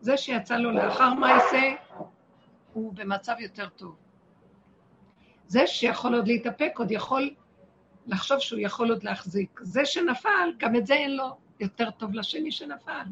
זה 0.00 0.16
שיצא 0.16 0.56
לו 0.56 0.70
לאחר 0.70 1.14
מעשה, 1.14 1.74
הוא 2.72 2.92
במצב 2.94 3.34
יותר 3.38 3.68
טוב. 3.68 3.96
זה 5.46 5.66
שיכול 5.66 6.14
עוד 6.14 6.28
להתאפק, 6.28 6.72
עוד 6.78 6.90
יכול 6.90 7.30
לחשוב 8.06 8.38
שהוא 8.38 8.60
יכול 8.60 8.90
עוד 8.90 9.04
להחזיק. 9.04 9.60
זה 9.62 9.84
שנפל, 9.84 10.52
גם 10.58 10.76
את 10.76 10.86
זה 10.86 10.94
אין 10.94 11.16
לו. 11.16 11.36
יותר 11.60 11.90
טוב 11.90 12.14
לשני 12.14 12.52
שנפל. 12.52 13.04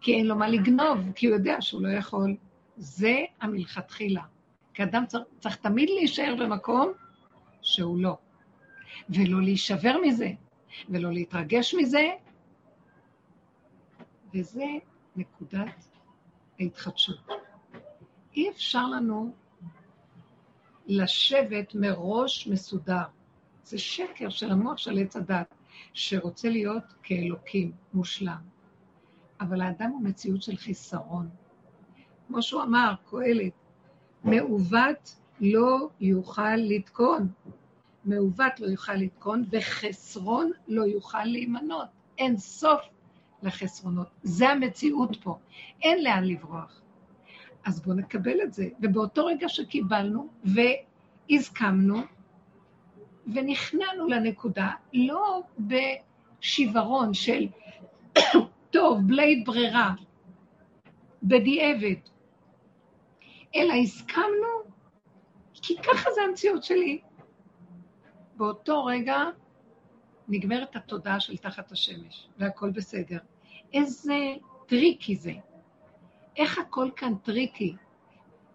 כי 0.00 0.14
אין 0.14 0.26
לו 0.26 0.36
מה 0.36 0.48
לגנוב, 0.48 0.98
כי 1.14 1.26
הוא 1.26 1.34
יודע 1.34 1.56
שהוא 1.60 1.82
לא 1.82 1.88
יכול. 1.88 2.36
זה 2.76 3.16
המלכתחילה. 3.40 4.22
כי 4.74 4.82
אדם 4.82 5.06
צריך, 5.06 5.24
צריך 5.40 5.56
תמיד 5.56 5.90
להישאר 5.90 6.34
במקום 6.38 6.92
שהוא 7.62 7.98
לא. 7.98 8.18
ולא 9.08 9.42
להישבר 9.42 9.96
מזה, 10.06 10.30
ולא 10.88 11.12
להתרגש 11.12 11.74
מזה, 11.74 12.10
וזה 14.34 14.66
נקודת 15.16 15.88
ההתחדשות. 16.60 17.28
אי 18.36 18.50
אפשר 18.50 18.86
לנו 18.86 19.34
לשבת 20.86 21.74
מראש 21.74 22.46
מסודר. 22.46 23.04
זה 23.64 23.78
שקר 23.78 24.28
של 24.28 24.50
המוח 24.50 24.78
של 24.78 24.98
עץ 24.98 25.16
הדת, 25.16 25.54
שרוצה 25.92 26.48
להיות 26.48 26.94
כאלוקים, 27.02 27.72
מושלם. 27.94 28.42
אבל 29.40 29.60
האדם 29.60 29.90
הוא 29.90 30.02
מציאות 30.02 30.42
של 30.42 30.56
חיסרון. 30.56 31.28
כמו 32.26 32.42
שהוא 32.42 32.62
אמר, 32.62 32.94
קהלת, 33.10 33.52
מעוות 34.24 35.19
לא 35.40 35.88
יוכל 36.00 36.56
לתקון. 36.56 37.28
מעוות 38.04 38.60
לא 38.60 38.66
יוכל 38.66 38.94
לתקון, 38.94 39.44
וחסרון 39.50 40.50
לא 40.68 40.82
יוכל 40.82 41.24
להימנות. 41.24 41.88
אין 42.18 42.36
סוף 42.36 42.80
לחסרונות. 43.42 44.06
זה 44.22 44.48
המציאות 44.48 45.16
פה. 45.22 45.38
אין 45.82 46.04
לאן 46.04 46.24
לברוח. 46.24 46.80
אז 47.64 47.82
בואו 47.82 47.96
נקבל 47.96 48.42
את 48.42 48.54
זה. 48.54 48.68
ובאותו 48.80 49.26
רגע 49.26 49.48
שקיבלנו 49.48 50.28
והסכמנו, 51.30 52.00
ונכנענו 53.34 54.08
לנקודה, 54.08 54.70
לא 54.92 55.42
בשיוורון 55.58 57.14
של 57.14 57.46
טוב, 58.72 58.98
בלי 59.06 59.42
ברירה, 59.46 59.94
בדיעבד, 61.22 62.00
אלא 63.54 63.74
הסכמנו, 63.74 64.69
כי 65.62 65.76
ככה 65.76 66.10
זה 66.14 66.20
המציאות 66.28 66.64
שלי. 66.64 67.00
באותו 68.36 68.84
רגע 68.84 69.18
נגמרת 70.28 70.76
התודעה 70.76 71.20
של 71.20 71.36
תחת 71.36 71.72
השמש, 71.72 72.28
והכל 72.38 72.70
בסדר. 72.70 73.18
איזה 73.72 74.14
tricky 74.66 75.16
זה. 75.16 75.32
איך 76.36 76.58
הכל 76.58 76.90
כאן 76.96 77.14
tricky? 77.14 77.76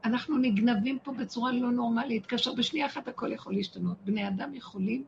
אנחנו 0.06 0.38
נגנבים 0.38 1.00
פה 1.00 1.12
בצורה 1.12 1.52
לא 1.52 1.72
נורמלית, 1.72 2.26
כאשר 2.26 2.54
בשנייה 2.54 2.86
אחת 2.86 3.08
הכל 3.08 3.32
יכול 3.32 3.54
להשתנות. 3.54 3.98
בני 4.02 4.28
אדם 4.28 4.56
יכולים 4.56 5.06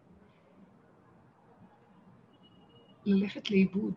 ללכת 3.05 3.51
לאיבוד 3.51 3.93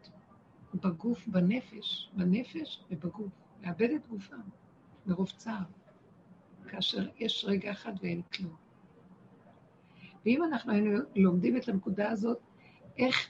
בגוף, 0.75 1.29
בנפש, 1.29 2.11
בנפש 2.13 2.81
ובגוף, 2.91 3.33
לאבד 3.63 3.91
את 3.91 4.07
גופם 4.09 4.41
מרוב 5.07 5.31
צער, 5.31 5.63
כאשר 6.71 7.09
יש 7.17 7.45
רגע 7.49 7.71
אחד 7.71 7.93
ואין 8.03 8.23
כלום. 8.23 8.57
ואם 10.27 10.45
אנחנו 10.45 10.73
היינו 10.73 10.99
לומדים 11.17 11.57
את 11.57 11.69
הנקודה 11.69 12.11
הזאת, 12.11 12.39
איך 12.99 13.29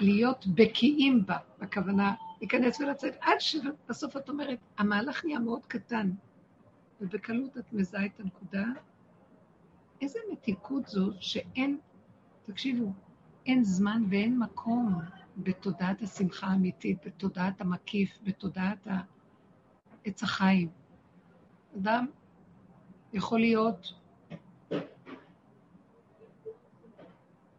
להיות 0.00 0.46
בקיאים 0.46 1.26
בה, 1.26 1.36
בכוונה 1.58 2.14
להיכנס 2.40 2.80
ולצאת, 2.80 3.16
עד 3.20 3.40
שבסוף 3.40 4.16
את 4.16 4.28
אומרת, 4.28 4.58
המהלך 4.78 5.24
נהיה 5.24 5.38
מאוד 5.38 5.66
קטן, 5.66 6.10
ובקלות 7.00 7.58
את 7.58 7.72
מזהה 7.72 8.06
את 8.06 8.20
הנקודה. 8.20 8.64
איזה 10.00 10.18
מתיקות 10.32 10.86
זו 10.86 11.10
שאין, 11.20 11.78
תקשיבו, 12.46 12.92
אין 13.46 13.64
זמן 13.64 14.02
ואין 14.10 14.38
מקום 14.38 14.94
בתודעת 15.36 16.02
השמחה 16.02 16.46
האמיתית, 16.46 16.98
בתודעת 17.06 17.60
המקיף, 17.60 18.18
בתודעת 18.22 18.86
עץ 20.04 20.22
החיים. 20.22 20.81
אדם 21.76 22.06
יכול 23.12 23.40
להיות 23.40 23.92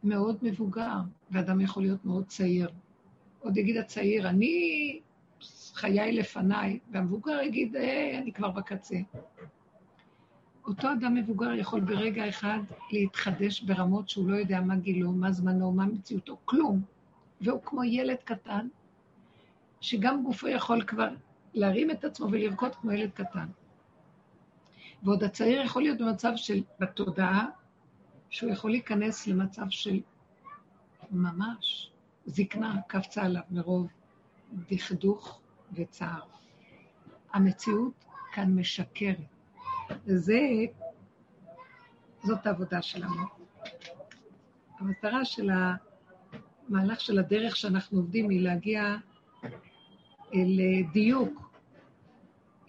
מאוד 0.03 0.37
מבוגר, 0.41 0.97
ואדם 1.31 1.61
יכול 1.61 1.83
להיות 1.83 2.05
מאוד 2.05 2.25
צעיר. 2.25 2.69
עוד 3.39 3.57
יגיד 3.57 3.77
הצעיר, 3.77 4.29
אני, 4.29 4.99
חיי 5.73 6.11
לפניי, 6.11 6.79
והמבוגר 6.91 7.41
יגיד, 7.41 7.75
אה, 7.75 8.17
אני 8.17 8.33
כבר 8.33 8.51
בקצה. 8.51 8.95
אותו 10.65 10.91
אדם 10.91 11.15
מבוגר 11.15 11.53
יכול 11.53 11.79
ברגע 11.79 12.29
אחד 12.29 12.59
להתחדש 12.91 13.61
ברמות 13.61 14.09
שהוא 14.09 14.29
לא 14.29 14.35
יודע 14.35 14.61
מה 14.61 14.75
גילו, 14.75 15.11
מה 15.11 15.31
זמנו, 15.31 15.71
מה 15.71 15.85
מציאותו, 15.85 16.37
כלום. 16.45 16.81
והוא 17.41 17.61
כמו 17.63 17.83
ילד 17.83 18.17
קטן, 18.23 18.67
שגם 19.81 20.23
גופו 20.23 20.47
יכול 20.47 20.83
כבר 20.83 21.09
להרים 21.53 21.91
את 21.91 22.05
עצמו 22.05 22.27
ולרקוד 22.31 22.75
כמו 22.75 22.91
ילד 22.91 23.11
קטן. 23.11 23.45
ועוד 25.03 25.23
הצעיר 25.23 25.61
יכול 25.61 25.81
להיות 25.81 25.97
במצב 25.97 26.31
של, 26.35 26.63
בתודעה, 26.79 27.47
שהוא 28.29 28.51
יכול 28.51 28.71
להיכנס 28.71 29.27
למצב 29.27 29.65
של 29.69 29.99
ממש 31.11 31.91
זקנה 32.25 32.81
קפצה 32.87 33.23
עליו 33.23 33.41
מרוב 33.51 33.87
דכדוך 34.71 35.41
וצער. 35.73 36.21
המציאות 37.33 38.05
כאן 38.33 38.55
משקרת. 38.59 39.17
וזה, 40.05 40.39
זאת 42.23 42.45
העבודה 42.45 42.81
שלנו. 42.81 43.23
המטרה 44.79 45.25
של 45.25 45.49
המהלך 46.69 47.01
של 47.01 47.19
הדרך 47.19 47.55
שאנחנו 47.55 47.97
עובדים 47.97 48.29
היא 48.29 48.41
להגיע 48.41 48.95
לדיוק 50.33 51.51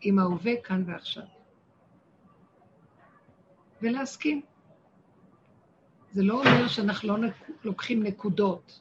עם 0.01 0.18
ההווה 0.18 0.53
כאן 0.64 0.85
ועכשיו. 0.87 1.34
ולהסכים. 3.85 4.41
זה 6.12 6.22
לא 6.22 6.35
אומר 6.35 6.68
שאנחנו 6.68 7.16
לא 7.16 7.28
לוקחים 7.64 8.03
נקודות. 8.03 8.80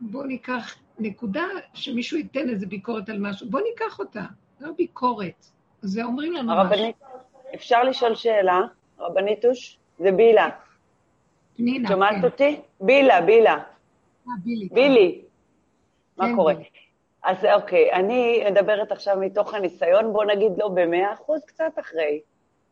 בואו 0.00 0.24
ניקח 0.24 0.76
נקודה 0.98 1.44
שמישהו 1.74 2.18
ייתן 2.18 2.48
איזה 2.48 2.66
ביקורת 2.66 3.08
על 3.08 3.18
משהו, 3.18 3.50
בואו 3.50 3.64
ניקח 3.64 3.98
אותה, 3.98 4.24
לא 4.60 4.72
ביקורת. 4.76 5.46
זה 5.82 6.04
אומרים 6.04 6.32
לנו 6.32 6.52
הרבנית, 6.52 6.96
משהו. 7.02 7.18
אפשר 7.54 7.82
לשאול 7.82 8.14
שאלה, 8.14 8.60
רבניתוש? 8.98 9.78
זה 9.98 10.12
בילה. 10.12 10.48
פנינה, 11.56 11.88
שומעת 11.88 12.14
כן. 12.20 12.24
אותי? 12.24 12.60
בילה, 12.80 13.20
בילה. 13.20 13.54
אה, 13.54 14.32
בילי. 14.44 14.68
בילי. 14.72 15.22
מה 16.16 16.26
כן, 16.26 16.36
קורה? 16.36 16.54
בילי. 16.54 16.68
אז 17.22 17.36
אוקיי, 17.54 17.92
אני 17.92 18.44
מדברת 18.50 18.92
עכשיו 18.92 19.16
מתוך 19.20 19.54
הניסיון, 19.54 20.12
בוא 20.12 20.24
נגיד 20.24 20.52
לא 20.56 20.68
במאה 20.68 21.12
אחוז, 21.12 21.44
קצת 21.44 21.72
אחרי, 21.80 22.20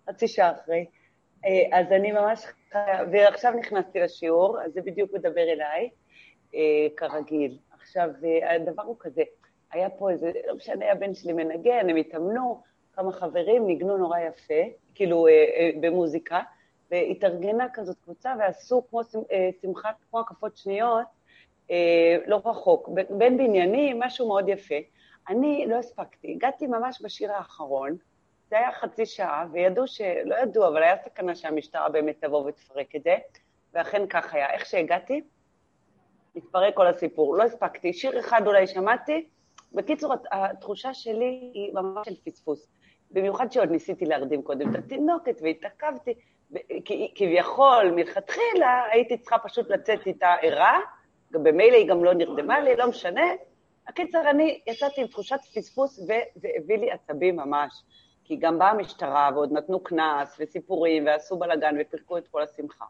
חצי 0.08 0.28
שעה 0.28 0.52
אחרי. 0.52 0.86
אה, 1.44 1.78
אז 1.78 1.92
אני 1.92 2.12
ממש, 2.12 2.46
ועכשיו 3.12 3.52
נכנסתי 3.52 4.00
לשיעור, 4.00 4.60
אז 4.60 4.72
זה 4.72 4.80
בדיוק 4.82 5.12
מדבר 5.12 5.42
אליי, 5.42 5.90
אה, 6.54 6.60
כרגיל. 6.96 7.58
עכשיו, 7.72 8.08
אה, 8.24 8.54
הדבר 8.54 8.82
הוא 8.82 8.96
כזה, 8.98 9.22
היה 9.72 9.90
פה 9.90 10.10
איזה, 10.10 10.32
לא 10.46 10.54
משנה, 10.54 10.92
הבן 10.92 11.14
שלי 11.14 11.32
מנגן, 11.32 11.90
הם 11.90 11.96
התאמנו, 11.96 12.62
כמה 12.92 13.12
חברים 13.12 13.66
ניגנו 13.66 13.96
נורא 13.96 14.18
יפה, 14.18 14.62
כאילו 14.94 15.26
במוזיקה, 15.80 16.40
והתארגנה 16.90 17.66
כזאת 17.72 17.96
קבוצה 18.04 18.34
ועשו 18.38 18.82
כמו 18.90 19.00
שמחת, 19.62 19.94
כמו 20.10 20.20
הקפות 20.20 20.56
שניות, 20.56 21.06
לא 22.26 22.40
רחוק, 22.44 22.88
בין 23.10 23.36
בניינים, 23.36 24.00
משהו 24.00 24.28
מאוד 24.28 24.48
יפה. 24.48 24.74
אני 25.28 25.66
לא 25.68 25.76
הספקתי, 25.76 26.32
הגעתי 26.32 26.66
ממש 26.66 27.02
בשיר 27.04 27.32
האחרון, 27.32 27.96
זה 28.50 28.58
היה 28.58 28.72
חצי 28.72 29.06
שעה, 29.06 29.46
וידעו 29.52 29.86
ש... 29.86 30.00
לא 30.24 30.34
ידעו, 30.34 30.68
אבל 30.68 30.82
היה 30.82 30.96
סכנה 30.96 31.34
שהמשטרה 31.34 31.88
באמת 31.88 32.24
תבוא 32.24 32.46
ותפרק 32.46 32.96
את 32.96 33.02
זה, 33.02 33.16
ואכן 33.74 34.06
כך 34.06 34.34
היה. 34.34 34.50
איך 34.50 34.66
שהגעתי, 34.66 35.22
התפרק 36.36 36.74
כל 36.74 36.86
הסיפור. 36.86 37.36
לא 37.36 37.42
הספקתי, 37.42 37.92
שיר 37.92 38.20
אחד 38.20 38.42
אולי 38.46 38.66
שמעתי. 38.66 39.26
בקיצור, 39.72 40.14
התחושה 40.32 40.94
שלי 40.94 41.50
היא 41.54 41.74
ממש 41.74 42.08
של 42.08 42.14
פספוס. 42.24 42.68
במיוחד 43.10 43.52
שעוד 43.52 43.70
ניסיתי 43.70 44.04
להרדים 44.04 44.42
קודם 44.42 44.70
את 44.70 44.74
התינוקת 44.74 45.38
והתעכבתי, 45.42 46.14
כביכול, 47.14 47.90
מלכתחילה 47.94 48.82
הייתי 48.90 49.18
צריכה 49.18 49.38
פשוט 49.38 49.70
לצאת 49.70 50.06
איתה 50.06 50.34
ערה, 50.42 50.78
במילא 51.30 51.76
היא 51.76 51.88
גם 51.88 52.04
לא 52.04 52.14
נרדמה 52.14 52.60
לי, 52.60 52.76
לא 52.76 52.88
משנה. 52.88 53.26
הקיצר, 53.88 54.30
אני 54.30 54.60
יצאתי 54.66 55.00
עם 55.00 55.06
תחושת 55.06 55.38
פספוס 55.54 55.98
וזה 55.98 56.48
הביא 56.56 56.78
לי 56.78 56.90
עצבים 56.90 57.36
ממש. 57.36 57.82
כי 58.26 58.36
גם 58.36 58.58
באה 58.58 58.70
המשטרה 58.70 59.30
ועוד 59.34 59.52
נתנו 59.52 59.80
קנס 59.80 60.36
וסיפורים 60.38 61.06
ועשו 61.06 61.36
בלאגן 61.36 61.76
ופירקו 61.80 62.18
את 62.18 62.28
כל 62.28 62.42
השמחה. 62.42 62.84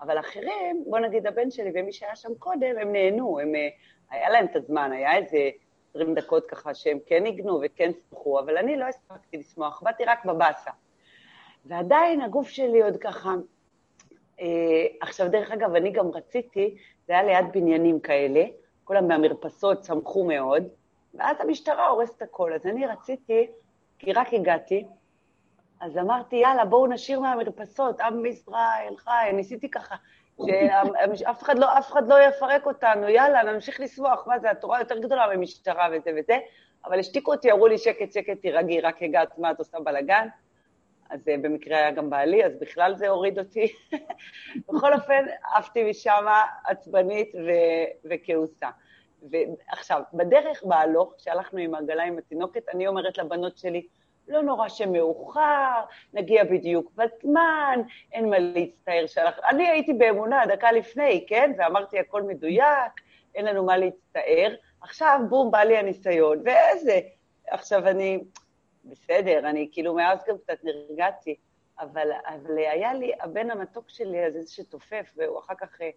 אבל 0.00 0.18
אחרים, 0.20 0.84
בוא 0.86 0.98
נגיד 0.98 1.26
הבן 1.26 1.50
שלי 1.50 1.70
ומי 1.74 1.92
שהיה 1.92 2.16
שם 2.16 2.34
קודם, 2.38 2.78
הם 2.80 2.92
נהנו, 2.92 3.40
הם, 3.40 3.54
אה, 3.54 3.68
היה 4.10 4.30
להם 4.30 4.46
את 4.46 4.56
הזמן, 4.56 4.92
היה 4.92 5.16
איזה 5.16 5.50
20 5.90 6.14
דקות 6.14 6.46
ככה 6.46 6.74
שהם 6.74 6.98
כן 7.06 7.22
ניגנו 7.22 7.60
וכן 7.62 7.90
שמחו, 8.08 8.40
אבל 8.40 8.56
אני 8.56 8.76
לא 8.76 8.84
הספקתי 8.84 9.36
לשמוח, 9.36 9.82
באתי 9.82 10.04
רק 10.04 10.24
בבאסה. 10.24 10.70
ועדיין 11.64 12.20
הגוף 12.20 12.48
שלי 12.48 12.82
עוד 12.82 12.96
ככה... 12.96 13.34
אה, 14.40 14.46
עכשיו, 15.00 15.28
דרך 15.28 15.50
אגב, 15.50 15.74
אני 15.74 15.90
גם 15.90 16.10
רציתי, 16.10 16.76
זה 17.06 17.12
היה 17.12 17.22
ליד 17.22 17.52
בניינים 17.52 18.00
כאלה, 18.00 18.44
כולם 18.84 19.08
מהמרפסות 19.08 19.84
שמחו 19.84 20.24
מאוד, 20.24 20.68
ואז 21.14 21.36
המשטרה 21.40 21.88
הורסת 21.88 22.22
הכל. 22.22 22.52
אז 22.52 22.66
אני 22.66 22.86
רציתי 22.86 23.46
כי 24.00 24.12
רק 24.12 24.34
הגעתי, 24.34 24.84
אז 25.80 25.98
אמרתי, 25.98 26.36
יאללה, 26.36 26.64
בואו 26.64 26.86
נשאיר 26.86 27.20
מהמרפסות, 27.20 28.00
עם 28.00 28.26
ישראל, 28.26 28.94
חי, 28.96 29.30
ניסיתי 29.32 29.70
ככה, 29.70 29.96
שאף 31.14 31.42
אחד, 31.42 31.58
לא, 31.58 31.78
אחד 31.78 32.08
לא 32.08 32.22
יפרק 32.22 32.66
אותנו, 32.66 33.08
יאללה, 33.08 33.52
נמשיך 33.52 33.80
לשמוח, 33.80 34.26
מה 34.26 34.38
זה, 34.38 34.50
התורה 34.50 34.78
יותר 34.78 34.98
גדולה 34.98 35.36
ממשטרה 35.36 35.88
וזה 35.92 36.10
וזה, 36.18 36.38
אבל 36.84 36.98
השתיקו 36.98 37.32
אותי, 37.32 37.52
אמרו 37.52 37.66
לי, 37.66 37.78
שקט, 37.78 38.12
שקט, 38.12 38.40
תירגעי, 38.42 38.80
רק 38.80 39.02
הגעת, 39.02 39.38
מה 39.38 39.50
את 39.50 39.58
עושה 39.58 39.80
בלאגן? 39.80 40.28
אז 41.10 41.20
uh, 41.20 41.40
במקרה 41.42 41.76
היה 41.76 41.90
גם 41.90 42.10
בעלי, 42.10 42.44
אז 42.44 42.52
בכלל 42.60 42.94
זה 42.96 43.08
הוריד 43.08 43.38
אותי. 43.38 43.72
בכל 44.68 44.94
אופן, 44.94 45.24
עפתי 45.54 45.90
משם 45.90 46.26
עצבנית 46.66 47.32
ו- 47.34 48.10
וכעוסה. 48.10 48.68
ועכשיו, 49.30 50.02
בדרך 50.14 50.62
בהלוך, 50.64 51.14
כשהלכנו 51.18 51.58
עם 51.58 51.74
העגלה 51.74 52.02
עם 52.02 52.18
התינוקת, 52.18 52.68
אני 52.68 52.86
אומרת 52.86 53.18
לבנות 53.18 53.58
שלי, 53.58 53.86
לא 54.28 54.42
נורא 54.42 54.68
שמאוחר, 54.68 55.80
נגיע 56.14 56.44
בדיוק 56.44 56.92
בזמן, 56.94 57.80
אין 58.12 58.30
מה 58.30 58.38
להצטער 58.38 59.06
שלך. 59.06 59.40
אני 59.50 59.68
הייתי 59.68 59.92
באמונה 59.92 60.42
דקה 60.46 60.72
לפני, 60.72 61.24
כן? 61.28 61.52
ואמרתי 61.58 61.98
הכל 61.98 62.22
מדויק, 62.22 62.92
אין 63.34 63.44
לנו 63.44 63.64
מה 63.64 63.76
להצטער. 63.76 64.54
עכשיו, 64.80 65.20
בום, 65.28 65.50
בא 65.50 65.58
לי 65.58 65.76
הניסיון, 65.76 66.42
ואיזה... 66.44 67.00
עכשיו 67.50 67.88
אני, 67.88 68.24
בסדר, 68.84 69.38
אני 69.38 69.68
כאילו 69.72 69.94
מאז 69.94 70.18
גם 70.28 70.38
קצת 70.38 70.64
נרגעתי, 70.64 71.34
אבל, 71.80 72.10
אבל 72.26 72.58
היה 72.58 72.94
לי, 72.94 73.12
הבן 73.20 73.50
המתוק 73.50 73.84
שלי, 73.88 74.24
איזה 74.24 74.38
שתופף, 74.46 75.12
והוא 75.16 75.38
אחר 75.38 75.54
כך 75.54 75.80
אה, 75.80 75.90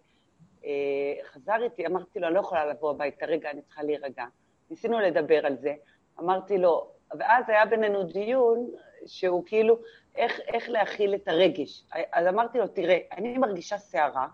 חזר 1.24 1.62
איתי, 1.62 1.86
אמרתי 1.86 2.20
לו, 2.20 2.26
אני 2.26 2.34
לא 2.34 2.40
יכולה 2.40 2.66
לבוא 2.66 2.90
הביתה, 2.90 3.26
רגע, 3.26 3.50
אני 3.50 3.62
צריכה 3.62 3.82
להירגע. 3.82 4.24
ניסינו 4.70 5.00
לדבר 5.00 5.46
על 5.46 5.56
זה, 5.56 5.74
אמרתי 6.20 6.58
לו, 6.58 6.90
ואז 7.18 7.44
היה 7.48 7.66
בינינו 7.66 8.02
דיון 8.02 8.70
שהוא 9.06 9.42
כאילו, 9.46 9.78
איך, 10.16 10.40
איך 10.46 10.68
להכיל 10.68 11.14
את 11.14 11.28
הרגש. 11.28 11.84
אז 12.12 12.26
אמרתי 12.26 12.58
לו, 12.58 12.66
תראה, 12.66 12.98
אני 13.12 13.38
מרגישה 13.38 13.78
סערה, 13.78 14.28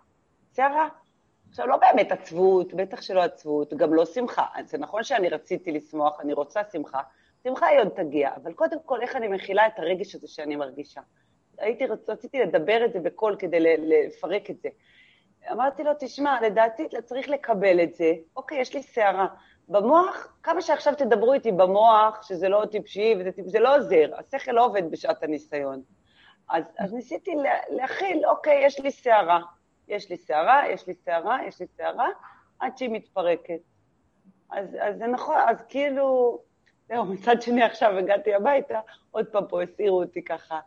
סערה. 0.52 0.88
עכשיו, 1.50 1.66
לא 1.66 1.76
באמת 1.76 2.12
עצבות, 2.12 2.74
בטח 2.74 3.02
שלא 3.02 3.22
עצבות, 3.22 3.74
גם 3.74 3.94
לא 3.94 4.06
שמחה. 4.06 4.46
זה 4.64 4.78
נכון 4.78 5.04
שאני 5.04 5.28
רציתי 5.28 5.72
לשמוח, 5.72 6.20
אני 6.20 6.32
רוצה 6.32 6.60
שמחה, 6.72 7.00
שמחה 7.44 7.66
היא 7.66 7.80
עוד 7.80 7.88
תגיע, 7.88 8.30
אבל 8.36 8.52
קודם 8.52 8.78
כל, 8.84 9.02
איך 9.02 9.16
אני 9.16 9.28
מכילה 9.28 9.66
את 9.66 9.78
הרגש 9.78 10.14
הזה 10.14 10.28
שאני 10.28 10.56
מרגישה. 10.56 11.00
הייתי, 11.58 11.84
רציתי 12.08 12.38
לדבר 12.38 12.84
את 12.84 12.92
זה 12.92 13.00
בקול 13.00 13.36
כדי 13.38 13.76
לפרק 13.78 14.50
את 14.50 14.60
זה. 14.60 14.68
אמרתי 15.52 15.84
לו, 15.84 15.90
תשמע, 15.98 16.40
לדעתי 16.40 16.86
אתה 16.86 17.02
צריך 17.02 17.28
לקבל 17.28 17.82
את 17.82 17.94
זה. 17.94 18.12
אוקיי, 18.36 18.60
יש 18.60 18.74
לי 18.74 18.82
סערה. 18.82 19.26
במוח, 19.68 20.38
כמה 20.42 20.62
שעכשיו 20.62 20.94
תדברו 20.94 21.32
איתי 21.32 21.52
במוח, 21.52 22.22
שזה 22.22 22.48
לא 22.48 22.64
טיפשי, 22.70 23.14
וזה 23.20 23.32
טיפ... 23.32 23.46
זה 23.46 23.60
לא 23.60 23.76
עוזר, 23.76 24.10
השכל 24.18 24.52
לא 24.52 24.64
עובד 24.64 24.90
בשעת 24.90 25.22
הניסיון. 25.22 25.82
אז, 26.48 26.64
אז 26.78 26.92
ניסיתי 26.92 27.34
להכיל, 27.68 28.26
אוקיי, 28.26 28.64
יש 28.64 28.80
לי 28.80 28.90
סערה. 28.90 29.40
יש 29.88 30.10
לי 30.10 30.16
סערה, 30.16 30.68
יש 30.68 30.86
לי 30.86 30.94
סערה, 30.94 31.38
יש 31.46 31.60
לי 31.60 31.66
סערה, 31.66 32.08
עד 32.60 32.78
שהיא 32.78 32.90
מתפרקת. 32.90 33.60
אז, 34.50 34.76
אז 34.80 34.98
זה 34.98 35.06
נכון, 35.06 35.36
אז 35.48 35.56
כאילו, 35.68 36.38
זהו, 36.88 37.04
מצד 37.04 37.42
שני 37.42 37.62
עכשיו 37.62 37.98
הגעתי 37.98 38.34
הביתה, 38.34 38.80
עוד 39.10 39.26
פעם 39.26 39.46
פה 39.48 39.62
הסעירו 39.62 40.02
אותי 40.02 40.24
ככה. 40.24 40.60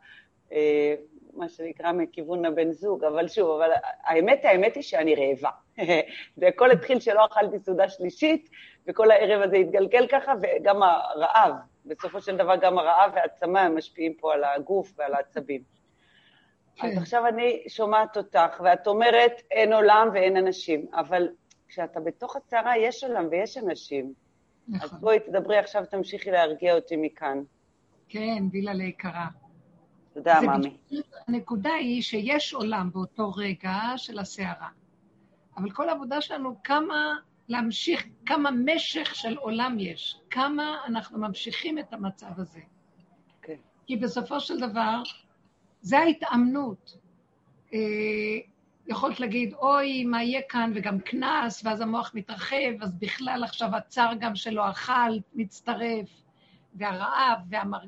אה, 0.52 0.96
מה 1.36 1.50
שנקרא 1.50 1.92
מכיוון 1.92 2.46
הבן 2.46 2.72
זוג, 2.72 3.04
אבל 3.04 3.28
שוב, 3.28 3.62
אבל 3.62 3.70
האמת, 4.04 4.46
האמת 4.46 4.76
היא 4.76 4.84
שאני 4.84 5.16
רעבה. 5.16 5.50
זה 6.38 6.48
הכל 6.48 6.72
התחיל 6.72 7.00
שלא 7.00 7.26
אכלתי 7.26 7.60
סעודה 7.60 7.90
שלישית, 7.90 8.50
וכל 8.88 9.12
הערב 9.12 9.42
הזה 9.42 9.56
התגלגל 9.56 10.08
ככה, 10.08 10.34
וגם 10.42 10.84
הרעב, 10.84 11.54
בסופו 11.86 12.22
של 12.22 12.38
דבר 12.38 12.56
גם 12.56 12.78
הרעב 12.78 13.12
והצמא 13.16 13.70
משפיעים 13.70 14.14
פה 14.14 14.34
על 14.34 14.44
הגוף 14.44 14.94
ועל 14.98 15.14
העצבים. 15.14 15.62
כן. 16.76 16.88
אז 16.88 16.98
עכשיו 16.98 17.28
אני 17.28 17.64
שומעת 17.68 18.18
אותך, 18.18 18.62
ואת 18.64 18.88
אומרת, 18.88 19.42
אין 19.52 19.74
עולם 19.74 20.10
ואין 20.14 20.38
אנשים, 20.38 20.86
אבל 20.94 21.28
כשאתה 21.68 22.00
בתוך 22.00 22.36
הצהרה 22.36 22.78
יש 22.78 23.04
עולם 23.04 23.28
ויש 23.32 23.58
אנשים. 23.58 24.14
נכון. 24.68 24.90
אז 24.90 25.02
בואי 25.02 25.20
תדברי 25.20 25.58
עכשיו, 25.58 25.84
תמשיכי 25.86 26.32
להרגיע 26.32 26.76
אותי 26.76 26.96
מכאן. 26.98 27.44
כן, 28.10 28.50
בילה 28.52 28.74
ליקרה. 28.74 29.43
תודה, 30.14 30.42
מאמי. 30.42 30.78
הנקודה 31.28 31.74
היא 31.74 32.02
שיש 32.02 32.54
עולם 32.54 32.90
באותו 32.94 33.32
רגע 33.32 33.80
של 33.98 34.20
הסערה. 34.20 34.70
אבל 35.58 35.72
כל 35.72 35.90
העבודה 35.90 36.22
שלנו, 36.22 36.56
כמה 36.64 37.14
להמשיך, 37.48 38.06
כמה 38.26 38.52
משך 38.52 39.16
של 39.16 39.38
עולם 39.38 39.78
יש, 39.80 40.20
כמה 40.30 40.78
אנחנו 40.86 41.20
ממשיכים 41.20 41.80
את 41.80 41.94
המצב 41.94 42.32
הזה. 42.38 42.60
Okay. 42.60 42.64
כן. 43.42 43.56
כי 43.86 43.98
בסופו 43.98 44.40
של 44.40 44.60
דבר, 44.60 45.02
זה 45.82 46.00
ההתאמנות. 46.00 46.98
אה, 47.74 47.80
יכולת 48.88 49.20
להגיד, 49.20 49.54
אוי, 49.54 50.04
מה 50.04 50.24
יהיה 50.24 50.42
כאן, 50.50 50.72
וגם 50.76 51.00
קנס, 51.00 51.66
ואז 51.66 51.82
המוח 51.82 52.12
מתרחב, 52.14 52.82
אז 52.82 52.96
בכלל 52.96 53.44
עכשיו 53.44 53.76
הצער 53.76 54.14
גם 54.20 54.36
שלא 54.36 54.70
אכל 54.70 55.18
מצטרף, 55.34 56.10
והרעב, 56.76 57.40
והמר... 57.50 57.80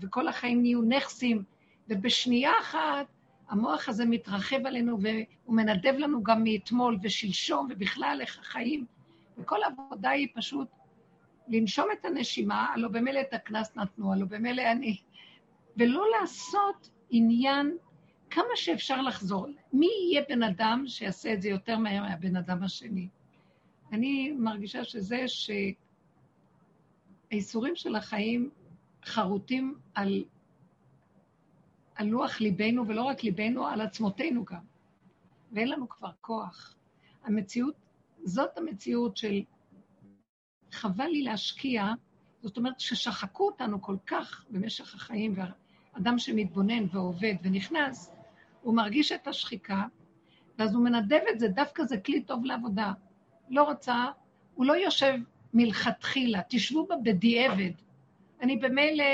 וכל 0.00 0.28
החיים 0.28 0.62
נהיו 0.62 0.82
נכסים, 0.82 1.42
ובשנייה 1.88 2.52
אחת 2.60 3.06
המוח 3.48 3.88
הזה 3.88 4.04
מתרחב 4.04 4.66
עלינו, 4.66 4.98
והוא 5.02 5.56
מנדב 5.56 5.94
לנו 5.98 6.22
גם 6.22 6.44
מאתמול 6.44 6.98
ושלשום, 7.02 7.68
ובכלל 7.70 8.18
איך 8.20 8.38
החיים. 8.38 8.86
וכל 9.38 9.62
העבודה 9.62 10.10
היא 10.10 10.28
פשוט 10.34 10.68
לנשום 11.48 11.86
את 11.92 12.04
הנשימה, 12.04 12.66
הלוא 12.74 12.90
במילא 12.90 13.20
את 13.20 13.34
הקנס 13.34 13.76
נתנו, 13.76 14.12
הלוא 14.12 14.26
במילא 14.28 14.62
אני, 14.72 14.96
ולא 15.76 16.04
לעשות 16.20 16.90
עניין 17.10 17.76
כמה 18.30 18.48
שאפשר 18.54 19.02
לחזור. 19.02 19.46
מי 19.72 19.86
יהיה 19.86 20.22
בן 20.28 20.42
אדם 20.42 20.84
שיעשה 20.86 21.32
את 21.32 21.42
זה 21.42 21.48
יותר 21.48 21.78
מהר 21.78 22.02
מהבן 22.02 22.36
אדם 22.36 22.62
השני? 22.62 23.08
אני 23.92 24.32
מרגישה 24.32 24.84
שזה 24.84 25.24
שהאיסורים 27.30 27.76
של 27.76 27.96
החיים 27.96 28.50
חרוטים 29.04 29.78
על, 29.94 30.24
על 31.98 32.06
לוח 32.06 32.40
ליבנו, 32.40 32.88
ולא 32.88 33.02
רק 33.02 33.24
ליבנו, 33.24 33.66
על 33.66 33.80
עצמותינו 33.80 34.44
גם. 34.44 34.60
ואין 35.52 35.68
לנו 35.68 35.88
כבר 35.88 36.10
כוח. 36.20 36.74
המציאות, 37.24 37.74
זאת 38.24 38.58
המציאות 38.58 39.16
של 39.16 39.42
חבל 40.72 41.06
לי 41.06 41.22
להשקיע, 41.22 41.84
זאת 42.42 42.56
אומרת 42.56 42.80
ששחקו 42.80 43.46
אותנו 43.46 43.82
כל 43.82 43.96
כך 44.06 44.44
במשך 44.50 44.94
החיים, 44.94 45.34
ואדם 45.36 46.18
שמתבונן 46.18 46.86
ועובד 46.92 47.34
ונכנס, 47.42 48.12
הוא 48.62 48.74
מרגיש 48.74 49.12
את 49.12 49.28
השחיקה, 49.28 49.84
ואז 50.58 50.74
הוא 50.74 50.84
מנדב 50.84 51.20
את 51.34 51.40
זה, 51.40 51.48
דווקא 51.48 51.84
זה 51.84 51.98
כלי 51.98 52.22
טוב 52.22 52.44
לעבודה. 52.44 52.92
לא 53.48 53.62
רוצה, 53.62 54.04
הוא 54.54 54.66
לא 54.66 54.72
יושב 54.72 55.14
מלכתחילה, 55.54 56.40
תשבו 56.48 56.86
בה 56.86 56.94
בדיעבד. 57.02 57.72
אני 58.40 58.56
במילא... 58.56 59.04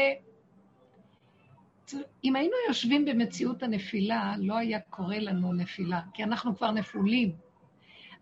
אם 2.24 2.36
היינו 2.36 2.54
יושבים 2.68 3.04
במציאות 3.04 3.62
הנפילה, 3.62 4.34
לא 4.38 4.56
היה 4.56 4.80
קורה 4.80 5.18
לנו 5.18 5.52
נפילה, 5.52 6.00
כי 6.14 6.24
אנחנו 6.24 6.56
כבר 6.56 6.70
נפולים. 6.70 7.32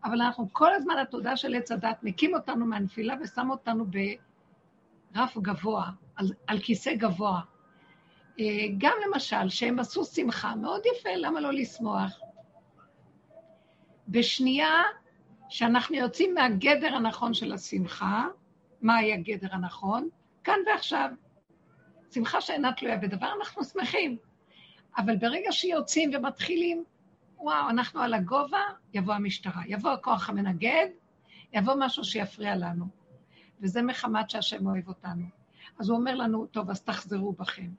אבל 0.04 0.22
אנחנו 0.22 0.48
כל 0.52 0.74
הזמן, 0.74 0.94
התודעה 1.02 1.36
של 1.36 1.54
עץ 1.54 1.72
הדת 1.72 1.98
מקים 2.02 2.34
אותנו 2.34 2.66
מהנפילה 2.66 3.14
ושם 3.22 3.50
אותנו 3.50 3.86
ברף 5.14 5.38
גבוה, 5.38 5.90
על, 6.16 6.26
על 6.46 6.58
כיסא 6.58 6.94
גבוה. 6.94 7.40
אה, 8.40 8.66
גם 8.78 8.92
למשל, 9.06 9.48
שהם 9.48 9.78
עשו 9.78 10.04
שמחה, 10.04 10.54
מאוד 10.54 10.82
יפה, 10.96 11.10
למה 11.16 11.40
לא 11.40 11.52
לשמוח? 11.52 12.20
בשנייה 14.08 14.82
שאנחנו 15.48 15.96
יוצאים 15.96 16.34
מהגדר 16.34 16.94
הנכון 16.94 17.34
של 17.34 17.52
השמחה, 17.52 18.26
מה 18.80 18.96
היה 18.96 19.14
הגדר 19.14 19.48
הנכון? 19.54 20.08
כאן 20.44 20.58
ועכשיו. 20.66 21.10
שמחה 22.14 22.40
שאינה 22.40 22.72
תלויה 22.72 22.96
בדבר, 22.96 23.28
אנחנו 23.38 23.64
שמחים. 23.64 24.16
אבל 24.96 25.16
ברגע 25.16 25.52
שיוצאים 25.52 26.10
ומתחילים, 26.14 26.84
וואו, 27.38 27.70
אנחנו 27.70 28.00
על 28.00 28.14
הגובה, 28.14 28.60
יבוא 28.94 29.14
המשטרה, 29.14 29.62
יבוא 29.66 29.90
הכוח 29.90 30.28
המנגד, 30.28 30.86
יבוא 31.52 31.74
משהו 31.78 32.04
שיפריע 32.04 32.56
לנו. 32.56 32.86
וזה 33.60 33.82
מחמת 33.82 34.30
שהשם 34.30 34.66
אוהב 34.66 34.88
אותנו. 34.88 35.26
אז 35.78 35.88
הוא 35.88 35.98
אומר 35.98 36.14
לנו, 36.14 36.46
טוב, 36.46 36.70
אז 36.70 36.82
תחזרו 36.82 37.32
בכם. 37.32 37.70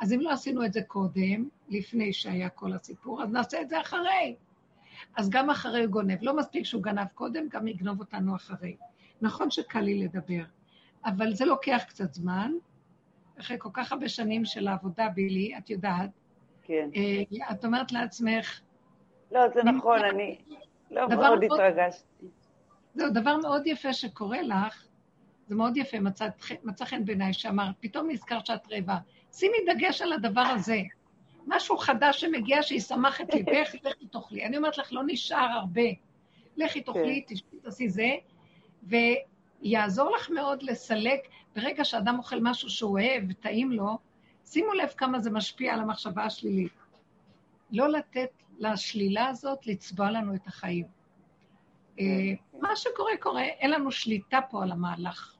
אז 0.00 0.12
אם 0.12 0.20
לא 0.20 0.30
עשינו 0.30 0.64
את 0.64 0.72
זה 0.72 0.82
קודם, 0.82 1.48
לפני 1.68 2.12
שהיה 2.12 2.48
כל 2.48 2.72
הסיפור, 2.72 3.22
אז 3.22 3.30
נעשה 3.30 3.60
את 3.60 3.68
זה 3.68 3.80
אחרי. 3.80 4.36
אז 5.16 5.30
גם 5.30 5.50
אחרי 5.50 5.84
הוא 5.84 5.90
גונב. 5.90 6.18
לא 6.22 6.36
מספיק 6.36 6.64
שהוא 6.64 6.82
גנב 6.82 7.06
קודם, 7.14 7.48
גם 7.48 7.68
יגנוב 7.68 8.00
אותנו 8.00 8.36
אחרי. 8.36 8.76
נכון 9.22 9.50
שקל 9.50 9.80
לי 9.80 10.04
לדבר, 10.04 10.42
אבל 11.04 11.34
זה 11.34 11.44
לוקח 11.44 11.82
קצת 11.88 12.14
זמן. 12.14 12.52
אחרי 13.40 13.56
כל 13.60 13.68
כך 13.72 13.92
הרבה 13.92 14.08
שנים 14.08 14.44
של 14.44 14.68
העבודה 14.68 15.08
בילי, 15.08 15.58
את 15.58 15.70
יודעת, 15.70 16.10
כן. 16.62 16.88
אה, 16.96 17.50
את 17.50 17.64
אומרת 17.64 17.92
לעצמך... 17.92 18.60
לא, 19.32 19.40
זה 19.54 19.62
נכון, 19.62 20.04
אני 20.04 20.38
לא 20.90 21.08
מאוד 21.08 21.44
התרגשתי. 21.44 22.26
זהו, 22.94 23.10
דבר 23.10 23.36
מאוד 23.36 23.66
יפה 23.66 23.92
שקורה 23.92 24.42
לך, 24.42 24.86
זה 25.46 25.54
מאוד 25.54 25.76
יפה, 25.76 26.00
מצא, 26.00 26.28
מצא 26.64 26.84
חן 26.84 27.04
בעיניי, 27.04 27.32
שאמרת, 27.32 27.74
פתאום 27.80 28.10
נזכרת 28.10 28.46
שאת 28.46 28.72
רעבה. 28.72 28.96
שימי 29.32 29.56
דגש 29.66 30.02
על 30.02 30.12
הדבר 30.12 30.40
הזה. 30.40 30.80
משהו 31.46 31.76
חדש 31.76 32.20
שמגיע 32.20 32.62
שישמח 32.62 33.20
את 33.20 33.34
ליבך, 33.34 33.74
לכי 33.84 34.06
תאכלי. 34.06 34.44
אני 34.44 34.56
אומרת 34.56 34.78
לך, 34.78 34.92
לא 34.92 35.02
נשאר 35.06 35.48
הרבה. 35.52 35.82
לכי 36.56 36.80
תאכלי, 36.80 37.24
כן. 37.28 37.58
תעשי 37.62 37.88
זה, 37.88 38.10
ויעזור 38.82 40.10
לך 40.10 40.30
מאוד 40.30 40.62
לסלק, 40.62 41.20
ברגע 41.56 41.84
שאדם 41.84 42.18
אוכל 42.18 42.40
משהו 42.40 42.70
שהוא 42.70 42.90
אוהב 42.90 43.24
וטעים 43.28 43.72
לו, 43.72 43.98
שימו 44.44 44.72
לב 44.72 44.88
כמה 44.88 45.18
זה 45.18 45.30
משפיע 45.30 45.74
על 45.74 45.80
המחשבה 45.80 46.24
השלילית. 46.24 46.72
לא 47.70 47.88
לתת 47.88 48.30
לשלילה 48.58 49.26
הזאת 49.26 49.66
לצבוע 49.66 50.10
לנו 50.10 50.34
את 50.34 50.46
החיים. 50.46 50.84
אה, 52.00 52.04
כן. 52.52 52.58
מה 52.60 52.76
שקורה, 52.76 53.16
קורה, 53.20 53.42
אין 53.42 53.70
לנו 53.70 53.90
שליטה 53.90 54.40
פה 54.50 54.62
על 54.62 54.72
המהלך. 54.72 55.36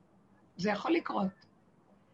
זה 0.56 0.70
יכול 0.70 0.92
לקרות. 0.92 1.26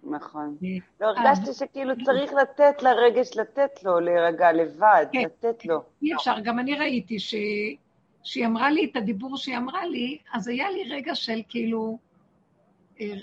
נכון. 0.03 0.57
אה, 0.65 0.69
לא, 1.01 1.07
הרגשתי 1.07 1.53
שכאילו 1.53 1.95
צריך 2.05 2.33
לתת 2.33 2.83
לרגש, 2.83 3.37
לתת 3.37 3.85
לו 3.85 4.01
להירגע 4.01 4.53
לבד, 4.53 5.07
כן. 5.13 5.23
לתת 5.25 5.67
לו. 5.67 5.83
אי 6.03 6.15
אפשר, 6.15 6.41
גם 6.41 6.59
אני 6.59 6.79
ראיתי 6.79 7.19
שהיא 7.19 8.47
אמרה 8.47 8.71
לי 8.71 8.89
את 8.91 8.97
הדיבור 8.97 9.37
שהיא 9.37 9.57
אמרה 9.57 9.87
לי, 9.87 10.19
אז 10.33 10.49
היה 10.49 10.71
לי 10.71 10.91
רגע 10.91 11.15
של 11.15 11.41
כאילו, 11.49 11.99
אה, 12.03 12.08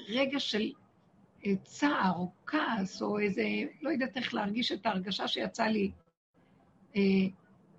רגע 0.07 0.39
של 0.39 0.71
אה, 1.45 1.51
צער 1.63 2.13
או 2.15 2.32
כעס, 2.45 3.01
או 3.01 3.19
איזה, 3.19 3.43
לא 3.82 3.89
יודעת 3.89 4.17
איך 4.17 4.34
להרגיש 4.34 4.71
את 4.71 4.86
ההרגשה 4.86 5.28
שיצאה 5.28 5.69
לי, 5.69 5.91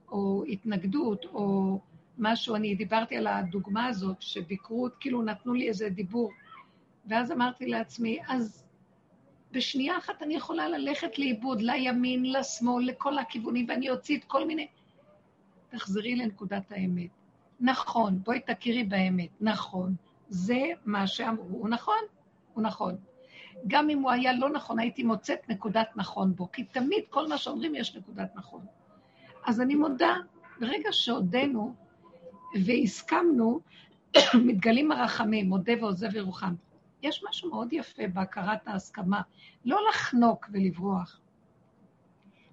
או 0.09 0.44
התנגדות, 0.49 1.24
או 1.24 1.78
משהו, 2.18 2.57
אני 2.57 2.74
דיברתי 2.74 3.16
על 3.16 3.26
הדוגמה 3.26 3.86
הזאת, 3.86 4.22
שביקרו, 4.22 4.88
כאילו 5.01 5.22
נתנו 5.22 5.55
לי 5.55 5.68
איזה 5.68 5.88
דיבור, 5.88 6.30
ואז 7.07 7.32
אמרתי 7.32 7.66
לעצמי, 7.66 8.18
אז 8.28 8.64
בשנייה 9.53 9.99
אחת 9.99 10.22
אני 10.22 10.34
יכולה 10.34 10.68
ללכת 10.68 11.18
לאיבוד, 11.18 11.62
לימין, 11.62 12.32
לשמאל, 12.32 12.84
לכל 12.84 13.18
הכיוונים, 13.18 13.66
ואני 13.68 13.90
אוציא 13.90 14.18
את 14.18 14.24
כל 14.24 14.47
מיני... 14.47 14.66
תחזרי 15.68 16.16
לנקודת 16.16 16.72
האמת. 16.72 17.11
נכון, 17.61 18.18
בואי 18.24 18.40
תכירי 18.40 18.84
באמת, 18.84 19.30
נכון. 19.40 19.94
זה 20.29 20.61
מה 20.85 21.07
שאמרו, 21.07 21.59
הוא 21.59 21.68
נכון, 21.68 22.01
הוא 22.55 22.62
נכון. 22.62 22.97
גם 23.66 23.91
אם 23.91 24.03
הוא 24.03 24.11
היה 24.11 24.33
לא 24.33 24.51
נכון, 24.51 24.79
הייתי 24.79 25.03
מוצאת 25.03 25.49
נקודת 25.49 25.89
נכון 25.97 26.37
בו, 26.37 26.53
כי 26.53 26.64
תמיד 26.64 27.05
כל 27.11 27.29
מה 27.29 27.39
שאומרים 27.39 27.74
יש 27.74 27.97
נקודת 27.97 28.31
נכון. 28.35 28.66
אז 29.47 29.61
אני 29.61 29.74
מודה, 29.74 30.14
ברגע 30.61 30.89
שהודינו 30.93 31.74
והסכמנו, 32.64 33.61
מתגלים 34.47 34.93
הרחמים, 34.93 35.49
מודה 35.49 35.72
ועוזב 35.81 36.16
ירוחם. 36.16 36.55
יש 37.03 37.24
משהו 37.29 37.51
מאוד 37.51 37.72
יפה 37.72 38.03
בהכרת 38.12 38.68
ההסכמה. 38.68 39.22
לא 39.64 39.79
לחנוק 39.91 40.47
ולברוח. 40.53 41.20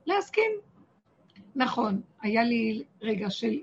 להסכים. 0.06 0.52
נכון, 1.56 2.02
היה 2.22 2.44
לי 2.44 2.84
רגע 3.02 3.30
של... 3.30 3.54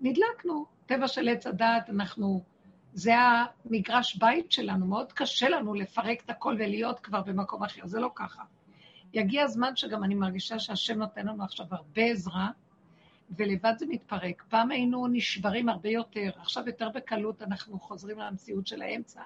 נדלקנו, 0.00 0.66
טבע 0.86 1.08
של 1.08 1.28
עץ 1.28 1.46
הדעת, 1.46 1.90
אנחנו... 1.90 2.42
זה 2.96 3.14
המגרש 3.18 4.16
בית 4.16 4.52
שלנו, 4.52 4.86
מאוד 4.86 5.12
קשה 5.12 5.48
לנו 5.48 5.74
לפרק 5.74 6.22
את 6.24 6.30
הכל 6.30 6.54
ולהיות 6.58 7.00
כבר 7.00 7.22
במקום 7.22 7.62
אחר, 7.62 7.86
זה 7.86 8.00
לא 8.00 8.10
ככה. 8.14 8.42
יגיע 9.12 9.44
הזמן 9.44 9.76
שגם 9.76 10.04
אני 10.04 10.14
מרגישה 10.14 10.58
שהשם 10.58 10.98
נותן 10.98 11.26
לנו 11.26 11.44
עכשיו 11.44 11.66
הרבה 11.70 12.02
עזרה, 12.02 12.50
ולבד 13.30 13.72
זה 13.78 13.86
מתפרק. 13.88 14.44
פעם 14.48 14.70
היינו 14.70 15.06
נשברים 15.06 15.68
הרבה 15.68 15.88
יותר, 15.88 16.30
עכשיו 16.40 16.66
יותר 16.66 16.88
בקלות 16.88 17.42
אנחנו 17.42 17.78
חוזרים 17.78 18.18
למציאות 18.18 18.66
של 18.66 18.82
האמצע. 18.82 19.22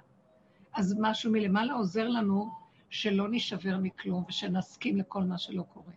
אז 0.74 0.96
משהו 1.00 1.32
מלמעלה 1.32 1.74
עוזר 1.74 2.08
לנו 2.08 2.50
שלא 2.88 3.26
נשבר 3.30 3.76
מכלום 3.82 4.24
ושנסכים 4.28 4.96
לכל 4.96 5.22
מה 5.22 5.38
שלא 5.38 5.62
קורה. 5.62 5.92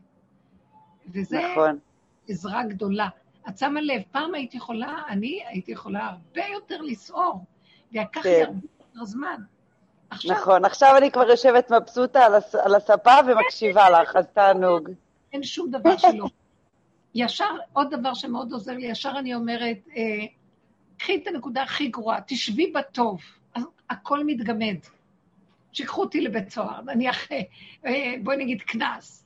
וזה 1.07 1.41
נכון. 1.51 1.79
עזרה 2.27 2.63
גדולה. 2.65 3.09
את 3.49 3.57
שמה 3.57 3.81
לב, 3.81 4.01
פעם 4.11 4.33
הייתי 4.33 4.57
יכולה, 4.57 5.01
אני 5.09 5.39
הייתי 5.47 5.71
יכולה 5.71 6.05
הרבה 6.05 6.47
יותר 6.53 6.81
לסעור, 6.81 7.45
ולקח 7.93 8.25
לי 8.25 8.31
כן. 8.31 8.43
הרבה 8.45 8.59
יותר 8.93 9.05
זמן. 9.05 9.41
עכשיו... 10.09 10.35
נכון, 10.35 10.65
עכשיו 10.65 10.97
אני 10.97 11.11
כבר 11.11 11.29
יושבת 11.29 11.71
מבסוטה 11.71 12.25
על, 12.25 12.35
הס... 12.35 12.55
על 12.55 12.75
הספה 12.75 13.15
ומקשיבה 13.27 13.89
לך, 13.89 14.15
אז 14.15 14.25
תענוג. 14.33 14.89
אין 15.33 15.43
שום 15.43 15.71
דבר 15.71 15.97
שלא. 15.97 16.25
ישר, 17.15 17.55
עוד 17.73 17.87
דבר 17.89 18.13
שמאוד 18.13 18.51
עוזר 18.51 18.73
לי, 18.73 18.85
ישר 18.85 19.11
אני 19.19 19.35
אומרת, 19.35 19.77
אה, 19.97 20.25
קחי 20.97 21.15
את 21.15 21.27
הנקודה 21.27 21.63
הכי 21.63 21.87
גרועה, 21.87 22.19
תשבי 22.27 22.71
בטוב, 22.71 23.21
אז 23.55 23.63
הכל 23.89 24.23
מתגמד. 24.23 24.77
שיקחו 25.71 26.01
אותי 26.01 26.21
לבית 26.21 26.49
סוהר, 26.49 26.81
נניח, 26.81 27.31
אה, 27.85 28.13
בואי 28.23 28.37
נגיד 28.37 28.61
קנס, 28.61 29.25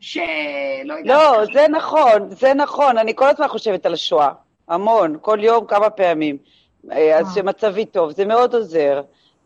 שלא 0.00 0.94
יודעת... 0.98 1.06
לא, 1.06 1.44
זה 1.52 1.66
נכון, 1.68 2.28
זה 2.30 2.54
נכון, 2.54 2.98
אני 2.98 3.14
כל 3.14 3.28
הזמן 3.28 3.48
חושבת 3.48 3.86
על 3.86 3.94
השואה, 3.94 4.32
המון, 4.68 5.16
כל 5.22 5.38
יום 5.42 5.66
כמה 5.66 5.90
פעמים. 5.90 6.38
אה, 6.92 7.18
אז 7.18 7.34
שמצבי 7.34 7.86
טוב, 7.86 8.10
זה 8.10 8.24
מאוד 8.24 8.54
עוזר, 8.54 9.02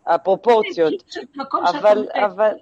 הפרופורציות. 0.06 1.14
אבל, 1.70 2.08
אבל... 2.12 2.54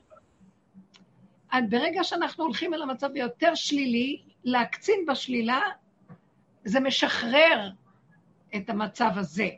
ברגע 1.69 2.05
שאנחנו 2.05 2.45
הולכים 2.45 2.75
אל 2.75 2.83
המצב 2.83 3.09
היותר 3.15 3.55
שלילי, 3.55 4.23
להקצין 4.45 5.07
בשלילה, 5.07 5.61
זה 6.65 6.81
משחרר 6.81 7.71
את 8.57 8.71
המצב 8.71 9.11
הזה. 9.17 9.49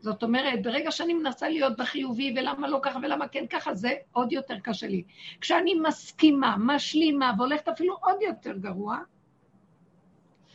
זאת 0.00 0.22
אומרת, 0.22 0.62
ברגע 0.62 0.90
שאני 0.90 1.14
מנסה 1.14 1.48
להיות 1.48 1.76
בחיובי, 1.76 2.34
ולמה 2.36 2.68
לא 2.68 2.78
ככה 2.82 2.98
ולמה 3.02 3.28
כן 3.28 3.46
ככה, 3.46 3.74
זה 3.74 3.90
עוד 4.12 4.32
יותר 4.32 4.58
קשה 4.58 4.86
לי. 4.86 5.02
כשאני 5.40 5.74
מסכימה, 5.74 6.56
משלימה, 6.58 7.32
והולכת 7.38 7.68
אפילו 7.68 7.96
עוד 8.00 8.16
יותר 8.22 8.52
גרוע, 8.52 8.98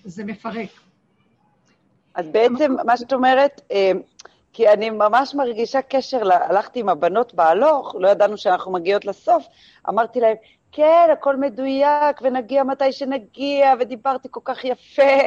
זה 0.03 0.23
מפרק. 0.25 0.69
אז 2.16 2.28
בעצם, 2.28 2.76
מה 2.86 2.97
שאת 2.97 3.14
אומרת, 3.14 3.62
אה, 3.72 3.91
כי 4.53 4.70
אני 4.70 4.89
ממש 4.89 5.36
מרגישה 5.36 5.82
קשר, 5.82 6.34
הלכתי 6.34 6.80
עם 6.80 6.89
הבנות 6.89 7.34
בהלוך, 7.34 7.95
לא 7.99 8.07
ידענו 8.07 8.38
שאנחנו 8.38 8.72
מגיעות 8.72 9.05
לסוף, 9.05 9.45
אמרתי 9.89 10.20
להם, 10.20 10.36
כן, 10.72 11.09
הכל 11.14 11.38
מדויק, 11.38 12.22
ונגיע 12.22 12.64
מתי 12.64 12.91
שנגיע, 12.91 13.74
ודיברתי 13.80 14.28
כל 14.32 14.39
כך 14.43 14.66
יפה, 14.66 15.18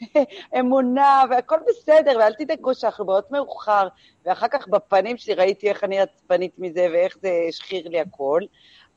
אמונה, 0.60 1.22
והכל 1.30 1.56
בסדר, 1.68 2.18
ואל 2.18 2.32
תדאגו 2.32 2.74
שאנחנו 2.74 3.06
באות 3.06 3.30
מאוחר, 3.30 3.88
ואחר 4.24 4.48
כך 4.48 4.68
בפנים 4.68 5.16
שלי 5.16 5.34
ראיתי 5.34 5.68
איך 5.68 5.84
אני 5.84 6.00
עצבנית 6.00 6.52
מזה, 6.58 6.86
ואיך 6.92 7.16
זה 7.22 7.30
השחיר 7.48 7.88
לי 7.88 8.00
הכל. 8.00 8.40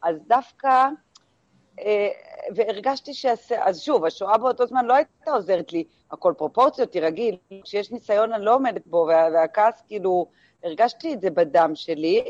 אז 0.04 0.16
דווקא, 0.28 0.88
והרגשתי 2.56 3.14
ש... 3.14 3.26
אז 3.56 3.82
שוב, 3.82 4.06
השואה 4.06 4.38
באותו 4.38 4.68
זמן 4.68 4.86
לא 4.86 4.94
הייתה 4.94 5.32
עוזרת 5.32 5.74
לי, 5.74 5.84
הכל 6.12 6.34
פרופורציות, 6.38 6.92
תירגעי, 6.92 7.38
כשיש 7.64 7.92
ניסיון 7.92 8.34
אני 8.34 8.46
לא 8.46 8.56
עומדת 8.56 8.88
בו, 8.88 9.06
וה, 9.10 9.28
והכעס, 9.34 9.84
כאילו, 9.88 10.28
הרגשתי 10.64 11.14
את 11.14 11.22
זה 11.22 11.30
בדם 11.30 11.72
שלי, 11.76 12.24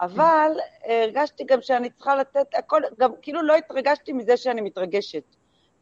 אבל 0.00 0.52
הרגשתי 0.84 1.44
גם 1.44 1.62
שאני 1.62 1.90
צריכה 1.90 2.16
לתת, 2.16 2.46
הכל, 2.58 2.82
גם 2.98 3.10
כאילו 3.22 3.42
לא 3.42 3.56
התרגשתי 3.56 4.12
מזה 4.12 4.36
שאני 4.36 4.60
מתרגשת. 4.60 5.22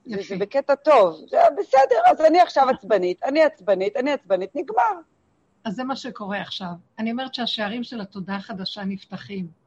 יפה. 0.06 0.22
זה 0.22 0.36
בקטע 0.36 0.74
טוב, 0.74 1.16
זה 1.28 1.38
בסדר, 1.58 2.00
אז 2.06 2.20
אני 2.20 2.40
עכשיו 2.40 2.68
עצבנית, 2.68 3.22
אני 3.22 3.42
עצבנית, 3.42 3.96
אני 3.96 4.12
עצבנית, 4.12 4.56
נגמר. 4.56 4.94
אז 5.64 5.74
זה 5.74 5.84
מה 5.84 5.96
שקורה 5.96 6.40
עכשיו. 6.40 6.72
אני 6.98 7.10
אומרת 7.10 7.34
שהשערים 7.34 7.84
של 7.84 8.00
התודעה 8.00 8.36
החדשה 8.36 8.84
נפתחים. 8.84 9.59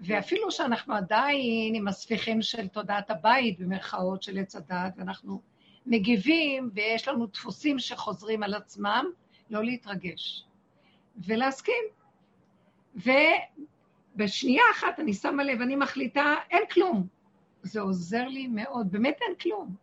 ואפילו 0.00 0.50
שאנחנו 0.50 0.94
עדיין 0.94 1.74
עם 1.74 1.88
הספיחים 1.88 2.42
של 2.42 2.68
תודעת 2.68 3.10
הבית, 3.10 3.60
במרכאות 3.60 4.22
של 4.22 4.38
עץ 4.38 4.56
הדעת, 4.56 4.92
ואנחנו 4.96 5.40
מגיבים, 5.86 6.70
ויש 6.74 7.08
לנו 7.08 7.26
דפוסים 7.26 7.78
שחוזרים 7.78 8.42
על 8.42 8.54
עצמם, 8.54 9.04
לא 9.50 9.64
להתרגש. 9.64 10.44
ולהסכים. 11.16 11.84
ובשנייה 12.94 14.62
אחת 14.72 15.00
אני 15.00 15.14
שמה 15.14 15.44
לב, 15.44 15.60
אני 15.60 15.76
מחליטה, 15.76 16.34
אין 16.50 16.62
כלום. 16.70 17.06
זה 17.62 17.80
עוזר 17.80 18.28
לי 18.28 18.46
מאוד, 18.46 18.92
באמת 18.92 19.18
אין 19.28 19.34
כלום. 19.40 19.74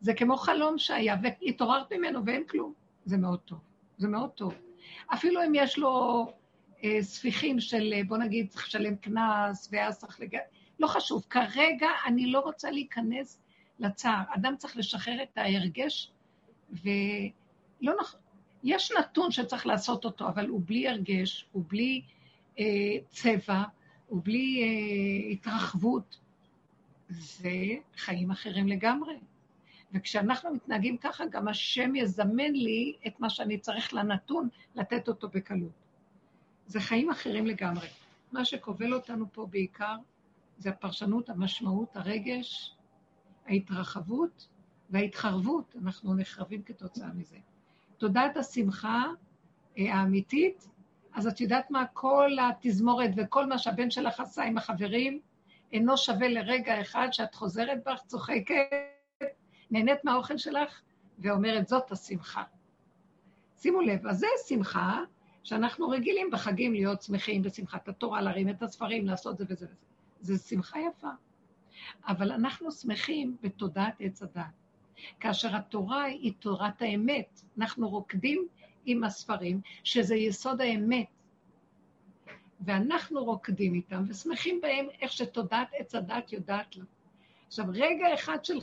זה 0.00 0.14
כמו 0.14 0.36
חלום 0.36 0.78
שהיה, 0.78 1.16
והתעוררת 1.22 1.92
ממנו 1.92 2.26
ואין 2.26 2.44
כלום. 2.44 2.72
זה 3.04 3.16
מאוד 3.16 3.40
טוב, 3.40 3.58
זה 3.98 4.08
מאוד 4.08 4.30
טוב. 4.30 4.54
אפילו 5.14 5.44
אם 5.44 5.52
יש 5.54 5.78
לו 5.78 6.26
ספיחים 7.00 7.60
של, 7.60 7.92
אה, 7.96 8.04
בוא 8.04 8.18
נגיד, 8.18 8.48
צריך 8.48 8.66
לשלם 8.66 8.96
קנס, 8.96 9.68
ואז 9.72 9.98
צריך 9.98 10.20
לג... 10.20 10.36
לא 10.78 10.86
חשוב, 10.86 11.26
כרגע 11.30 11.88
אני 12.06 12.26
לא 12.26 12.40
רוצה 12.40 12.70
להיכנס 12.70 13.40
לצער. 13.78 14.22
אדם 14.34 14.54
צריך 14.58 14.76
לשחרר 14.76 15.22
את 15.22 15.38
ההרגש, 15.38 16.10
ולא 16.70 17.94
נכון, 18.00 18.20
יש 18.64 18.92
נתון 18.98 19.30
שצריך 19.30 19.66
לעשות 19.66 20.04
אותו, 20.04 20.28
אבל 20.28 20.48
הוא 20.48 20.60
בלי 20.64 20.88
הרגש, 20.88 21.46
הוא 21.52 21.64
בלי 21.66 22.02
אה, 22.58 22.64
צבע, 23.10 23.62
הוא 24.06 24.20
בלי 24.24 24.62
אה, 24.62 25.32
התרחבות. 25.32 26.18
זה 27.08 27.50
חיים 27.96 28.30
אחרים 28.30 28.68
לגמרי. 28.68 29.14
וכשאנחנו 29.92 30.54
מתנהגים 30.54 30.96
ככה, 30.96 31.24
גם 31.26 31.48
השם 31.48 31.96
יזמן 31.96 32.52
לי 32.52 32.92
את 33.06 33.20
מה 33.20 33.30
שאני 33.30 33.58
צריך 33.58 33.94
לנתון, 33.94 34.48
לתת 34.74 35.08
אותו 35.08 35.28
בקלות. 35.28 35.83
זה 36.66 36.80
חיים 36.80 37.10
אחרים 37.10 37.46
לגמרי. 37.46 37.88
מה 38.32 38.44
שכובל 38.44 38.94
אותנו 38.94 39.26
פה 39.32 39.46
בעיקר 39.50 39.96
זה 40.58 40.70
הפרשנות, 40.70 41.30
המשמעות, 41.30 41.96
הרגש, 41.96 42.76
ההתרחבות 43.46 44.48
וההתחרבות. 44.90 45.76
אנחנו 45.82 46.14
נחרבים 46.14 46.62
כתוצאה 46.62 47.08
מזה. 47.14 47.36
תודעת 47.98 48.36
השמחה 48.36 49.04
אה, 49.78 49.94
האמיתית, 49.94 50.68
אז 51.14 51.26
את 51.26 51.40
יודעת 51.40 51.70
מה? 51.70 51.84
כל 51.92 52.30
התזמורת 52.48 53.10
וכל 53.16 53.46
מה 53.46 53.58
שהבן 53.58 53.90
שלך 53.90 54.20
עשה 54.20 54.44
עם 54.44 54.58
החברים, 54.58 55.20
אינו 55.72 55.96
שווה 55.96 56.28
לרגע 56.28 56.80
אחד 56.80 57.08
שאת 57.12 57.34
חוזרת 57.34 57.84
בך, 57.86 58.00
צוחקת, 58.06 58.54
נהנית 59.70 60.04
מהאוכל 60.04 60.38
שלך, 60.38 60.80
ואומרת, 61.18 61.68
זאת 61.68 61.92
השמחה. 61.92 62.42
שימו 63.58 63.80
לב, 63.80 64.06
אז 64.06 64.18
זה 64.18 64.26
שמחה 64.48 65.00
שאנחנו 65.44 65.88
רגילים 65.88 66.30
בחגים 66.30 66.72
להיות 66.72 67.02
שמחים 67.02 67.42
בשמחת 67.42 67.88
התורה, 67.88 68.22
להרים 68.22 68.48
את 68.48 68.62
הספרים, 68.62 69.06
לעשות 69.06 69.38
זה 69.38 69.44
וזה 69.48 69.66
וזה. 69.66 69.74
זה 70.20 70.38
שמחה 70.38 70.78
יפה. 70.80 71.08
אבל 72.08 72.32
אנחנו 72.32 72.72
שמחים 72.72 73.36
בתודעת 73.42 73.94
עץ 74.00 74.22
הדת. 74.22 74.44
כאשר 75.20 75.56
התורה 75.56 76.04
היא 76.04 76.32
תורת 76.38 76.82
האמת, 76.82 77.40
אנחנו 77.58 77.88
רוקדים 77.88 78.48
עם 78.86 79.04
הספרים, 79.04 79.60
שזה 79.84 80.14
יסוד 80.14 80.60
האמת. 80.60 81.06
ואנחנו 82.60 83.24
רוקדים 83.24 83.74
איתם 83.74 84.04
ושמחים 84.08 84.60
בהם 84.60 84.86
איך 85.00 85.12
שתודעת 85.12 85.68
עץ 85.78 85.94
הדת 85.94 86.32
יודעת 86.32 86.76
לה. 86.76 86.84
עכשיו, 87.46 87.66
רגע 87.68 88.14
אחד 88.14 88.44
של 88.44 88.58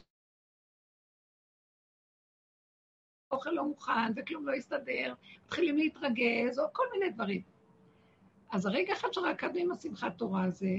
אוכל 3.32 3.50
לא 3.50 3.64
מוכן 3.64 4.12
וכלום 4.16 4.48
לא 4.48 4.56
יסתדר, 4.56 5.14
מתחילים 5.46 5.78
להתרגז, 5.78 6.60
או 6.60 6.66
כל 6.74 6.84
מיני 6.94 7.10
דברים. 7.10 7.42
אז 8.52 8.66
הרגע 8.66 8.94
אחד 8.94 9.08
שרקדנו 9.12 9.60
עם 9.60 9.72
השמחת 9.72 10.18
תורה 10.18 10.44
הזה, 10.44 10.76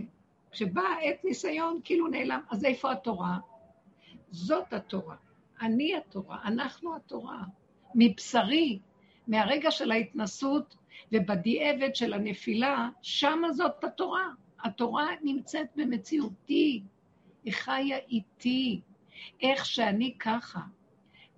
כשבא 0.50 0.82
עת 1.02 1.24
ניסיון, 1.24 1.80
כאילו 1.84 2.08
נעלם, 2.08 2.40
אז 2.50 2.64
איפה 2.64 2.92
התורה? 2.92 3.38
זאת 4.30 4.72
התורה. 4.72 5.16
אני 5.60 5.96
התורה, 5.96 6.38
אנחנו 6.44 6.96
התורה. 6.96 7.42
מבשרי, 7.94 8.78
מהרגע 9.28 9.70
של 9.70 9.90
ההתנסות 9.90 10.76
ובדיעבד 11.12 11.94
של 11.94 12.12
הנפילה, 12.12 12.88
שמה 13.02 13.52
זאת 13.52 13.84
התורה. 13.84 14.28
התורה 14.64 15.06
נמצאת 15.22 15.66
במציאותי, 15.76 16.82
היא 17.44 17.52
חיה 17.52 17.98
איתי, 17.98 18.80
איך 19.42 19.66
שאני 19.66 20.14
ככה. 20.18 20.60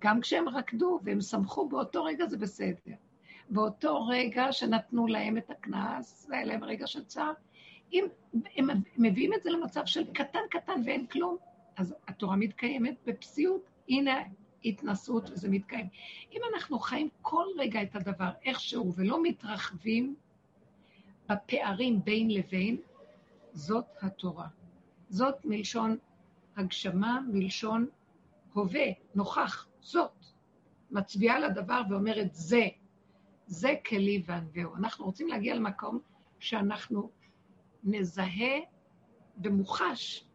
גם 0.01 0.21
כשהם 0.21 0.49
רקדו 0.49 0.99
והם 1.03 1.21
שמחו 1.21 1.67
באותו 1.69 2.03
רגע 2.03 2.25
זה 2.25 2.37
בסדר. 2.37 2.93
באותו 3.49 4.07
רגע 4.07 4.51
שנתנו 4.51 5.07
להם 5.07 5.37
את 5.37 5.49
הקנס, 5.49 6.25
זה 6.27 6.35
היה 6.35 6.45
להם 6.45 6.63
רגע 6.63 6.87
של 6.87 7.05
צער, 7.05 7.33
אם 7.93 8.07
הם 8.57 8.69
מביאים 8.97 9.33
את 9.33 9.43
זה 9.43 9.49
למצב 9.49 9.85
של 9.85 10.13
קטן 10.13 10.39
קטן 10.49 10.81
ואין 10.85 11.05
כלום, 11.05 11.37
אז 11.77 11.95
התורה 12.07 12.35
מתקיימת 12.35 12.95
בפסיעות, 13.05 13.61
הנה 13.89 14.23
התנסות 14.65 15.29
וזה 15.29 15.49
מתקיים. 15.49 15.87
אם 16.31 16.41
אנחנו 16.53 16.79
חיים 16.79 17.09
כל 17.21 17.45
רגע 17.57 17.81
את 17.81 17.95
הדבר 17.95 18.29
איכשהו 18.45 18.93
ולא 18.95 19.23
מתרחבים 19.23 20.15
בפערים 21.29 22.03
בין 22.03 22.31
לבין, 22.31 22.77
זאת 23.53 23.85
התורה. 24.01 24.47
זאת 25.09 25.45
מלשון 25.45 25.97
הגשמה, 26.57 27.19
מלשון 27.27 27.87
הווה, 28.53 28.85
נוכח, 29.15 29.67
זאת. 29.85 30.25
מצביעה 30.91 31.39
לדבר 31.39 31.81
ואומרת 31.89 32.33
זה, 32.33 32.67
זה 33.47 33.73
כלי 33.85 34.23
וענווהו. 34.25 34.75
אנחנו 34.75 35.05
רוצים 35.05 35.27
להגיע 35.27 35.55
למקום 35.55 35.99
שאנחנו 36.39 37.09
נזהה 37.83 38.59
במוחש 39.37 40.25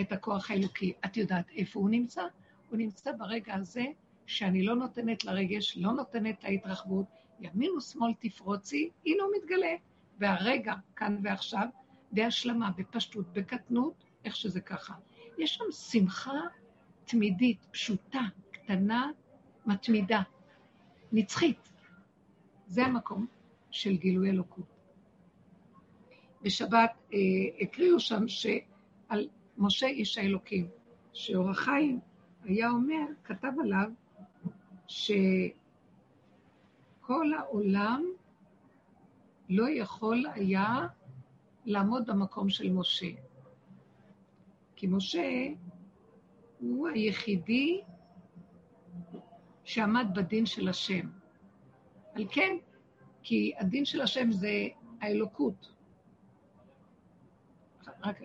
את 0.00 0.12
הכוח 0.12 0.50
האלוקי. 0.50 0.92
את 1.04 1.16
יודעת 1.16 1.50
איפה 1.50 1.80
הוא 1.80 1.90
נמצא? 1.90 2.22
הוא 2.70 2.78
נמצא 2.78 3.12
ברגע 3.18 3.54
הזה 3.54 3.84
שאני 4.26 4.62
לא 4.62 4.76
נותנת 4.76 5.24
לרגש, 5.24 5.76
לא 5.76 5.92
נותנת 5.92 6.44
להתרחבות, 6.44 7.06
ימין 7.40 7.70
ושמאל 7.70 8.12
תפרוצי, 8.18 8.90
הנה 9.06 9.22
הוא 9.22 9.32
מתגלה. 9.36 9.74
והרגע, 10.18 10.74
כאן 10.96 11.18
ועכשיו, 11.22 11.68
בהשלמה, 12.12 12.70
בפשטות, 12.76 13.32
בקטנות, 13.32 14.04
איך 14.24 14.36
שזה 14.36 14.60
ככה. 14.60 14.94
יש 15.38 15.54
שם 15.54 15.72
שמחה 15.72 16.40
תמידית, 17.04 17.66
פשוטה, 17.70 18.20
קטנה, 18.64 19.10
מתמידה, 19.66 20.22
נצחית. 21.12 21.72
זה 22.66 22.84
המקום 22.84 23.26
של 23.70 23.96
גילוי 23.96 24.30
אלוקות. 24.30 24.66
בשבת 26.42 26.90
אה, 27.12 27.18
הקריאו 27.60 28.00
שם 28.00 28.28
שעל 28.28 29.28
משה 29.58 29.86
איש 29.86 30.18
האלוקים, 30.18 30.68
שאור 31.12 31.50
החיים 31.50 32.00
היה 32.44 32.70
אומר, 32.70 33.04
כתב 33.24 33.52
עליו, 33.62 33.90
שכל 34.86 35.14
העולם 37.38 38.04
לא 39.48 39.68
יכול 39.70 40.24
היה 40.34 40.86
לעמוד 41.64 42.06
במקום 42.06 42.50
של 42.50 42.72
משה. 42.72 43.10
כי 44.76 44.86
משה 44.86 45.28
הוא 46.60 46.88
היחידי 46.88 47.80
שעמד 49.64 50.06
בדין 50.14 50.46
של 50.46 50.68
השם. 50.68 51.10
על 52.14 52.24
כן, 52.30 52.56
כי 53.22 53.52
הדין 53.58 53.84
של 53.84 54.00
השם 54.00 54.32
זה 54.32 54.68
האלוקות. 55.00 55.74
רק... 58.02 58.20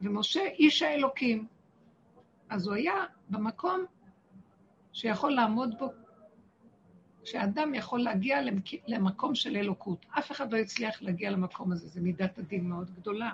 ומשה 0.00 0.40
איש 0.46 0.82
האלוקים. 0.82 1.46
אז 2.48 2.66
הוא 2.66 2.74
היה 2.74 2.94
במקום 3.30 3.84
שיכול 4.92 5.32
לעמוד 5.32 5.78
בו, 5.78 5.92
שאדם 7.24 7.74
יכול 7.74 8.00
להגיע 8.00 8.38
למקום 8.86 9.34
של 9.34 9.56
אלוקות. 9.56 10.06
אף 10.18 10.32
אחד 10.32 10.52
לא 10.52 10.58
הצליח 10.58 11.02
להגיע 11.02 11.30
למקום 11.30 11.72
הזה, 11.72 11.88
זו 11.88 12.00
מידת 12.00 12.38
הדין 12.38 12.68
מאוד 12.68 12.90
גדולה. 12.90 13.30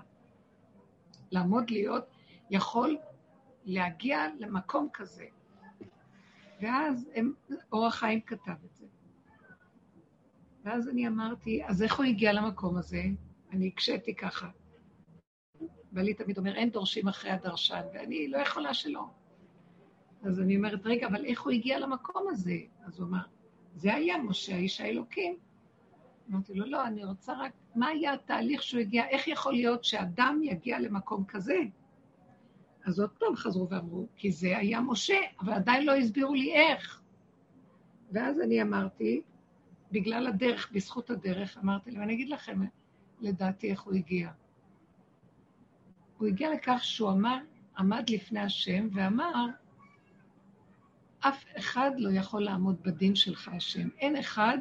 לעמוד 1.30 1.70
להיות, 1.70 2.04
יכול 2.50 2.98
להגיע 3.64 4.26
למקום 4.38 4.88
כזה. 4.92 5.24
ואז 6.61 7.11
הם, 7.14 7.32
אור 7.72 7.86
החיים 7.86 8.20
כתב 8.20 8.52
את 8.64 8.74
זה. 8.74 8.86
ואז 10.64 10.88
אני 10.88 11.09
אמרתי, 11.09 11.64
אז 11.64 11.82
איך 11.82 11.96
הוא 11.98 12.04
הגיע 12.04 12.32
למקום 12.32 12.76
הזה? 12.76 13.02
אני 13.52 13.68
הקשיתי 13.68 14.14
ככה. 14.14 14.48
ואלי 15.92 16.14
תמיד 16.14 16.38
אומר, 16.38 16.54
אין 16.54 16.70
דורשים 16.70 17.09
אחרי 17.09 17.30
הדרשן, 17.30 17.82
ואני 17.94 18.28
לא 18.28 18.38
יכולה 18.38 18.74
שלא. 18.74 19.06
אז 20.22 20.40
אני 20.40 20.56
אומרת, 20.56 20.80
רגע, 20.84 21.06
אבל 21.06 21.24
איך 21.24 21.42
הוא 21.42 21.52
הגיע 21.52 21.78
למקום 21.78 22.26
הזה? 22.30 22.56
אז 22.84 23.00
הוא 23.00 23.09
אמר, 23.09 23.22
זה 23.74 23.94
היה 23.94 24.18
משה, 24.18 24.54
האיש 24.54 24.80
האלוקים. 24.80 25.36
אמרתי 26.30 26.54
לו, 26.54 26.66
לא, 26.66 26.86
אני 26.86 27.04
רוצה 27.04 27.32
רק, 27.38 27.52
מה 27.74 27.86
היה 27.86 28.12
התהליך 28.12 28.62
שהוא 28.62 28.80
הגיע, 28.80 29.09
איך 29.09 29.28
יכול 29.28 29.52
להיות 29.52 29.84
שאדם 29.84 30.40
יגיע 30.42 30.80
למקום 30.80 31.24
כזה? 31.24 31.59
אז 32.89 33.01
עוד 33.01 33.11
פעם 33.11 33.36
חזרו 33.36 33.68
ואמרו, 33.68 34.07
כי 34.16 34.32
זה 34.32 34.59
היה 34.59 34.80
משה, 34.80 35.18
אבל 35.41 35.53
עדיין 35.53 35.86
לא 35.86 35.95
הסבירו 35.95 36.34
לי 36.34 36.55
איך. 36.55 37.03
ואז 38.12 38.41
אני 38.41 38.62
אמרתי, 38.62 39.22
בגלל 39.93 40.26
הדרך, 40.26 40.72
בזכות 40.72 41.11
הדרך, 41.11 41.59
אמרתי 41.59 41.91
להם, 41.91 42.03
אני 42.03 42.12
אגיד 42.14 42.28
לכם, 42.28 42.61
לדעתי, 43.20 43.70
איך 43.70 43.80
הוא 43.80 43.95
הגיע. 43.95 44.30
הוא 46.18 46.28
הגיע 46.28 46.55
לכך 46.55 46.78
שהוא 46.82 47.11
אמר, 47.11 47.39
עמד 47.78 48.11
לפני 48.11 48.41
השם 48.41 48.89
ואמר, 48.93 49.47
אף 51.20 51.45
אחד 51.59 51.91
לא 51.97 52.11
יכול 52.11 52.45
לעמוד 52.45 52.82
בדין 52.82 53.14
שלך, 53.14 53.49
השם. 53.49 53.89
אין 53.99 54.16
אחד 54.16 54.59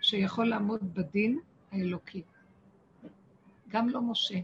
שיכול 0.00 0.48
לעמוד 0.48 0.94
בדין 0.94 1.38
האלוקי. 1.72 2.22
גם 3.68 3.88
לא 3.88 4.02
משה. 4.02 4.38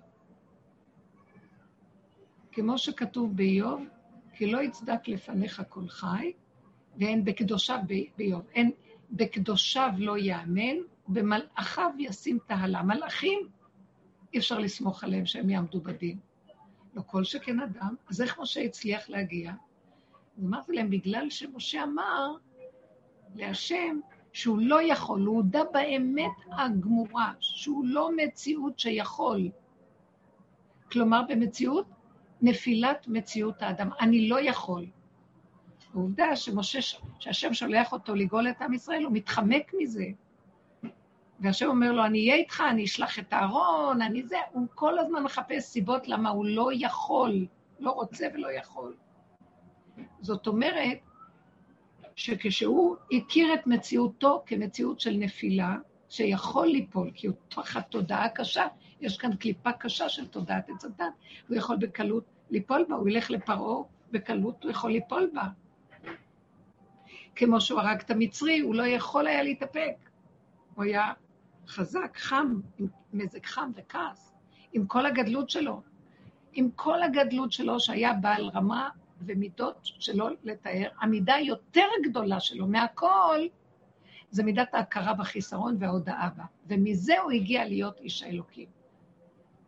כמו 2.55 2.79
שכתוב 2.79 3.37
באיוב, 3.37 3.85
כי 4.33 4.47
לא 4.47 4.63
יצדק 4.63 5.09
לפניך 5.09 5.63
כל 5.69 5.89
חי, 5.89 6.33
ואין 6.99 7.25
בקדושיו 7.25 7.79
באיוב. 8.17 8.43
אין 8.55 8.71
בקדושיו 9.11 9.91
לא 9.99 10.19
יאמן, 10.19 10.77
ובמלאכיו 11.09 11.91
ישים 11.99 12.39
תהלה. 12.47 12.83
מלאכים, 12.83 13.49
אי 14.35 14.39
אפשר 14.39 14.59
לסמוך 14.59 15.05
עליהם 15.05 15.27
שהם 15.27 15.51
יעמדו 15.51 15.81
בדין. 15.81 16.19
לא 16.95 17.03
כל 17.07 17.25
שכן 17.25 17.61
אדם. 17.61 17.95
אז 18.11 18.23
איך 18.23 18.41
משה 18.41 18.61
הצליח 18.61 19.09
להגיע? 19.09 19.53
אז 20.39 20.45
אמרתי 20.45 20.73
להם, 20.73 20.91
בגלל 20.91 21.31
שמשה 21.31 21.83
אמר 21.83 22.37
להשם 23.35 24.01
שהוא 24.33 24.59
לא 24.59 24.93
יכול, 24.93 25.21
הוא 25.21 25.37
הודה 25.37 25.63
באמת 25.73 26.37
הגמורה, 26.59 27.33
שהוא 27.41 27.85
לא 27.87 28.11
מציאות 28.17 28.79
שיכול. 28.79 29.49
כלומר, 30.93 31.23
במציאות, 31.29 31.87
נפילת 32.45 33.09
מציאות 33.09 33.63
האדם. 33.63 33.91
אני 34.01 34.29
לא 34.29 34.41
יכול. 34.41 34.87
העובדה 35.95 36.37
שמשה, 36.37 36.79
שהשם 37.19 37.55
שולח 37.55 37.93
אותו 37.93 38.15
לגאול 38.15 38.49
את 38.49 38.63
עם 38.63 38.75
ישראל, 38.75 39.05
הוא 39.05 39.13
מתחמק 39.13 39.73
מזה. 39.79 40.05
והשם 41.41 41.67
אומר 41.67 41.93
לו, 41.93 42.05
אני 42.05 42.19
אהיה 42.19 42.35
איתך, 42.35 42.63
אני 42.71 42.85
אשלח 42.85 43.19
את 43.19 43.33
הארון, 43.33 44.03
אני 44.03 44.23
זה, 44.23 44.37
הוא 44.53 44.67
כל 44.75 44.99
הזמן 44.99 45.23
מחפש 45.23 45.63
סיבות 45.63 46.09
למה 46.09 46.31
הוא 46.31 46.47
לא 46.47 46.71
יכול, 46.75 47.47
לא 47.81 47.91
רוצה 47.91 48.27
ולא 48.35 48.53
יכול. 48.53 48.95
זאת 50.21 50.47
אומרת, 50.47 50.99
שכשהוא 52.17 52.97
הכיר 53.13 53.55
את 53.55 53.67
מציאותו 53.67 54.43
כמציאות 54.47 55.01
של 55.01 55.17
נפילה, 55.19 55.77
שיכול 56.09 56.67
ליפול, 56.67 57.11
כי 57.15 57.27
הוא 57.27 57.37
תחת 57.49 57.91
תודעה 57.91 58.29
קשה, 58.29 58.67
יש 59.01 59.19
כאן 59.19 59.37
קליפה 59.37 59.73
קשה 59.73 60.09
של 60.09 60.27
תודעת 60.27 60.71
עץ 60.71 60.85
הדת, 60.85 61.07
הוא 61.49 61.57
יכול 61.57 61.77
בקלות 61.77 62.25
ליפול 62.51 62.85
בה, 62.89 62.95
הוא 62.95 63.09
ילך 63.09 63.31
לפרעה, 63.31 63.83
בקלות 64.11 64.65
הוא 64.65 64.71
יכול 64.71 64.91
ליפול 64.91 65.31
בה. 65.35 65.45
כמו 67.37 67.61
שהוא 67.61 67.81
הרג 67.81 68.01
את 68.01 68.11
המצרי, 68.11 68.61
הוא 68.61 68.75
לא 68.75 68.87
יכול 68.87 69.27
היה 69.27 69.43
להתאפק. 69.43 69.95
הוא 70.75 70.85
היה 70.85 71.13
חזק, 71.69 72.17
חם, 72.17 72.61
עם 72.79 72.87
מזג 73.13 73.47
חם 73.47 73.71
וכעס, 73.75 74.35
עם 74.73 74.87
כל 74.87 75.07
הגדלות 75.07 75.51
שלו. 75.51 75.83
עם 76.53 76.71
כל 76.75 77.03
הגדלות 77.03 77.53
שלו, 77.53 77.81
שהיה 77.81 78.13
בעל 78.13 78.49
רמה 78.55 78.89
ומידות 79.21 79.79
שלא 79.83 80.31
לתאר, 80.45 80.89
המידה 81.01 81.35
היותר 81.35 81.87
גדולה 82.03 82.41
שלו 82.41 82.67
מהכל, 82.67 83.47
זה 84.31 84.43
מידת 84.43 84.75
ההכרה 84.75 85.15
בחיסרון 85.15 85.77
וההודאה 85.79 86.29
בה. 86.37 86.45
ומזה 86.67 87.21
הוא 87.21 87.33
הגיע 87.33 87.65
להיות 87.65 88.01
איש 88.01 88.23
האלוקים. 88.23 88.69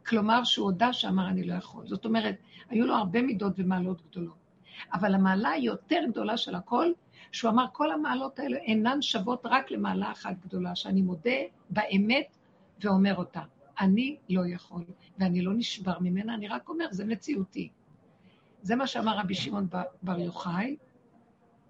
כלומר, 0.09 0.45
שהוא 0.45 0.65
הודה 0.65 0.93
שאמר 0.93 1.29
אני 1.29 1.45
לא 1.45 1.55
יכול. 1.55 1.87
זאת 1.87 2.05
אומרת, 2.05 2.37
היו 2.69 2.87
לו 2.87 2.95
הרבה 2.95 3.23
מידות 3.23 3.53
ומעלות 3.57 4.03
גדולות. 4.11 4.47
אבל 4.93 5.15
המעלה 5.15 5.51
היותר 5.51 6.01
גדולה 6.11 6.37
של 6.37 6.55
הכל, 6.55 6.93
שהוא 7.33 7.51
אמר, 7.51 7.65
כל 7.73 7.93
המעלות 7.93 8.39
האלה 8.39 8.57
אינן 8.57 9.03
שוות 9.03 9.43
רק 9.45 9.71
למעלה 9.71 10.13
אחת 10.13 10.37
גדולה, 10.41 10.77
שאני 10.77 11.03
מודה 11.03 11.31
באמת 11.71 12.37
ואומר 12.81 13.17
אותה. 13.17 13.43
אני 13.81 14.17
לא 14.29 14.47
יכול, 14.47 14.85
ואני 15.19 15.43
לא 15.43 15.53
נשבר 15.55 15.99
ממנה, 16.01 16.35
אני 16.35 16.49
רק 16.49 16.69
אומר, 16.69 16.87
זה 16.91 17.05
מציאותי. 17.05 17.69
זה 18.63 18.77
מה 18.77 18.87
שאמר 18.87 19.19
רבי 19.19 19.35
שמעון 19.35 19.69
בר 20.03 20.19
יוחאי, 20.19 20.77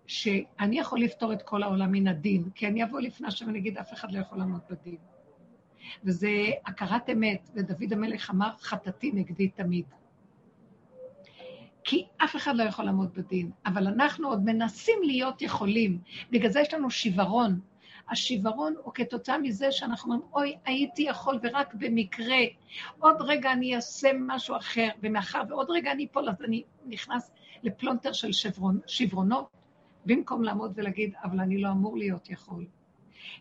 שאני 0.07 0.79
יכול 0.79 1.01
לפתור 1.01 1.33
את 1.33 1.43
כל 1.43 1.63
העולם 1.63 1.93
מן 1.93 2.09
הדין, 2.09 2.51
כי 2.55 2.67
אני 2.67 2.85
אבוא 2.85 3.01
לפני 3.01 3.27
השם 3.27 3.47
ואני 3.47 3.59
אגיד, 3.59 3.79
אף 3.79 3.93
אחד 3.93 4.13
לא 4.13 4.19
יכול 4.19 4.39
לעמוד 4.39 4.61
בדין. 4.71 4.97
וזה 6.05 6.31
הכרת 6.67 7.11
אמת, 7.11 7.51
ודוד 7.55 7.93
המלך 7.93 8.31
אמר, 8.31 8.51
חטאתי 8.61 9.13
נגדי 9.13 9.49
תמיד. 9.49 9.85
כי 11.85 12.07
אף 12.25 12.37
אחד 12.37 12.57
לא 12.57 12.63
יכול 12.63 12.85
לעמוד 12.85 13.15
בדין, 13.15 13.51
אבל 13.67 13.87
אנחנו 13.87 14.29
עוד 14.29 14.45
מנסים 14.45 14.99
להיות 15.03 15.43
יכולים. 15.43 15.99
בגלל 16.31 16.51
זה 16.51 16.61
יש 16.61 16.75
לנו 16.75 16.91
שיוורון. 16.91 17.61
השיוורון 18.09 18.75
הוא 18.83 18.95
כתוצאה 18.95 19.39
מזה 19.39 19.73
שאנחנו 19.73 20.13
אומרים, 20.13 20.29
אוי, 20.33 20.57
הייתי 20.65 21.03
יכול 21.03 21.39
ורק 21.43 21.75
במקרה, 21.75 22.37
עוד 22.99 23.17
רגע 23.21 23.53
אני 23.53 23.77
אעשה 23.77 24.11
משהו 24.21 24.57
אחר, 24.57 24.89
ומאחר 25.03 25.43
ועוד 25.49 25.71
רגע 25.71 25.93
אני 25.93 26.07
אפול, 26.11 26.29
אז 26.29 26.43
אני 26.43 26.63
נכנס 26.87 27.31
לפלונטר 27.63 28.13
של 28.13 28.33
שברון, 28.33 28.81
שברונות, 28.87 29.49
במקום 30.07 30.43
לעמוד 30.45 30.73
ולהגיד, 30.75 31.15
אבל 31.25 31.41
אני 31.41 31.59
לא 31.59 31.71
אמור 31.71 31.97
להיות 31.97 32.31
יכול. 32.31 32.67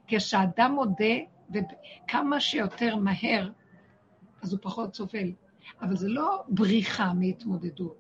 כשאדם 0.08 0.72
מודה, 0.72 1.16
וכמה 1.50 2.40
שיותר 2.40 2.96
מהר, 2.96 3.50
אז 4.42 4.54
הוא 4.54 4.60
פחות 4.62 4.96
סובל. 4.96 5.32
אבל 5.82 5.96
זה 5.96 6.08
לא 6.08 6.44
בריחה 6.48 7.14
מהתמודדות. 7.14 7.98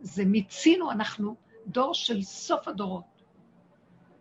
זה 0.00 0.24
מיצינו, 0.24 0.90
אנחנו 0.90 1.34
דור 1.66 1.94
של 1.94 2.22
סוף 2.22 2.68
הדורות, 2.68 3.22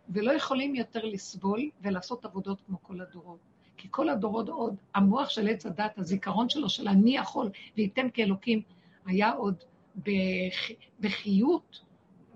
ולא 0.09 0.31
יכולים 0.31 0.75
יותר 0.75 1.05
לסבול 1.05 1.69
ולעשות 1.81 2.25
עבודות 2.25 2.61
כמו 2.61 2.77
כל 2.83 3.01
הדורות. 3.01 3.39
כי 3.77 3.87
כל 3.91 4.09
הדורות 4.09 4.49
עוד, 4.49 4.75
המוח 4.95 5.29
של 5.29 5.47
עץ 5.47 5.65
הדת, 5.65 5.97
הזיכרון 5.97 6.49
שלו, 6.49 6.69
של 6.69 6.87
אני 6.87 7.15
יכול 7.17 7.49
וייתן 7.77 8.07
כאלוקים, 8.13 8.61
היה 9.05 9.31
עוד 9.31 9.55
בח... 9.95 10.71
בחיות, 10.99 11.81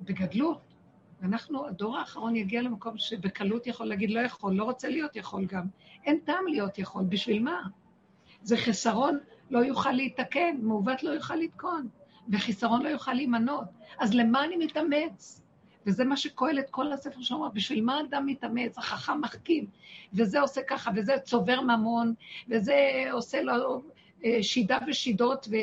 בגדלות. 0.01 0.64
ואנחנו, 1.21 1.67
הדור 1.67 1.97
האחרון 1.97 2.35
יגיע 2.35 2.61
למקום 2.61 2.97
שבקלות 2.97 3.67
יכול 3.67 3.85
להגיד 3.87 4.09
לא 4.09 4.19
יכול, 4.19 4.53
לא 4.53 4.63
רוצה 4.63 4.89
להיות 4.89 5.15
יכול 5.15 5.45
גם. 5.45 5.65
אין 6.05 6.19
טעם 6.19 6.47
להיות 6.47 6.79
יכול, 6.79 7.03
בשביל 7.09 7.43
מה? 7.43 7.61
זה 8.41 8.57
חסרון, 8.57 9.19
לא 9.49 9.59
יוכל 9.59 9.91
להתקן, 9.91 10.57
מעוות 10.61 11.03
לא 11.03 11.09
יוכל 11.09 11.35
לתקון. 11.35 11.87
וחיסרון 12.29 12.81
לא 12.81 12.89
יוכל 12.89 13.13
להימנות. 13.13 13.65
אז 13.99 14.13
למה 14.13 14.43
אני 14.43 14.57
מתאמץ? 14.57 15.41
וזה 15.85 16.05
מה 16.05 16.17
שקהלת 16.17 16.69
כל 16.69 16.91
הספר 16.91 17.21
שאומר, 17.21 17.49
בשביל 17.49 17.83
מה 17.83 18.01
אדם 18.01 18.25
מתאמץ? 18.25 18.77
החכם 18.77 19.21
מחכים, 19.21 19.65
וזה 20.13 20.41
עושה 20.41 20.61
ככה, 20.67 20.91
וזה 20.95 21.13
צובר 21.23 21.61
ממון, 21.61 22.13
וזה 22.49 22.75
עושה 23.11 23.41
לו 23.41 23.81
אה, 24.25 24.43
שידה 24.43 24.77
ושידות, 24.87 25.47
ו... 25.51 25.55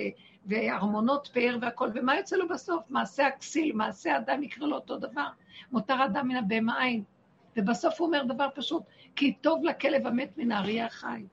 וארמונות 0.47 1.28
פאר 1.32 1.59
והכל, 1.60 1.90
ומה 1.94 2.16
יוצא 2.16 2.36
לו 2.36 2.48
בסוף? 2.48 2.90
מעשה 2.90 3.27
הכסיל, 3.27 3.73
מעשה 3.73 4.16
אדם 4.16 4.43
יקרה 4.43 4.69
לו 4.69 4.77
אותו 4.77 4.98
דבר. 4.98 5.28
מותר 5.73 6.05
אדם 6.05 6.28
מן 6.28 6.36
הבהמה 6.36 6.82
עין. 6.82 7.05
ובסוף 7.56 8.01
הוא 8.01 8.06
אומר 8.06 8.24
דבר 8.24 8.48
פשוט, 8.55 8.82
כי 9.16 9.32
טוב 9.32 9.64
לכלב 9.64 10.06
המת 10.06 10.39
מן 10.39 10.52
האריה 10.52 10.86
החי. 10.86 11.24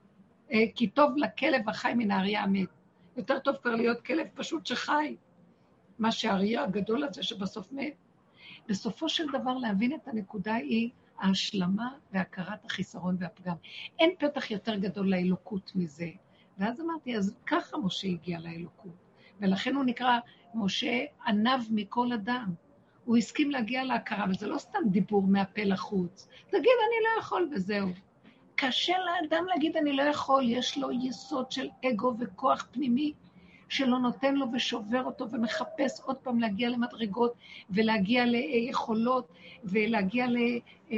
אה, 0.51 0.63
כי 0.75 0.87
טוב 0.87 1.17
לכלב 1.17 1.69
החי 1.69 1.93
מן 1.95 2.11
האריה 2.11 2.43
המת. 2.43 2.67
יותר 3.17 3.39
טוב 3.39 3.55
כבר 3.55 3.75
להיות 3.75 4.01
כלב 4.01 4.27
פשוט 4.35 4.65
שחי, 4.65 5.15
מה 5.99 6.11
שהאריה 6.11 6.63
הגדול 6.63 7.03
הזה 7.03 7.23
שבסוף 7.23 7.71
מת. 7.71 7.93
בסופו 8.69 9.09
של 9.09 9.25
דבר 9.33 9.57
להבין 9.57 9.93
את 9.93 10.07
הנקודה 10.07 10.55
היא 10.55 10.89
ההשלמה 11.19 11.89
והכרת 12.11 12.65
החיסרון 12.65 13.15
והפגם. 13.19 13.55
אין 13.99 14.09
פתח 14.19 14.51
יותר 14.51 14.75
גדול 14.75 15.09
לאלוקות 15.09 15.71
מזה. 15.75 16.09
ואז 16.59 16.81
אמרתי, 16.81 17.17
אז 17.17 17.35
ככה 17.45 17.77
משה 17.77 18.07
הגיע 18.07 18.39
לאלוקות. 18.39 18.91
ולכן 19.39 19.75
הוא 19.75 19.83
נקרא 19.83 20.19
משה 20.53 21.05
ענב 21.27 21.59
מכל 21.69 22.13
אדם. 22.13 22.53
הוא 23.05 23.17
הסכים 23.17 23.51
להגיע 23.51 23.83
להכרה, 23.83 24.25
וזה 24.29 24.47
לא 24.47 24.57
סתם 24.57 24.79
דיבור 24.85 25.23
מהפה 25.23 25.63
לחוץ. 25.63 26.27
תגיד, 26.47 26.57
אני 26.59 27.03
לא 27.03 27.21
יכול, 27.21 27.49
וזהו. 27.51 27.87
קשה 28.55 28.93
לאדם 28.97 29.45
להגיד, 29.45 29.77
אני 29.77 29.93
לא 29.93 30.03
יכול, 30.03 30.49
יש 30.49 30.77
לו 30.77 30.91
יסוד 30.91 31.51
של 31.51 31.69
אגו 31.85 32.13
וכוח 32.19 32.67
פנימי 32.71 33.13
שלא 33.69 33.99
נותן 33.99 34.35
לו 34.35 34.45
ושובר 34.53 35.03
אותו 35.03 35.31
ומחפש 35.31 35.99
עוד 36.03 36.15
פעם 36.15 36.39
להגיע 36.39 36.69
למדרגות 36.69 37.33
ולהגיע 37.69 38.25
ליכולות 38.25 39.27
ולהגיע 39.63 40.25
אה, 40.25 40.97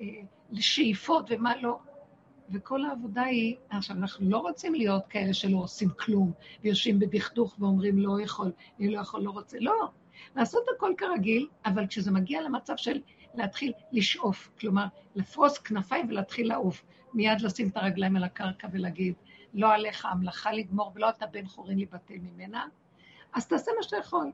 אה, 0.00 0.04
לשאיפות 0.50 1.26
ומה 1.30 1.56
לא. 1.56 1.78
וכל 2.50 2.84
העבודה 2.84 3.22
היא, 3.22 3.56
עכשיו, 3.70 3.96
אנחנו 3.96 4.30
לא 4.30 4.38
רוצים 4.38 4.74
להיות 4.74 5.06
כאלה 5.06 5.34
שלא 5.34 5.58
עושים 5.58 5.88
כלום, 5.90 6.32
ויושבים 6.62 6.98
בדכדוך 6.98 7.56
ואומרים, 7.58 7.98
לא 7.98 8.20
יכול, 8.20 8.52
אני 8.78 8.90
לא 8.90 9.00
יכול, 9.00 9.22
לא 9.22 9.30
רוצה. 9.30 9.58
לא, 9.60 9.88
לעשות 10.36 10.62
הכל 10.76 10.92
כרגיל, 10.98 11.48
אבל 11.66 11.86
כשזה 11.86 12.10
מגיע 12.10 12.42
למצב 12.42 12.76
של 12.76 13.00
להתחיל 13.34 13.72
לשאוף, 13.92 14.50
כלומר, 14.60 14.86
לפרוס 15.14 15.58
כנפיים 15.58 16.06
ולהתחיל 16.08 16.48
לעוף, 16.48 16.84
מיד 17.14 17.40
לשים 17.40 17.68
את 17.68 17.76
הרגליים 17.76 18.16
על 18.16 18.24
הקרקע 18.24 18.68
ולהגיד, 18.72 19.14
לא 19.54 19.72
עליך 19.72 20.06
המלאכה 20.06 20.52
לגמור, 20.52 20.92
ולא 20.94 21.08
אתה 21.08 21.26
בן 21.26 21.46
חורין 21.46 21.76
להיבטל 21.76 22.14
ממנה, 22.14 22.66
אז 23.32 23.46
תעשה 23.46 23.70
מה 23.76 23.82
שאתה 23.82 23.96
יכול. 23.96 24.30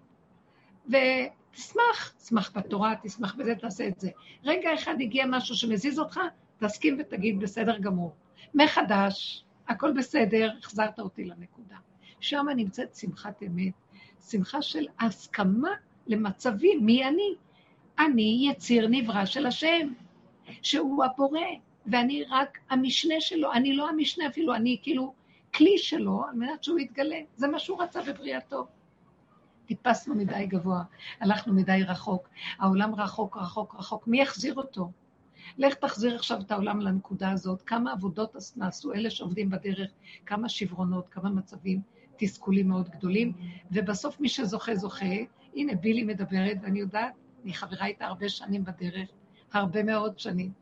ותשמח, 0.87 2.13
תשמח 2.19 2.53
בתורה, 2.55 2.95
תשמח 3.03 3.35
בזה, 3.35 3.55
תעשה 3.55 3.89
את 3.89 4.01
זה. 4.01 4.11
רגע 4.45 4.75
אחד 4.75 4.95
הגיע 5.01 5.27
משהו 5.29 5.55
שמזיז 5.55 5.99
אותך, 5.99 6.21
תסכים 6.61 6.97
ותגיד, 7.01 7.41
בסדר 7.41 7.79
גמור. 7.79 8.13
מחדש, 8.55 9.45
הכל 9.69 9.93
בסדר, 9.93 10.51
החזרת 10.59 11.01
אותי 11.01 11.25
לנקודה. 11.25 11.77
שם 12.21 12.47
נמצאת 12.57 12.95
שמחת 12.95 13.43
אמת, 13.43 13.73
שמחה 14.29 14.63
של 14.63 14.87
הסכמה 15.01 15.71
למצבים, 16.07 16.87
מי 16.87 17.05
אני? 17.05 17.35
אני 17.99 18.49
יציר 18.51 18.89
נברא 18.91 19.25
של 19.25 19.47
השם, 19.47 19.93
שהוא 20.63 21.05
הבורא, 21.05 21.41
ואני 21.87 22.25
רק 22.31 22.59
המשנה 22.71 23.15
שלו, 23.21 23.53
אני 23.53 23.77
לא 23.77 23.89
המשנה 23.89 24.27
אפילו, 24.27 24.55
אני 24.55 24.79
כאילו 24.83 25.15
כלי 25.55 25.79
שלו 25.79 26.25
על 26.25 26.35
מנת 26.35 26.65
שהוא 26.65 26.79
יתגלה. 26.79 27.21
זה 27.37 27.49
מה 27.49 27.59
שהוא 27.59 27.83
רצה 27.83 28.03
בבריאתו. 28.03 28.67
טיפסנו 29.67 30.15
מדי 30.15 30.47
גבוה, 30.47 30.83
הלכנו 31.21 31.55
מדי 31.55 31.83
רחוק, 31.89 32.29
העולם 32.59 32.95
רחוק, 32.95 33.37
רחוק, 33.37 33.75
רחוק, 33.75 34.07
מי 34.07 34.21
יחזיר 34.23 34.55
אותו? 34.55 34.91
לך 35.59 35.75
תחזיר 35.75 36.15
עכשיו 36.15 36.41
את 36.41 36.51
העולם 36.53 36.81
לנקודה 36.81 37.31
הזאת, 37.31 37.63
כמה 37.63 37.93
עבודות 37.93 38.37
נעשו 38.57 38.93
אלה 38.93 39.11
שעובדים 39.11 39.51
בדרך, 39.51 39.91
כמה 40.27 40.49
שברונות, 40.49 41.09
כמה 41.09 41.31
מצבים, 41.31 41.81
תסכולים 42.17 42.69
מאוד 42.69 42.89
גדולים, 42.89 43.33
ובסוף 43.73 44.21
מי 44.21 44.29
שזוכה, 44.29 44.75
זוכה. 44.75 45.07
הנה, 45.55 45.75
בילי 45.75 46.03
מדברת, 46.03 46.57
ואני 46.63 46.81
יודעת, 46.81 47.13
אני 47.45 47.55
חברה 47.55 47.87
איתה 47.87 48.07
הרבה 48.07 48.29
שנים 48.29 48.65
בדרך, 48.65 49.09
הרבה 49.53 49.83
מאוד 49.83 50.19
שנים. 50.19 50.53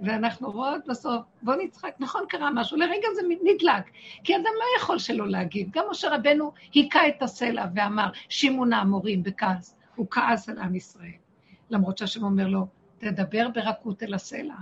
ואנחנו 0.00 0.50
רואות 0.50 0.86
בסוף, 0.88 1.22
בוא 1.42 1.54
נצחק, 1.54 1.94
נכון 1.98 2.22
קרה 2.28 2.50
משהו, 2.50 2.76
לרגע 2.76 3.08
זה 3.14 3.22
נדלק, 3.42 3.84
כי 4.24 4.36
אדם 4.36 4.42
לא 4.44 4.64
יכול 4.78 4.98
שלא 4.98 5.28
להגיב. 5.28 5.68
גם 5.70 5.84
משה 5.90 6.08
רבנו 6.14 6.52
היכה 6.74 7.08
את 7.08 7.22
הסלע 7.22 7.66
ואמר, 7.74 8.10
שימונה 8.28 8.80
המורים 8.80 9.22
בכעס, 9.22 9.76
הוא 9.96 10.06
כעס 10.10 10.48
על 10.48 10.58
עם 10.58 10.74
ישראל. 10.74 11.12
למרות 11.70 11.98
שהשם 11.98 12.24
אומר 12.24 12.48
לו, 12.48 12.66
תדבר 12.98 13.48
ברכות 13.54 14.02
אל 14.02 14.14
הסלע. 14.14 14.54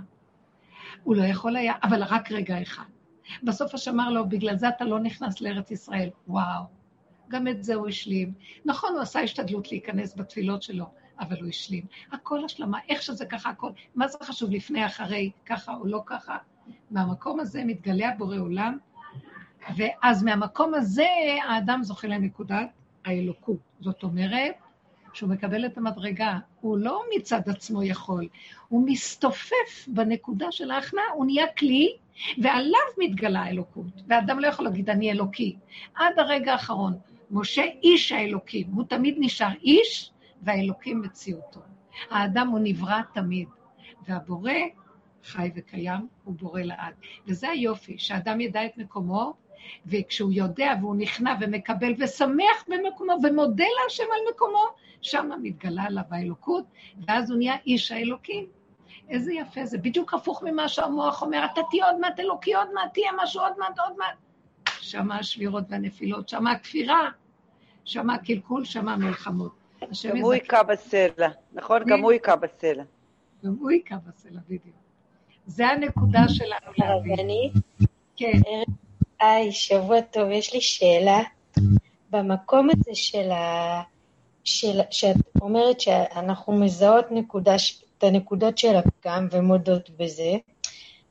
הוא 1.03 1.15
לא 1.15 1.23
יכול 1.23 1.55
היה, 1.55 1.73
אבל 1.83 2.03
רק 2.03 2.31
רגע 2.31 2.61
אחד. 2.61 2.83
בסוף 3.43 3.73
השם 3.73 3.91
אמר 3.91 4.09
לו, 4.09 4.29
בגלל 4.29 4.57
זה 4.57 4.69
אתה 4.69 4.85
לא 4.85 4.99
נכנס 4.99 5.41
לארץ 5.41 5.71
ישראל. 5.71 6.09
וואו, 6.27 6.63
גם 7.27 7.47
את 7.47 7.63
זה 7.63 7.75
הוא 7.75 7.87
השלים. 7.87 8.33
נכון, 8.65 8.93
הוא 8.93 9.01
עשה 9.01 9.19
השתדלות 9.19 9.71
להיכנס 9.71 10.17
בתפילות 10.17 10.63
שלו, 10.63 10.85
אבל 11.19 11.41
הוא 11.41 11.49
השלים. 11.49 11.85
הכל 12.11 12.45
השלמה, 12.45 12.79
איך 12.89 13.01
שזה 13.01 13.25
ככה, 13.25 13.49
הכל. 13.49 13.71
מה 13.95 14.07
זה 14.07 14.17
חשוב 14.23 14.51
לפני, 14.51 14.85
אחרי, 14.85 15.31
ככה 15.45 15.73
או 15.73 15.87
לא 15.87 16.01
ככה? 16.05 16.37
מהמקום 16.91 17.39
הזה 17.39 17.63
מתגלה 17.65 18.09
הבורא 18.09 18.37
עולם, 18.37 18.77
ואז 19.77 20.23
מהמקום 20.23 20.73
הזה 20.73 21.07
האדם 21.49 21.83
זוכה 21.83 22.07
לנקודת 22.07 22.69
האלוקות. 23.05 23.59
זאת 23.79 24.03
אומרת, 24.03 24.55
שהוא 25.17 25.29
מקבל 25.29 25.65
את 25.65 25.77
המדרגה, 25.77 26.39
הוא 26.61 26.77
לא 26.77 27.03
מצד 27.15 27.41
עצמו 27.49 27.83
יכול, 27.83 28.27
הוא 28.67 28.83
מסתופף 28.85 29.87
בנקודה 29.87 30.51
של 30.51 30.71
ההכנעה, 30.71 31.05
הוא 31.13 31.25
נהיה 31.25 31.47
כלי, 31.57 31.95
ועליו 32.37 32.79
מתגלה 32.97 33.41
האלוקות. 33.41 34.01
ואדם 34.07 34.39
לא 34.39 34.47
יכול 34.47 34.65
להגיד, 34.65 34.89
אני 34.89 35.11
אלוקי. 35.11 35.55
עד 35.95 36.19
הרגע 36.19 36.51
האחרון, 36.51 36.93
משה 37.31 37.63
איש 37.83 38.11
האלוקים, 38.11 38.67
הוא 38.67 38.83
תמיד 38.83 39.15
נשאר 39.19 39.53
איש, 39.63 40.11
והאלוקים 40.41 41.01
מציאותו. 41.01 41.59
האדם 42.09 42.47
הוא 42.47 42.59
נברא 42.63 43.01
תמיד, 43.13 43.47
והבורא 44.07 44.51
חי 45.23 45.51
וקיים, 45.55 46.07
הוא 46.23 46.35
בורא 46.35 46.61
לעד. 46.61 46.93
וזה 47.27 47.49
היופי, 47.49 47.97
שאדם 47.97 48.41
ידע 48.41 48.65
את 48.65 48.77
מקומו, 48.77 49.33
וכשהוא 49.85 50.31
יודע 50.33 50.73
והוא 50.81 50.95
נכנע 50.95 51.35
ומקבל 51.41 51.93
ושמח 51.97 52.65
במקומו 52.67 53.13
ומודה 53.23 53.65
להשם 53.83 54.03
על 54.03 54.33
מקומו, 54.33 54.65
שם 55.01 55.29
מתגלה 55.41 55.83
עליו 55.83 56.03
האלוקות, 56.11 56.63
ואז 57.07 57.31
הוא 57.31 57.37
נהיה 57.37 57.55
איש 57.65 57.91
האלוקים. 57.91 58.45
איזה 59.09 59.33
יפה 59.33 59.65
זה, 59.65 59.77
בדיוק 59.77 60.13
הפוך 60.13 60.43
ממה 60.43 60.67
שהמוח 60.67 61.21
אומר, 61.21 61.45
אתה 61.53 61.61
תהיה 61.69 61.85
עוד 61.85 61.99
מעט 61.99 62.19
אלוקי, 62.19 62.55
עוד 62.55 62.67
מעט 62.73 62.93
תהיה 62.93 63.11
משהו, 63.23 63.41
עוד 63.41 63.53
מעט, 63.57 63.79
עוד 63.79 63.97
מעט. 63.97 64.15
שם 64.81 65.11
השבירות 65.11 65.63
והנפילות, 65.69 66.29
שם 66.29 66.47
הכפירה, 66.47 67.09
שם 67.85 68.09
הקלקול, 68.09 68.65
שם 68.65 68.87
המלחמות. 68.87 69.51
גם 70.09 70.17
הוא 70.21 70.33
היכה 70.33 70.63
בסלע, 70.63 71.27
נכון? 71.53 71.81
גם 71.87 71.99
הוא 71.99 72.11
היכה 72.11 72.35
בסלע. 72.35 72.83
גם 73.45 73.55
הוא 73.59 73.69
היכה 73.69 73.95
בסלע, 74.07 74.39
בדיוק. 74.45 74.75
זה 75.45 75.67
הנקודה 75.67 76.27
שלנו 76.27 76.71
להבין. 76.77 77.51
כן. 78.15 78.39
היי, 79.21 79.51
שבוע 79.51 80.01
טוב, 80.01 80.31
יש 80.31 80.53
לי 80.53 80.61
שאלה. 80.61 81.21
במקום 82.09 82.69
הזה 82.69 82.91
של 82.93 83.31
ה... 83.31 83.81
של... 84.43 84.79
שאת 84.91 85.15
אומרת 85.41 85.79
שאנחנו 85.79 86.53
מזהות 86.53 87.05
נקודה, 87.11 87.55
את 87.97 88.03
הנקודות 88.03 88.57
של 88.57 88.75
הפגם 88.75 89.27
ומודות 89.31 89.89
בזה, 89.89 90.33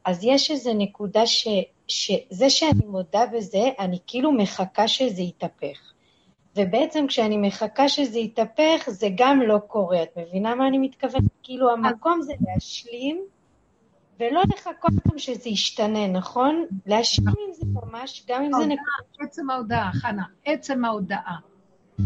אז 0.05 0.25
יש 0.25 0.51
איזו 0.51 0.75
נקודה 0.75 1.27
ש... 1.27 1.49
שזה 1.89 2.51
שאני 2.51 2.87
מודה 2.87 3.27
בזה, 3.33 3.71
אני 3.79 3.99
כאילו 4.07 4.33
מחכה 4.33 4.89
שזה 4.89 5.23
יתהפך. 5.23 5.93
ובעצם 6.57 7.07
כשאני 7.07 7.37
מחכה 7.37 7.89
שזה 7.89 8.19
יתהפך, 8.19 8.85
זה 8.87 9.09
גם 9.15 9.43
לא 9.43 9.59
קורה. 9.67 10.03
את 10.03 10.19
מבינה 10.19 10.55
מה 10.55 10.69
אני 10.69 10.79
מתכוונת? 10.79 11.31
כאילו 11.43 11.73
המקום 11.73 12.23
זה 12.23 12.33
להשלים, 12.41 13.25
ולא 14.21 14.43
לחכות 14.55 14.93
גם 15.09 15.19
שזה 15.19 15.49
ישתנה, 15.49 16.07
נכון? 16.07 16.67
להשלים 16.87 17.35
עם 17.49 17.53
זה 17.53 17.67
ממש, 17.67 18.25
גם 18.29 18.43
אם 18.43 18.51
זה 18.53 18.67
נקודה. 18.67 19.27
עצם 19.27 19.51
ההודעה, 19.51 19.93
חנה, 19.93 20.25
עצם 20.45 20.85
ההודעה, 20.85 21.37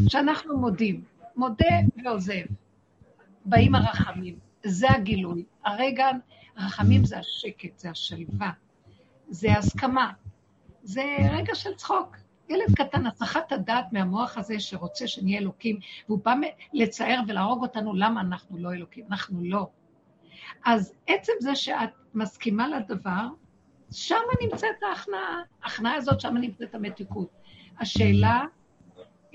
שאנחנו 0.09 0.59
מודים, 0.59 1.05
מודה 1.37 1.67
ועוזב. 2.05 2.45
באים 3.45 3.75
הרחמים, 3.75 4.39
זה 4.65 4.91
הגילוי. 4.91 5.45
הרגע, 5.65 6.07
הרחמים 6.57 7.05
זה 7.05 7.19
השקט, 7.19 7.79
זה 7.79 7.91
השלווה, 7.91 8.51
זה 9.29 9.53
הסכמה, 9.53 10.13
זה 10.83 11.03
רגע 11.33 11.55
של 11.55 11.75
צחוק. 11.75 12.17
ילד 12.49 12.75
קטן, 12.77 13.07
הסחת 13.07 13.53
הדעת 13.53 13.93
מהמוח 13.93 14.39
הזה 14.39 14.61
שרוצה 14.61 15.07
שנהיה 15.07 15.39
אלוקים, 15.39 15.79
והוא 16.09 16.19
בא 16.25 16.35
לצייר 16.73 17.21
ולהרוג 17.29 17.63
אותנו 17.63 17.95
למה 17.95 18.21
אנחנו 18.21 18.59
לא 18.59 18.73
אלוקים, 18.73 19.05
אנחנו 19.11 19.41
לא. 19.43 19.67
אז 20.65 20.95
עצם 21.07 21.33
זה 21.41 21.55
שאת 21.55 21.91
מסכימה 22.15 22.69
לדבר, 22.69 23.27
שם 23.93 24.17
נמצאת 24.43 24.83
ההכנעה. 24.89 25.43
ההכנעה 25.63 25.95
הזאת, 25.95 26.21
שם 26.21 26.37
נמצאת 26.37 26.75
המתיקות. 26.75 27.29
השאלה, 27.81 28.45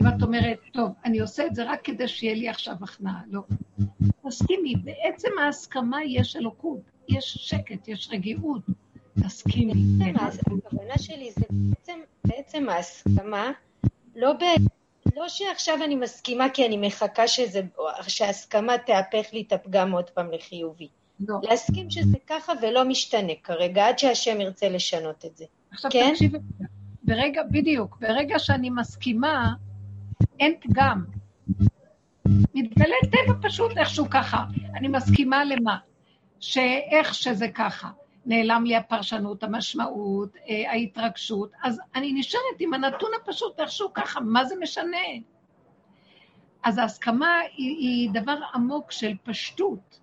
אם 0.02 0.07
את 0.07 0.22
אומרת, 0.23 0.60
טוב, 0.73 0.91
אני 1.06 1.19
עושה 1.19 1.45
את 1.45 1.56
זה 1.56 1.64
רק 1.72 1.80
כדי 1.84 2.07
שיהיה 2.07 2.36
לי 2.36 2.49
עכשיו 2.49 2.76
הכנעה, 2.82 3.22
לא. 3.30 3.41
תסכימי, 4.27 4.76
בעצם 4.76 5.30
ההסכמה 5.41 6.03
יש 6.03 6.36
אלוקות, 6.36 6.80
יש 7.10 7.38
שקט, 7.41 7.88
יש 7.88 8.10
רגיעות. 8.11 8.61
תסכימי. 9.23 9.73
הכוונה 10.65 10.98
שלי 10.98 11.32
זה 11.32 11.45
בעצם 12.26 12.69
ההסכמה, 12.69 13.52
לא, 14.15 14.34
ב, 14.34 14.44
לא 15.15 15.29
שעכשיו 15.29 15.83
אני 15.83 15.95
מסכימה 15.95 16.49
כי 16.49 16.65
אני 16.65 16.87
מחכה 16.87 17.27
שזה, 17.27 17.61
שההסכמה 18.07 18.77
תהפך 18.77 19.33
לי 19.33 19.43
את 19.47 19.53
הפגם 19.53 19.91
עוד 19.91 20.09
פעם 20.09 20.31
לחיובי. 20.31 20.87
לא. 21.19 21.35
להסכים 21.43 21.89
שזה 21.89 22.17
ככה 22.27 22.53
ולא 22.61 22.85
משתנה 22.85 23.33
כרגע, 23.43 23.87
עד 23.87 23.99
שהשם 23.99 24.41
ירצה 24.41 24.69
לשנות 24.69 25.25
את 25.25 25.37
זה. 25.37 25.45
עכשיו 25.71 25.91
כן? 25.91 26.09
תקשיבי, 26.11 26.37
ברגע, 27.03 27.41
בדיוק, 27.51 27.97
ברגע 28.01 28.39
שאני 28.39 28.69
מסכימה, 28.69 29.53
אין 30.39 30.53
פגם. 30.61 31.05
מתגלה 32.53 32.95
טבע 33.11 33.49
פשוט 33.49 33.77
איכשהו 33.77 34.05
ככה. 34.09 34.43
אני 34.75 34.87
מסכימה 34.87 35.45
למה? 35.45 35.77
שאיך 36.39 37.15
שזה 37.15 37.47
ככה. 37.47 37.89
נעלם 38.26 38.64
לי 38.65 38.76
הפרשנות, 38.76 39.43
המשמעות, 39.43 40.30
אה, 40.49 40.72
ההתרגשות, 40.72 41.52
אז 41.64 41.81
אני 41.95 42.14
נשארת 42.14 42.60
עם 42.60 42.73
הנתון 42.73 43.11
הפשוט 43.22 43.60
איכשהו 43.60 43.93
ככה, 43.93 44.19
מה 44.19 44.45
זה 44.45 44.56
משנה? 44.61 44.97
אז 46.64 46.77
ההסכמה 46.77 47.39
היא, 47.57 47.77
היא 47.77 48.10
דבר 48.14 48.38
עמוק 48.53 48.91
של 48.91 49.14
פשטות. 49.23 49.99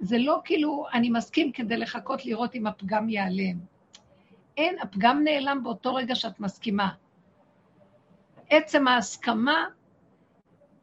זה 0.00 0.18
לא 0.18 0.40
כאילו 0.44 0.86
אני 0.92 1.10
מסכים 1.10 1.52
כדי 1.52 1.76
לחכות 1.76 2.26
לראות 2.26 2.54
אם 2.54 2.66
הפגם 2.66 3.08
ייעלם. 3.08 3.58
אין, 4.56 4.76
הפגם 4.82 5.24
נעלם 5.24 5.62
באותו 5.62 5.94
רגע 5.94 6.14
שאת 6.14 6.40
מסכימה. 6.40 6.88
עצם 8.50 8.88
ההסכמה 8.88 9.64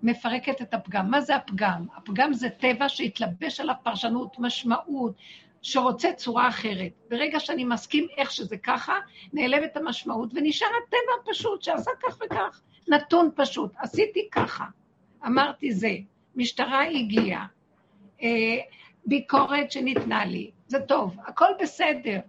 מפרקת 0.03 0.61
את 0.61 0.73
הפגם. 0.73 1.11
מה 1.11 1.21
זה 1.21 1.35
הפגם? 1.35 1.85
הפגם 1.95 2.33
זה 2.33 2.49
טבע 2.49 2.89
שהתלבש 2.89 3.59
עליו 3.59 3.75
פרשנות, 3.83 4.39
משמעות, 4.39 5.15
שרוצה 5.61 6.13
צורה 6.13 6.47
אחרת. 6.47 6.91
ברגע 7.09 7.39
שאני 7.39 7.63
מסכים 7.63 8.07
איך 8.17 8.31
שזה 8.31 8.57
ככה, 8.57 8.93
נעלמת 9.33 9.77
המשמעות 9.77 10.29
ונשאר 10.33 10.67
הטבע 10.67 11.31
הפשוט 11.31 11.61
שעשה 11.63 11.91
כך 12.03 12.17
וכך. 12.25 12.61
נתון 12.87 13.29
פשוט, 13.35 13.71
עשיתי 13.77 14.27
ככה, 14.31 14.65
אמרתי 15.25 15.71
זה, 15.71 15.91
משטרה 16.35 16.83
הגיעה, 16.83 17.45
אה, 18.21 18.57
ביקורת 19.05 19.71
שניתנה 19.71 20.25
לי, 20.25 20.51
זה 20.67 20.79
טוב, 20.79 21.15
הכל 21.27 21.49
בסדר. 21.61 22.19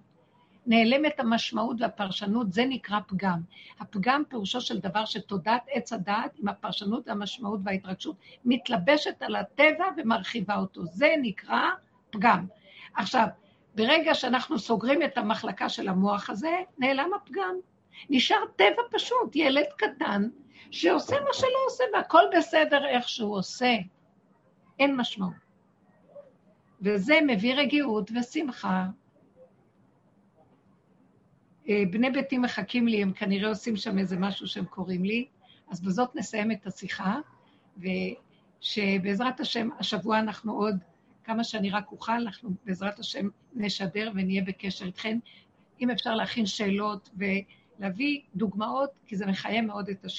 נעלמת 0.66 1.20
המשמעות 1.20 1.76
והפרשנות, 1.80 2.52
זה 2.52 2.64
נקרא 2.64 2.98
פגם. 3.06 3.40
הפגם 3.80 4.22
פירושו 4.28 4.60
של 4.60 4.78
דבר 4.78 5.04
שתודעת 5.04 5.62
עץ 5.70 5.92
הדעת 5.92 6.30
עם 6.38 6.48
הפרשנות 6.48 7.08
והמשמעות 7.08 7.60
וההתרגשות 7.64 8.16
מתלבשת 8.44 9.22
על 9.22 9.36
הטבע 9.36 9.84
ומרחיבה 9.96 10.56
אותו. 10.56 10.84
זה 10.84 11.14
נקרא 11.22 11.60
פגם. 12.10 12.46
עכשיו, 12.94 13.26
ברגע 13.74 14.14
שאנחנו 14.14 14.58
סוגרים 14.58 15.02
את 15.02 15.18
המחלקה 15.18 15.68
של 15.68 15.88
המוח 15.88 16.30
הזה, 16.30 16.56
נעלם 16.78 17.10
הפגם. 17.16 17.54
נשאר 18.10 18.44
טבע 18.56 18.82
פשוט, 18.90 19.36
ילד 19.36 19.66
קטן, 19.76 20.28
שעושה 20.70 21.16
מה 21.20 21.32
שלא 21.32 21.58
עושה, 21.66 21.84
והכל 21.94 22.22
בסדר 22.36 22.86
איך 22.86 23.08
שהוא 23.08 23.36
עושה. 23.36 23.76
אין 24.78 24.96
משמעות. 24.96 25.50
וזה 26.82 27.14
מביא 27.26 27.54
רגיעות 27.54 28.10
ושמחה. 28.10 28.86
אה, 31.68 31.82
בני 31.90 32.10
ביתי 32.10 32.38
מחכים 32.38 32.88
לי, 32.88 33.02
הם 33.02 33.12
כנראה 33.12 33.48
עושים 33.48 33.76
שם 33.76 33.98
איזה 33.98 34.16
משהו 34.16 34.46
שהם 34.46 34.64
קוראים 34.64 35.04
לי, 35.04 35.26
אז 35.70 35.80
בזאת 35.80 36.16
נסיים 36.16 36.52
את 36.52 36.66
השיחה, 36.66 37.18
ושבעזרת 37.78 39.40
השם, 39.40 39.68
השבוע 39.78 40.18
אנחנו 40.18 40.52
עוד 40.52 40.76
כמה 41.24 41.44
שאני 41.44 41.70
רק 41.70 41.92
אוכל, 41.92 42.12
אנחנו 42.12 42.50
בעזרת 42.64 42.98
השם 42.98 43.28
נשדר 43.54 44.12
ונהיה 44.14 44.42
בקשר 44.42 44.84
איתכן. 44.84 45.18
אם 45.80 45.90
אפשר 45.90 46.14
להכין 46.14 46.46
שאלות 46.46 47.10
ולהביא 47.16 48.20
דוגמאות, 48.34 48.90
כי 49.06 49.16
זה 49.16 49.26
מחיה 49.26 49.62
מאוד 49.62 49.88
את 49.88 50.04
השיעור. 50.04 50.10